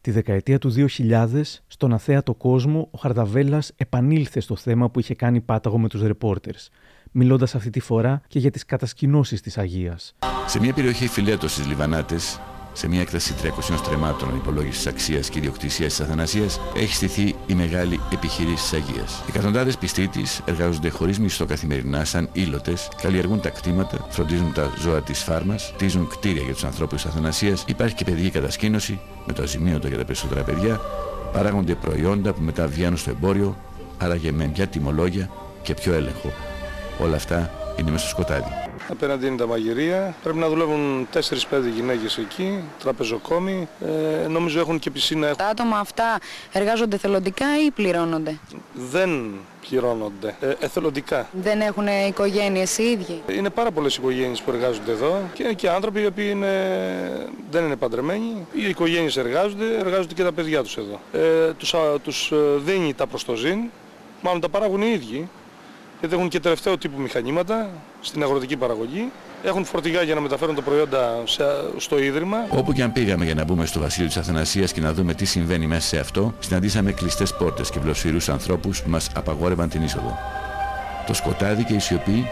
Τη 0.00 0.10
δεκαετία 0.10 0.58
του 0.58 0.70
2000, 0.70 1.62
στον 1.66 1.92
αθέατο 1.92 2.34
κόσμο, 2.34 2.88
ο 2.90 2.98
Χαρδαβέλλα 2.98 3.62
επανήλθε 3.76 4.40
στο 4.40 4.56
θέμα 4.56 4.90
που 4.90 4.98
είχε 4.98 5.14
κάνει 5.14 5.40
πάταγο 5.40 5.78
με 5.78 5.88
τους 5.88 6.02
ρεπόρτερς, 6.02 6.70
μιλώντας 7.10 7.54
αυτή 7.54 7.70
τη 7.70 7.80
φορά 7.80 8.22
και 8.28 8.38
για 8.38 8.50
τις 8.50 8.64
κατασκηνώσεις 8.64 9.40
της 9.40 9.58
Αγίας. 9.58 10.14
Σε 10.46 10.60
μια 10.60 10.72
περιοχή 10.72 11.08
φιλέτωση 11.08 11.62
Λιβανάτες, 11.62 12.40
σε 12.72 12.88
μια 12.88 13.00
έκταση 13.00 13.34
300 13.34 13.76
στρεμμάτων 13.76 14.36
υπολόγισης 14.36 14.86
αξίας 14.86 15.28
και 15.28 15.38
ιδιοκτησίας 15.38 15.94
της 15.94 16.00
Αθανασίας, 16.00 16.60
έχει 16.76 16.94
στηθεί 16.94 17.34
η 17.46 17.54
μεγάλη 17.54 18.00
επιχείρηση 18.12 18.54
της 18.54 18.72
Αγίας. 18.72 19.22
Εκατοντάδες 19.28 19.78
πιστοί 19.78 20.08
της 20.08 20.40
εργάζονται 20.44 20.88
χωρίς 20.88 21.18
μισθό 21.18 21.44
καθημερινά 21.44 22.04
σαν 22.04 22.28
ήλωτες, 22.32 22.88
καλλιεργούν 23.02 23.40
τα 23.40 23.50
κτήματα, 23.50 24.06
φροντίζουν 24.08 24.52
τα 24.52 24.72
ζώα 24.80 25.02
της 25.02 25.22
φάρμας, 25.22 25.72
κτίζουν 25.74 26.08
κτίρια 26.08 26.42
για 26.42 26.52
τους 26.52 26.64
ανθρώπους 26.64 27.02
της 27.02 27.10
Αθανασίας, 27.10 27.64
υπάρχει 27.66 27.94
και 27.94 28.04
παιδική 28.04 28.30
κατασκήνωση, 28.30 29.00
με 29.26 29.32
το 29.32 29.42
αζημίωτο 29.42 29.88
για 29.88 29.98
τα 29.98 30.04
περισσότερα 30.04 30.42
παιδιά, 30.42 30.80
παράγονται 31.32 31.74
προϊόντα 31.74 32.32
που 32.32 32.42
μετά 32.42 32.66
βγαίνουν 32.66 32.96
στο 32.96 33.10
εμπόριο, 33.10 33.56
άραγε 33.98 34.32
με 34.32 34.50
μια 34.54 34.66
τιμολόγια 34.66 35.30
και 35.62 35.74
πιο 35.74 35.92
έλεγχο. 35.92 36.32
Όλα 37.02 37.16
αυτά 37.16 37.50
είναι 37.76 37.90
μέσα 37.90 38.06
στο 38.06 38.14
σκοτάδι. 38.16 38.50
Απέναντι 38.90 39.26
είναι 39.26 39.36
τα 39.36 39.46
μαγειρία. 39.46 40.14
Πρέπει 40.22 40.38
να 40.38 40.48
δουλεύουν 40.48 41.08
4-5 41.12 41.20
γυναίκες 41.74 42.18
εκεί, 42.18 42.58
τραπεζοκόμοι. 42.78 43.68
Ε, 44.24 44.26
νομίζω 44.26 44.60
έχουν 44.60 44.78
και 44.78 44.90
πισίνα. 44.90 45.36
Τα 45.36 45.46
άτομα 45.46 45.78
αυτά 45.78 46.18
εργάζονται 46.52 46.96
θελοντικά 46.96 47.46
ή 47.66 47.70
πληρώνονται; 47.70 48.38
Δεν 48.90 49.32
πληρώνονται. 49.68 50.34
Ε, 50.40 50.52
εθελοντικά. 50.60 51.28
Δεν 51.42 51.60
έχουν 51.60 51.86
οικογένειες 52.08 52.78
οι 52.78 52.82
ίδιοι; 52.82 53.22
Είναι 53.36 53.50
πάρα 53.50 53.70
πολλές 53.70 53.96
οικογένειες 53.96 54.40
που 54.40 54.50
εργάζονται 54.50 54.90
εδώ 54.92 55.20
και 55.34 55.42
είναι 55.42 55.52
και 55.52 55.68
άνθρωποι 55.68 56.00
οι 56.00 56.06
οποίοι 56.06 56.28
είναι, 56.30 56.48
δεν 57.50 57.64
είναι 57.64 57.76
παντρεμένοι. 57.76 58.46
Οι 58.52 58.68
οικογένειες 58.68 59.16
εργάζονται, 59.16 59.78
εργάζονται 59.78 60.14
και 60.14 60.22
τα 60.22 60.32
παιδιά 60.32 60.62
τους 60.62 60.76
εδώ. 60.76 61.00
Ε, 61.12 61.52
τους, 61.52 61.74
τους 62.02 62.32
δίνει 62.64 62.94
τα 62.94 63.06
προστοζήν, 63.06 63.58
μάλλον 64.22 64.40
τα 64.40 64.48
παράγουν 64.48 64.82
οι 64.82 64.90
ίδιοι 64.94 65.28
γιατί 66.00 66.14
έχουν 66.14 66.28
και 66.28 66.40
τελευταίο 66.40 66.78
τύπου 66.78 67.00
μηχανήματα 67.00 67.70
στην 68.00 68.22
αγροτική 68.22 68.56
παραγωγή. 68.56 69.10
Έχουν 69.42 69.64
φορτηγά 69.64 70.02
για 70.02 70.14
να 70.14 70.20
μεταφέρουν 70.20 70.54
τα 70.54 70.62
προϊόντα 70.62 71.22
στο 71.76 71.98
ίδρυμα. 71.98 72.36
Όπου 72.48 72.72
και 72.72 72.82
αν 72.82 72.92
πήγαμε 72.92 73.24
για 73.24 73.34
να 73.34 73.44
μπούμε 73.44 73.66
στο 73.66 73.80
βασίλειο 73.80 74.08
της 74.08 74.16
Αθανασίας 74.16 74.72
και 74.72 74.80
να 74.80 74.92
δούμε 74.92 75.14
τι 75.14 75.24
συμβαίνει 75.24 75.66
μέσα 75.66 75.88
σε 75.88 75.98
αυτό, 75.98 76.34
συναντήσαμε 76.38 76.92
κλειστές 76.92 77.34
πόρτες 77.34 77.70
και 77.70 77.78
βλοσφυρούς 77.80 78.28
ανθρώπους 78.28 78.82
που 78.82 78.90
μας 78.90 79.10
απαγόρευαν 79.14 79.68
την 79.68 79.82
είσοδο. 79.82 80.18
Το 81.06 81.14
σκοτάδι 81.14 81.64
και 81.64 81.74
η 81.74 81.78
σιωπή 81.78 82.28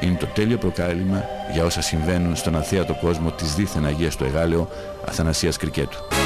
είναι 0.00 0.16
το 0.20 0.26
τέλειο 0.26 0.58
προκάλημα 0.58 1.24
για 1.52 1.64
όσα 1.64 1.82
συμβαίνουν 1.82 2.36
στον 2.36 2.56
αθέατο 2.56 2.94
κόσμο 3.00 3.30
της 3.30 3.54
δίθεν 3.54 3.86
Αγίας 3.86 4.16
του 4.16 4.24
Εγάλεο 4.24 4.68
Αθανασίας 5.06 5.56
Κρικέτου. 5.56 6.19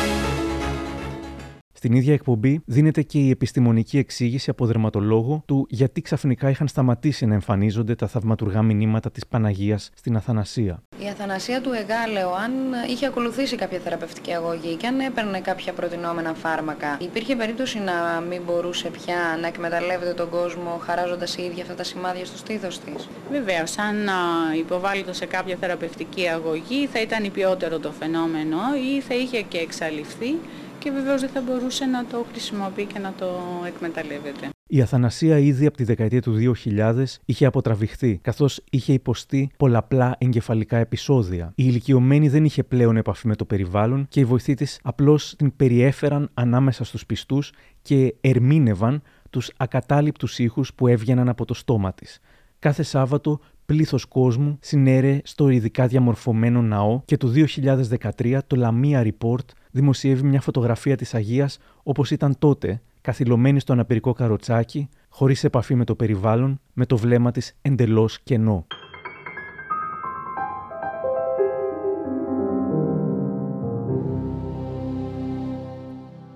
Στην 1.85 1.97
ίδια 1.97 2.13
εκπομπή 2.13 2.63
δίνεται 2.65 3.03
και 3.03 3.19
η 3.19 3.31
επιστημονική 3.31 3.99
εξήγηση 3.99 4.51
από 4.51 4.67
δερματολόγο 4.67 5.43
του 5.47 5.67
γιατί 5.71 6.01
ξαφνικά 6.01 6.51
είχαν 6.51 6.69
σταματήσει 6.69 7.27
να 7.27 7.35
εμφανίζονται 7.35 7.95
τα 7.95 8.07
θαυματουργά 8.07 8.63
μηνύματα 8.63 9.11
της 9.11 9.27
Παναγίας 9.27 9.91
στην 9.95 10.17
Αθανασία. 10.17 10.83
Η 10.99 11.09
Αθανασία 11.09 11.61
του 11.61 11.71
Εγάλεο, 11.73 12.35
αν 12.35 12.53
είχε 12.89 13.07
ακολουθήσει 13.07 13.57
κάποια 13.57 13.79
θεραπευτική 13.79 14.33
αγωγή 14.33 14.75
και 14.75 14.87
αν 14.87 15.01
έπαιρνε 15.01 15.41
κάποια 15.41 15.73
προτινόμενα 15.73 16.35
φάρμακα, 16.35 16.97
υπήρχε 17.01 17.37
περίπτωση 17.37 17.79
να 17.79 18.21
μην 18.29 18.43
μπορούσε 18.47 18.89
πια 18.89 19.39
να 19.41 19.47
εκμεταλλεύεται 19.47 20.13
τον 20.13 20.29
κόσμο 20.29 20.81
χαράζοντας 20.81 21.37
η 21.37 21.43
ίδια 21.43 21.63
αυτά 21.63 21.75
τα 21.75 21.85
σημάδια 21.85 22.25
στο 22.25 22.37
στήθος 22.37 22.79
της; 22.79 23.09
Βεβαίως, 23.31 23.79
αν 23.79 23.97
υποβάλλεται 24.59 25.13
σε 25.13 25.27
κάποια 25.27 25.57
θεραπευτική 25.61 26.29
αγωγή, 26.29 26.87
θα 26.87 27.01
ήταν 27.01 27.25
υπιότερο 27.25 27.79
το 27.79 27.93
φαινόμενο 27.93 28.59
ή 28.97 29.01
θα 29.01 29.15
είχε 29.15 29.41
και 29.41 29.59
εξαλειφθεί 29.59 30.35
και 30.85 30.91
βεβαίως 30.91 31.21
δεν 31.21 31.31
θα 31.31 31.41
μπορούσε 31.41 31.85
να 31.85 32.05
το 32.05 32.27
χρησιμοποιεί 32.31 32.85
και 32.85 32.99
να 32.99 33.13
το 33.19 33.27
εκμεταλλεύεται. 33.67 34.49
Η 34.67 34.81
Αθανασία 34.81 35.39
ήδη 35.39 35.67
από 35.67 35.77
τη 35.77 35.85
δεκαετία 35.85 36.23
του 36.23 36.55
2000 36.65 37.05
είχε 37.25 37.47
αποτραβηχθεί, 37.47 38.19
καθώς 38.23 38.61
είχε 38.71 38.93
υποστεί 38.93 39.51
πολλαπλά 39.57 40.17
εγκεφαλικά 40.19 40.77
επεισόδια. 40.77 41.53
Η 41.55 41.65
ηλικιωμένη 41.67 42.29
δεν 42.29 42.45
είχε 42.45 42.63
πλέον 42.63 42.97
επαφή 42.97 43.27
με 43.27 43.37
το 43.37 43.45
περιβάλλον 43.45 44.07
και 44.09 44.21
οι 44.21 44.25
βοηθοί 44.25 44.55
της 44.55 44.79
απλώς 44.83 45.35
την 45.37 45.57
περιέφεραν 45.57 46.31
ανάμεσα 46.35 46.85
στους 46.85 47.07
πιστούς 47.07 47.53
και 47.83 48.15
ερμήνευαν 48.21 49.03
τους 49.31 49.51
ακατάληπτους 49.57 50.39
ήχους 50.39 50.75
που 50.75 50.87
έβγαιναν 50.87 51.29
από 51.29 51.45
το 51.45 51.55
στόμα 51.55 51.93
της. 51.93 52.21
Κάθε 52.59 52.83
Σάββατο 52.83 53.41
πλήθος 53.67 54.05
κόσμου 54.05 54.59
συνέρε 54.61 55.21
στο 55.25 55.49
ειδικά 55.49 55.87
διαμορφωμένο 55.87 56.63
ναό 56.63 57.03
και 57.05 57.17
το 57.17 57.33
2013 58.19 58.39
το 58.47 58.57
Lamia 58.63 59.11
Report 59.11 59.45
δημοσιεύει 59.75 60.23
μια 60.23 60.41
φωτογραφία 60.41 60.97
της 60.97 61.15
Αγίας 61.15 61.59
όπως 61.83 62.11
ήταν 62.11 62.39
τότε, 62.39 62.83
καθυλωμένη 63.01 63.61
στο 63.61 63.73
αναπηρικό 63.73 64.13
καροτσάκι, 64.13 64.89
χωρίς 65.09 65.45
επαφή 65.45 65.75
με 65.75 65.85
το 65.85 65.95
περιβάλλον, 65.95 66.61
με 66.73 66.87
το 66.87 66.97
βλέμμα 66.97 67.31
της 67.31 67.57
εντελώς 67.63 68.21
κενό. 68.21 68.67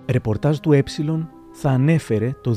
Ρεπορτάζ 0.07 0.59
του 0.59 0.73
Ε 0.73 0.83
θα 1.53 1.71
ανέφερε 1.71 2.35
το 2.43 2.57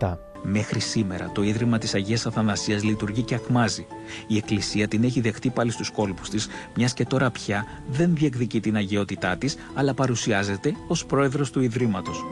2017. 0.00 0.27
Μέχρι 0.42 0.80
σήμερα 0.80 1.30
το 1.34 1.42
Ίδρυμα 1.42 1.78
της 1.78 1.94
Αγίας 1.94 2.26
Αθανασίας 2.26 2.84
λειτουργεί 2.84 3.22
και 3.22 3.34
ακμάζει. 3.34 3.86
Η 4.26 4.36
Εκκλησία 4.36 4.88
την 4.88 5.04
έχει 5.04 5.20
δεχτεί 5.20 5.50
πάλι 5.50 5.70
στους 5.70 5.90
κόλπους 5.90 6.30
της, 6.30 6.48
μιας 6.76 6.94
και 6.94 7.04
τώρα 7.04 7.30
πια 7.30 7.64
δεν 7.90 8.14
διεκδικεί 8.14 8.60
την 8.60 8.76
αγιότητά 8.76 9.36
της, 9.36 9.56
αλλά 9.74 9.94
παρουσιάζεται 9.94 10.74
ως 10.88 11.06
πρόεδρος 11.06 11.50
του 11.50 11.60
Ιδρύματος. 11.60 12.24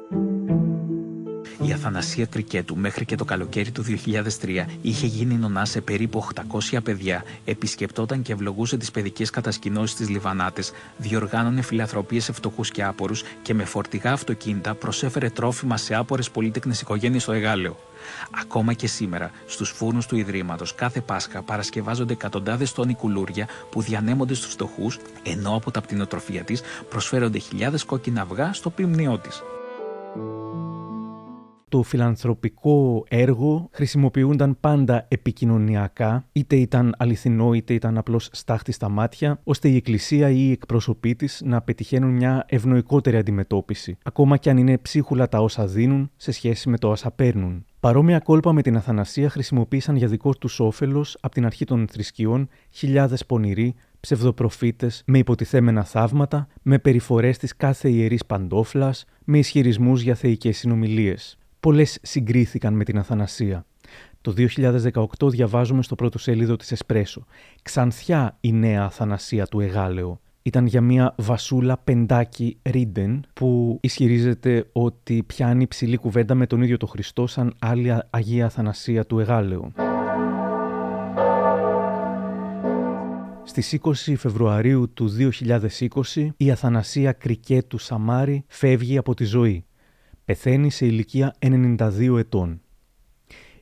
Η 1.66 1.72
Αθανασία 1.72 2.26
Κρικέτου 2.26 2.76
μέχρι 2.76 3.04
και 3.04 3.16
το 3.16 3.24
καλοκαίρι 3.24 3.70
του 3.70 3.84
2003 3.84 4.64
είχε 4.82 5.06
γίνει 5.06 5.34
νονά 5.34 5.64
σε 5.64 5.80
περίπου 5.80 6.26
800 6.74 6.78
παιδιά, 6.82 7.24
επισκεπτόταν 7.44 8.22
και 8.22 8.32
ευλογούσε 8.32 8.76
τις 8.76 8.90
παιδικές 8.90 9.30
κατασκηνώσεις 9.30 9.96
της 9.96 10.08
Λιβανάτες, 10.08 10.72
διοργάνωνε 10.96 11.62
φιλαθροπίε 11.62 12.20
σε 12.20 12.32
φτωχού 12.32 12.62
και 12.62 12.84
άπορους 12.84 13.22
και 13.42 13.54
με 13.54 13.64
φορτηγά 13.64 14.12
αυτοκίνητα 14.12 14.74
προσέφερε 14.74 15.30
τρόφιμα 15.30 15.76
σε 15.76 15.94
άπορες 15.94 16.30
πολίτεκνε 16.30 16.74
οικογένειες 16.80 17.22
στο 17.22 17.32
Εγάλεο. 17.32 17.76
Ακόμα 18.40 18.72
και 18.72 18.86
σήμερα, 18.86 19.30
στους 19.46 19.70
φούρνους 19.70 20.06
του 20.06 20.16
Ιδρύματος, 20.16 20.74
κάθε 20.74 21.00
Πάσχα 21.00 21.42
παρασκευάζονται 21.42 22.12
εκατοντάδες 22.12 22.72
τόνοι 22.72 22.94
κουλούρια 22.94 23.48
που 23.70 23.82
διανέμονται 23.82 24.34
στους 24.34 24.52
φτωχούς, 24.52 24.98
ενώ 25.22 25.54
από 25.54 25.70
τα 25.70 25.80
πτηνοτροφία 25.80 26.42
της 26.42 26.62
προσφέρονται 26.88 27.38
χιλιάδες 27.38 27.84
κόκκινα 27.84 28.22
αυγά 28.22 28.52
στο 28.52 28.70
πίμνιό 28.70 29.18
της 29.18 29.42
το 31.70 31.82
φιλανθρωπικό 31.82 33.04
έργο 33.08 33.68
χρησιμοποιούνταν 33.72 34.56
πάντα 34.60 35.04
επικοινωνιακά, 35.08 36.24
είτε 36.32 36.56
ήταν 36.56 36.94
αληθινό 36.98 37.52
είτε 37.52 37.74
ήταν 37.74 37.98
απλώς 37.98 38.28
στάχτη 38.32 38.72
στα 38.72 38.88
μάτια, 38.88 39.40
ώστε 39.44 39.68
η 39.68 39.76
Εκκλησία 39.76 40.30
ή 40.30 40.36
οι 40.38 40.50
εκπρόσωποι 40.50 41.14
της 41.14 41.42
να 41.44 41.60
πετυχαίνουν 41.62 42.10
μια 42.10 42.44
ευνοϊκότερη 42.48 43.16
αντιμετώπιση, 43.16 43.98
ακόμα 44.02 44.36
και 44.36 44.50
αν 44.50 44.56
είναι 44.56 44.78
ψίχουλα 44.78 45.28
τα 45.28 45.38
όσα 45.38 45.66
δίνουν 45.66 46.10
σε 46.16 46.32
σχέση 46.32 46.68
με 46.68 46.78
το 46.78 46.90
όσα 46.90 47.10
παίρνουν. 47.10 47.64
Παρόμοια 47.80 48.18
κόλπα 48.18 48.52
με 48.52 48.62
την 48.62 48.76
Αθανασία 48.76 49.30
χρησιμοποίησαν 49.30 49.96
για 49.96 50.08
δικό 50.08 50.34
τους 50.34 50.60
όφελος 50.60 51.18
από 51.20 51.34
την 51.34 51.46
αρχή 51.46 51.64
των 51.64 51.88
θρησκειών 51.88 52.48
χιλιάδες 52.70 53.26
πονηροί, 53.26 53.74
ψευδοπροφήτες 54.00 55.02
με 55.06 55.18
υποτιθέμενα 55.18 55.84
θαύματα, 55.84 56.48
με 56.62 56.78
περιφορές 56.78 57.38
της 57.38 57.56
κάθε 57.56 57.88
ιερής 57.88 58.26
παντόφλας, 58.26 59.04
με 59.24 59.38
ισχυρισμούς 59.38 60.02
για 60.02 60.14
θεϊκές 60.14 60.56
συνομιλίες 60.56 61.38
πολλές 61.66 61.98
συγκρίθηκαν 62.02 62.74
με 62.74 62.84
την 62.84 62.98
Αθανασία. 62.98 63.66
Το 64.20 64.34
2018 65.20 65.30
διαβάζουμε 65.30 65.82
στο 65.82 65.94
πρώτο 65.94 66.18
σέλιδο 66.18 66.56
της 66.56 66.72
Εσπρέσο. 66.72 67.24
Ξανθιά 67.62 68.36
η 68.40 68.52
νέα 68.52 68.84
Αθανασία 68.84 69.46
του 69.46 69.60
Εγάλεο. 69.60 70.20
Ήταν 70.42 70.66
για 70.66 70.80
μια 70.80 71.14
βασούλα 71.16 71.78
πεντάκι 71.78 72.58
ρίντεν 72.62 73.24
που 73.32 73.78
ισχυρίζεται 73.82 74.68
ότι 74.72 75.22
πιάνει 75.26 75.66
ψηλή 75.66 75.96
κουβέντα 75.96 76.34
με 76.34 76.46
τον 76.46 76.62
ίδιο 76.62 76.76
το 76.76 76.86
Χριστό 76.86 77.26
σαν 77.26 77.54
άλλη 77.58 77.94
Αγία 78.10 78.46
Αθανασία 78.46 79.04
του 79.04 79.18
Εγάλεο. 79.18 79.72
Στις 83.44 83.78
20 83.82 83.92
Φεβρουαρίου 84.16 84.92
του 84.94 85.10
2020 86.14 86.28
η 86.36 86.50
Αθανασία 86.50 87.12
Κρικέτου 87.12 87.78
Σαμάρη 87.78 88.44
φεύγει 88.48 88.98
από 88.98 89.14
τη 89.14 89.24
ζωή. 89.24 89.65
Πεθαίνει 90.26 90.70
σε 90.70 90.86
ηλικία 90.86 91.34
92 91.38 92.16
ετών. 92.18 92.60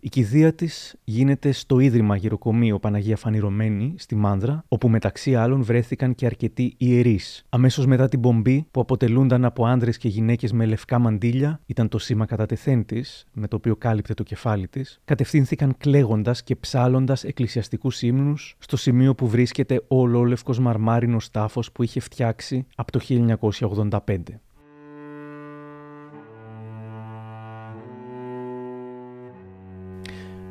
Η 0.00 0.08
κηδεία 0.08 0.54
της 0.54 0.96
γίνεται 1.04 1.52
στο 1.52 1.78
Ίδρυμα 1.78 2.16
Γεροκομείο 2.16 2.78
Παναγία 2.78 3.16
Φανηρωμένη 3.16 3.94
στη 3.98 4.14
Μάνδρα, 4.14 4.64
όπου 4.68 4.88
μεταξύ 4.88 5.34
άλλων 5.34 5.62
βρέθηκαν 5.62 6.14
και 6.14 6.26
αρκετοί 6.26 6.74
ιερείς. 6.78 7.44
Αμέσως 7.48 7.86
μετά 7.86 8.08
την 8.08 8.20
πομπή, 8.20 8.66
που 8.70 8.80
αποτελούνταν 8.80 9.44
από 9.44 9.66
άνδρες 9.66 9.98
και 9.98 10.08
γυναίκες 10.08 10.52
με 10.52 10.66
λευκά 10.66 10.98
μαντίλια, 10.98 11.60
ήταν 11.66 11.88
το 11.88 11.98
σήμα 11.98 12.26
κατά 12.26 12.46
τεθέν 12.46 12.84
της, 12.84 13.26
με 13.32 13.48
το 13.48 13.56
οποίο 13.56 13.76
κάλυπτε 13.76 14.14
το 14.14 14.22
κεφάλι 14.22 14.68
της, 14.68 15.00
κατευθύνθηκαν 15.04 15.76
κλαίγοντας 15.76 16.42
και 16.42 16.56
ψάλλοντας 16.56 17.24
εκκλησιαστικούς 17.24 18.02
ύμνους 18.02 18.56
στο 18.58 18.76
σημείο 18.76 19.14
που 19.14 19.28
βρίσκεται 19.28 19.80
ο 19.88 20.00
ολόλευκος 20.00 20.58
μαρμάρινος 20.58 21.30
τάφος 21.30 21.72
που 21.72 21.82
είχε 21.82 22.00
φτιάξει 22.00 22.66
από 22.74 22.92
το 22.92 22.98
1985. 22.98 24.40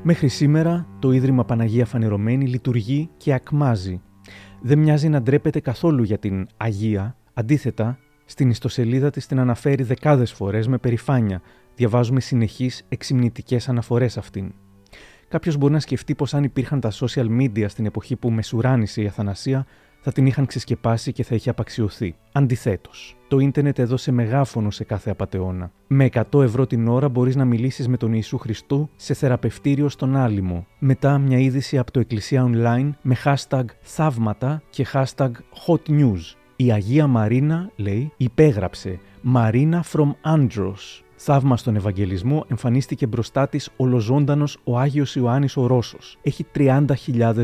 Μέχρι 0.06 0.28
σήμερα 0.28 0.88
το 1.00 1.12
Ίδρυμα 1.12 1.46
Παναγία 1.46 1.86
Φανερωμένη 1.86 2.48
λειτουργεί 2.48 3.10
και 3.18 3.34
ακμάζει. 3.34 4.02
Δεν 4.62 4.80
μοιάζει 4.80 5.10
να 5.10 5.22
ντρέπεται 5.22 5.60
καθόλου 5.60 6.04
για 6.04 6.18
την 6.18 6.48
Αγία, 6.58 7.18
αντίθετα 7.34 7.98
στην 8.26 8.50
ιστοσελίδα 8.50 9.10
της 9.10 9.28
την 9.28 9.40
αναφέρει 9.40 9.84
δεκάδες 9.84 10.32
φορές 10.32 10.68
με 10.68 10.78
περηφάνεια. 10.78 11.42
Διαβάζουμε 11.76 12.20
συνεχείς 12.20 12.86
εξυμνητικές 12.90 13.70
αναφορές 13.70 14.18
αυτήν. 14.18 14.54
Κάποιος 15.28 15.58
μπορεί 15.58 15.74
να 15.74 15.80
σκεφτεί 15.80 16.16
πως 16.16 16.34
αν 16.34 16.44
υπήρχαν 16.44 16.80
τα 16.80 16.92
social 16.92 17.28
media 17.40 17.66
στην 17.68 17.86
εποχή 17.86 18.16
που 18.16 18.32
μεσουράνησε 18.32 19.02
η 19.02 19.08
Αθανασία, 19.08 19.66
θα 20.04 20.12
την 20.12 20.26
είχαν 20.26 20.46
ξεσκεπάσει 20.46 21.12
και 21.12 21.24
θα 21.24 21.36
είχε 21.36 21.50
απαξιωθεί. 21.50 22.16
Αντιθέτως, 22.32 23.16
το 23.28 23.40
ίντερνετ 23.40 23.80
έδωσε 23.80 24.12
μεγάφωνο 24.12 24.72
σε 24.72 24.84
κάθε 24.84 25.10
απαταιώνα. 25.10 25.72
Με 25.88 26.10
100 26.32 26.42
ευρώ 26.44 26.68
την 26.68 26.88
ώρα 26.88 27.10
μπορείς 27.10 27.36
να 27.36 27.46
μιλήσεις 27.46 27.88
με 27.88 27.98
τον 27.98 28.14
Ιησού 28.14 28.38
Χριστού 28.38 28.90
σε 28.96 29.14
θεραπευτήριο 29.14 29.90
στον 29.90 30.16
Άλυμο. 30.16 30.66
Μετά 30.80 31.18
μια 31.18 31.40
είδηση 31.40 31.78
από 31.78 31.92
το 31.92 32.00
Εκκλησία 32.00 32.50
Online 32.54 32.90
με 33.02 33.16
hashtag 33.24 33.66
θαύματα 33.82 34.62
και 34.70 34.86
hashtag 34.94 35.32
hot 35.68 35.90
news. 35.90 36.36
Η 36.56 36.72
Αγία 36.72 37.08
Μαρίνα, 37.08 37.72
λέει, 37.76 38.12
υπέγραψε 38.18 39.00
Μαρίνα 39.22 39.84
from 39.94 40.36
Andros. 40.36 41.02
Θαύμα 41.16 41.58
στον 41.58 41.76
Ευαγγελισμό 41.76 42.46
εμφανίστηκε 42.48 43.08
μπροστά 43.08 43.48
της 43.48 43.70
ολοζώντανος 43.78 44.58
ο 44.64 44.80
Άγιος 44.80 45.16
Ιωάννης 45.16 45.58
ο 45.58 45.68
Ρώσος. 45.68 46.18
Έχει 46.22 46.46
30.000 46.56 46.86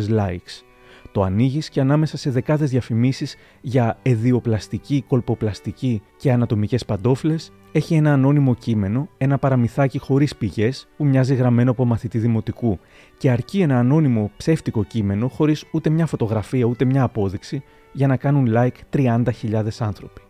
likes. 0.10 0.64
Το 1.12 1.24
ανοίγεις 1.24 1.70
και 1.70 1.80
ανάμεσα 1.80 2.18
σε 2.18 2.30
δεκάδες 2.30 2.70
διαφημίσεις 2.70 3.36
για 3.62 3.98
εδιοπλαστική, 4.02 5.04
κολποπλαστική 5.08 6.02
και 6.18 6.32
ανατομικές 6.32 6.86
παντόφλες, 6.86 7.52
έχει 7.72 7.96
ένα 7.96 8.14
ανώνυμο 8.14 8.56
κείμενο, 8.56 9.10
ένα 9.18 9.38
παραμυθάκι 9.38 10.00
χωρίς 10.00 10.36
πηγές 10.36 10.88
που 10.98 11.06
μοιάζει 11.06 11.36
γραμμένο 11.36 11.72
από 11.72 11.86
μαθητή 11.86 12.18
δημοτικού 12.18 12.80
και 13.18 13.32
αρκεί 13.32 13.62
ένα 13.62 13.80
ανώνυμο 13.80 14.32
ψεύτικο 14.38 14.84
κείμενο 14.84 15.28
χωρίς 15.28 15.66
ούτε 15.72 15.90
μια 15.90 16.06
φωτογραφία 16.06 16.66
ούτε 16.66 16.86
μια 16.86 17.04
απόδειξη 17.04 17.64
για 17.92 18.08
να 18.08 18.18
κάνουν 18.18 18.48
like 18.56 18.98
30.000 18.98 19.68
άνθρωποι. 19.80 20.22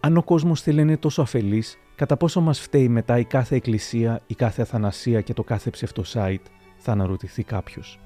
Αν 0.00 0.16
ο 0.16 0.22
κόσμος 0.22 0.62
θέλει 0.62 0.76
να 0.76 0.82
είναι 0.82 0.96
τόσο 0.96 1.22
αφελής, 1.22 1.78
κατά 1.94 2.16
πόσο 2.16 2.40
μας 2.40 2.60
φταίει 2.60 2.88
μετά 2.88 3.18
η 3.18 3.24
κάθε 3.24 3.56
εκκλησία, 3.56 4.22
η 4.26 4.34
κάθε 4.34 4.62
αθανασία 4.62 5.20
και 5.20 5.32
το 5.34 5.42
κάθε 5.42 5.70
ψευτο 5.70 6.11
site, 6.11 6.46
θα 6.76 6.92
αναρωτηθεί 6.92 7.42
κάποιος 7.42 7.98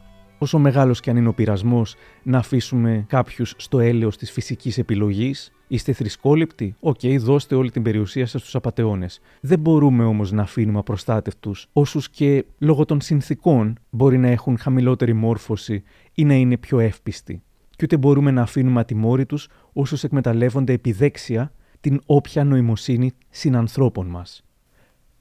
όσο 0.43 0.59
μεγάλος 0.59 1.01
και 1.01 1.11
αν 1.11 1.16
είναι 1.16 1.28
ο 1.28 1.34
πειρασμός 1.34 1.95
να 2.22 2.38
αφήσουμε 2.38 3.05
κάποιους 3.09 3.55
στο 3.57 3.80
έλεος 3.80 4.16
της 4.16 4.30
φυσικής 4.30 4.78
επιλογής, 4.78 5.53
Είστε 5.68 5.93
θρησκόληπτοι; 5.93 6.74
OK, 6.80 6.99
okay, 7.03 7.16
δώστε 7.18 7.55
όλη 7.55 7.70
την 7.70 7.82
περιουσία 7.82 8.26
σας 8.26 8.40
στους 8.40 8.55
απατεώνες. 8.55 9.07
Δεν 9.40 9.59
μπορούμε 9.59 10.05
όμως 10.05 10.32
να 10.32 10.43
αφήνουμε 10.43 10.78
απροστάτευτους 10.78 11.68
όσους 11.72 12.11
και 12.11 12.45
λόγω 12.59 12.84
των 12.84 13.01
συνθήκων 13.01 13.78
μπορεί 13.90 14.18
να 14.18 14.28
έχουν 14.28 14.59
χαμηλότερη 14.59 15.12
μόρφωση 15.12 15.82
ή 16.14 16.24
να 16.24 16.34
είναι 16.34 16.57
πιο 16.57 16.78
εύπιστοι. 16.78 17.43
Και 17.70 17.84
ούτε 17.84 17.97
μπορούμε 17.97 18.30
να 18.30 18.43
αφήνουμε 18.43 18.80
ατιμόρυτους 18.80 19.49
όσους 19.72 20.05
εκμεταλλεύονται 20.05 20.72
επιδέξια 20.72 21.53
την 21.80 22.01
όποια 22.07 22.45
νοημοσύνη 22.45 23.12
συνανθρώπων 23.30 24.07
μας. 24.07 24.45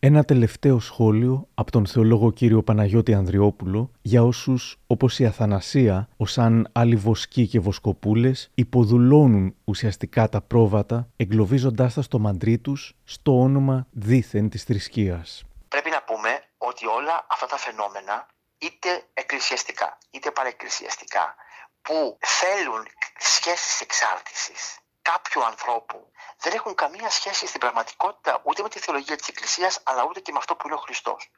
Ένα 0.03 0.23
τελευταίο 0.23 0.79
σχόλιο 0.79 1.47
από 1.53 1.71
τον 1.71 1.87
θεολόγο 1.87 2.31
κύριο 2.31 2.63
Παναγιώτη 2.63 3.13
Ανδριόπουλο 3.13 3.91
για 4.01 4.23
όσους 4.23 4.77
όπως 4.87 5.19
η 5.19 5.25
Αθανασία, 5.25 6.07
ως 6.17 6.37
αν 6.37 6.69
άλλοι 6.73 6.95
βοσκοί 6.95 7.47
και 7.47 7.59
βοσκοπούλες 7.59 8.51
υποδουλώνουν 8.53 9.55
ουσιαστικά 9.63 10.29
τα 10.29 10.41
πρόβατα 10.41 11.07
εγκλωβίζοντάς 11.17 11.93
τα 11.93 12.01
στο 12.01 12.19
μαντρί 12.19 12.57
τους 12.57 12.93
στο 13.03 13.41
όνομα 13.41 13.87
δίθεν 13.91 14.49
της 14.49 14.63
θρησκείας. 14.63 15.43
Πρέπει 15.67 15.89
να 15.89 16.03
πούμε 16.03 16.43
ότι 16.57 16.85
όλα 16.87 17.25
αυτά 17.31 17.45
τα 17.47 17.57
φαινόμενα 17.57 18.27
είτε 18.57 18.89
εκκλησιαστικά 19.13 19.97
είτε 20.11 20.31
παρεκκλησιαστικά 20.31 21.35
που 21.81 22.17
θέλουν 22.19 22.83
σχέσεις 23.17 23.81
εξάρτησης 23.81 24.79
κάποιου 25.01 25.43
ανθρώπου 25.45 26.11
δεν 26.37 26.53
έχουν 26.53 26.75
καμία 26.75 27.09
σχέση 27.09 27.47
στην 27.47 27.59
πραγματικότητα 27.59 28.41
ούτε 28.43 28.61
με 28.61 28.69
τη 28.69 28.79
θεολογία 28.79 29.15
της 29.15 29.27
Εκκλησίας 29.27 29.79
αλλά 29.83 30.05
ούτε 30.09 30.19
και 30.19 30.31
με 30.31 30.37
αυτό 30.37 30.55
που 30.55 30.67
είναι 30.67 30.75
ο 30.75 30.83
Χριστός. 30.85 31.31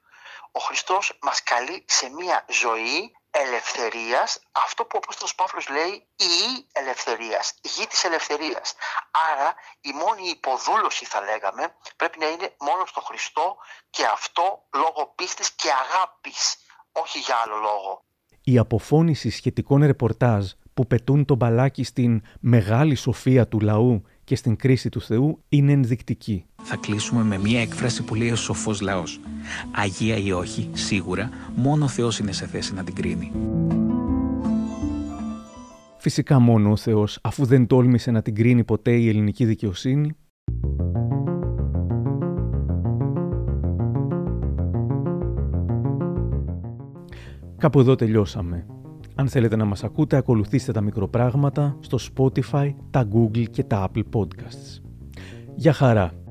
Ο 0.51 0.59
Χριστός 0.59 1.18
μας 1.22 1.43
καλεί 1.43 1.86
σε 1.88 2.09
μια 2.09 2.45
ζωή 2.49 3.16
ελευθερίας, 3.32 4.39
αυτό 4.51 4.86
που 4.86 4.91
ο 4.95 4.99
Απόστολος 5.03 5.36
Παύλος 5.36 5.70
λέει 5.70 6.07
η 6.16 6.68
ελευθερίας, 6.72 7.53
η 7.61 7.68
γη 7.68 7.88
της 7.88 8.03
ελευθερίας. 8.03 8.74
Άρα 9.32 9.55
η 9.82 9.91
μόνη 9.91 10.30
υποδούλωση 10.30 11.05
θα 11.05 11.22
λέγαμε 11.22 11.76
πρέπει 11.95 12.20
να 12.20 12.28
είναι 12.28 12.55
μόνο 12.59 12.86
στο 12.86 13.01
Χριστό 13.01 13.55
και 13.89 14.05
αυτό 14.05 14.64
λόγω 14.74 15.14
πίστης 15.16 15.51
και 15.51 15.70
αγάπης, 15.84 16.57
όχι 16.91 17.20
για 17.20 17.36
άλλο 17.43 17.57
λόγο. 17.57 18.03
Η 18.43 18.57
αποφώνηση 18.57 19.30
σχετικών 19.30 19.86
ρεπορτάζ 19.86 20.51
που 20.74 20.88
πετούν 20.88 21.26
το 21.26 21.36
μπαλάκι 21.36 21.84
στην 21.84 22.21
μεγάλη 22.39 22.95
σοφία 22.95 23.47
του 23.47 23.59
λαού 23.59 24.01
και 24.24 24.36
στην 24.36 24.55
κρίση 24.55 24.89
του 24.89 25.01
Θεού 25.01 25.39
είναι 25.49 25.71
ενδεικτική. 25.71 26.45
Θα 26.63 26.76
κλείσουμε 26.76 27.24
με 27.24 27.38
μια 27.38 27.61
έκφραση 27.61 28.03
που 28.03 28.15
λέει 28.15 28.32
ο 28.32 28.36
σοφός 28.36 28.82
λαός. 28.82 29.19
Αγία 29.71 30.17
ή 30.17 30.32
όχι, 30.32 30.69
σίγουρα, 30.74 31.30
μόνο 31.55 31.86
ο 31.86 31.88
Θεός 31.88 32.19
είναι 32.19 32.32
σε 32.32 32.47
θέση 32.47 32.74
να 32.74 32.84
την 32.84 32.95
κρίνει. 32.95 33.32
Φυσικά 35.97 36.39
μόνο 36.39 36.71
ο 36.71 36.76
Θεός, 36.76 37.19
αφού 37.21 37.45
δεν 37.45 37.67
τόλμησε 37.67 38.11
να 38.11 38.21
την 38.21 38.36
κρίνει 38.36 38.63
ποτέ 38.63 38.91
η 38.91 39.09
ελληνική 39.09 39.45
δικαιοσύνη, 39.45 40.15
Κάπου 47.63 47.80
εδώ 47.80 47.95
τελειώσαμε. 47.95 48.65
Αν 49.16 49.28
θέλετε 49.28 49.55
να 49.55 49.66
μας 49.66 49.84
ακούτε, 49.84 50.16
ακολουθήστε 50.18 50.72
τα 50.72 50.82
μικροπράγματα 50.82 51.78
στο 51.80 51.97
Spotify, 52.16 52.74
τα 52.89 53.07
Google 53.14 53.49
και 53.49 53.64
τα 53.64 53.89
Apple 53.89 54.03
Podcasts. 54.14 54.82
Για 55.55 55.74
χαρά! 55.74 56.22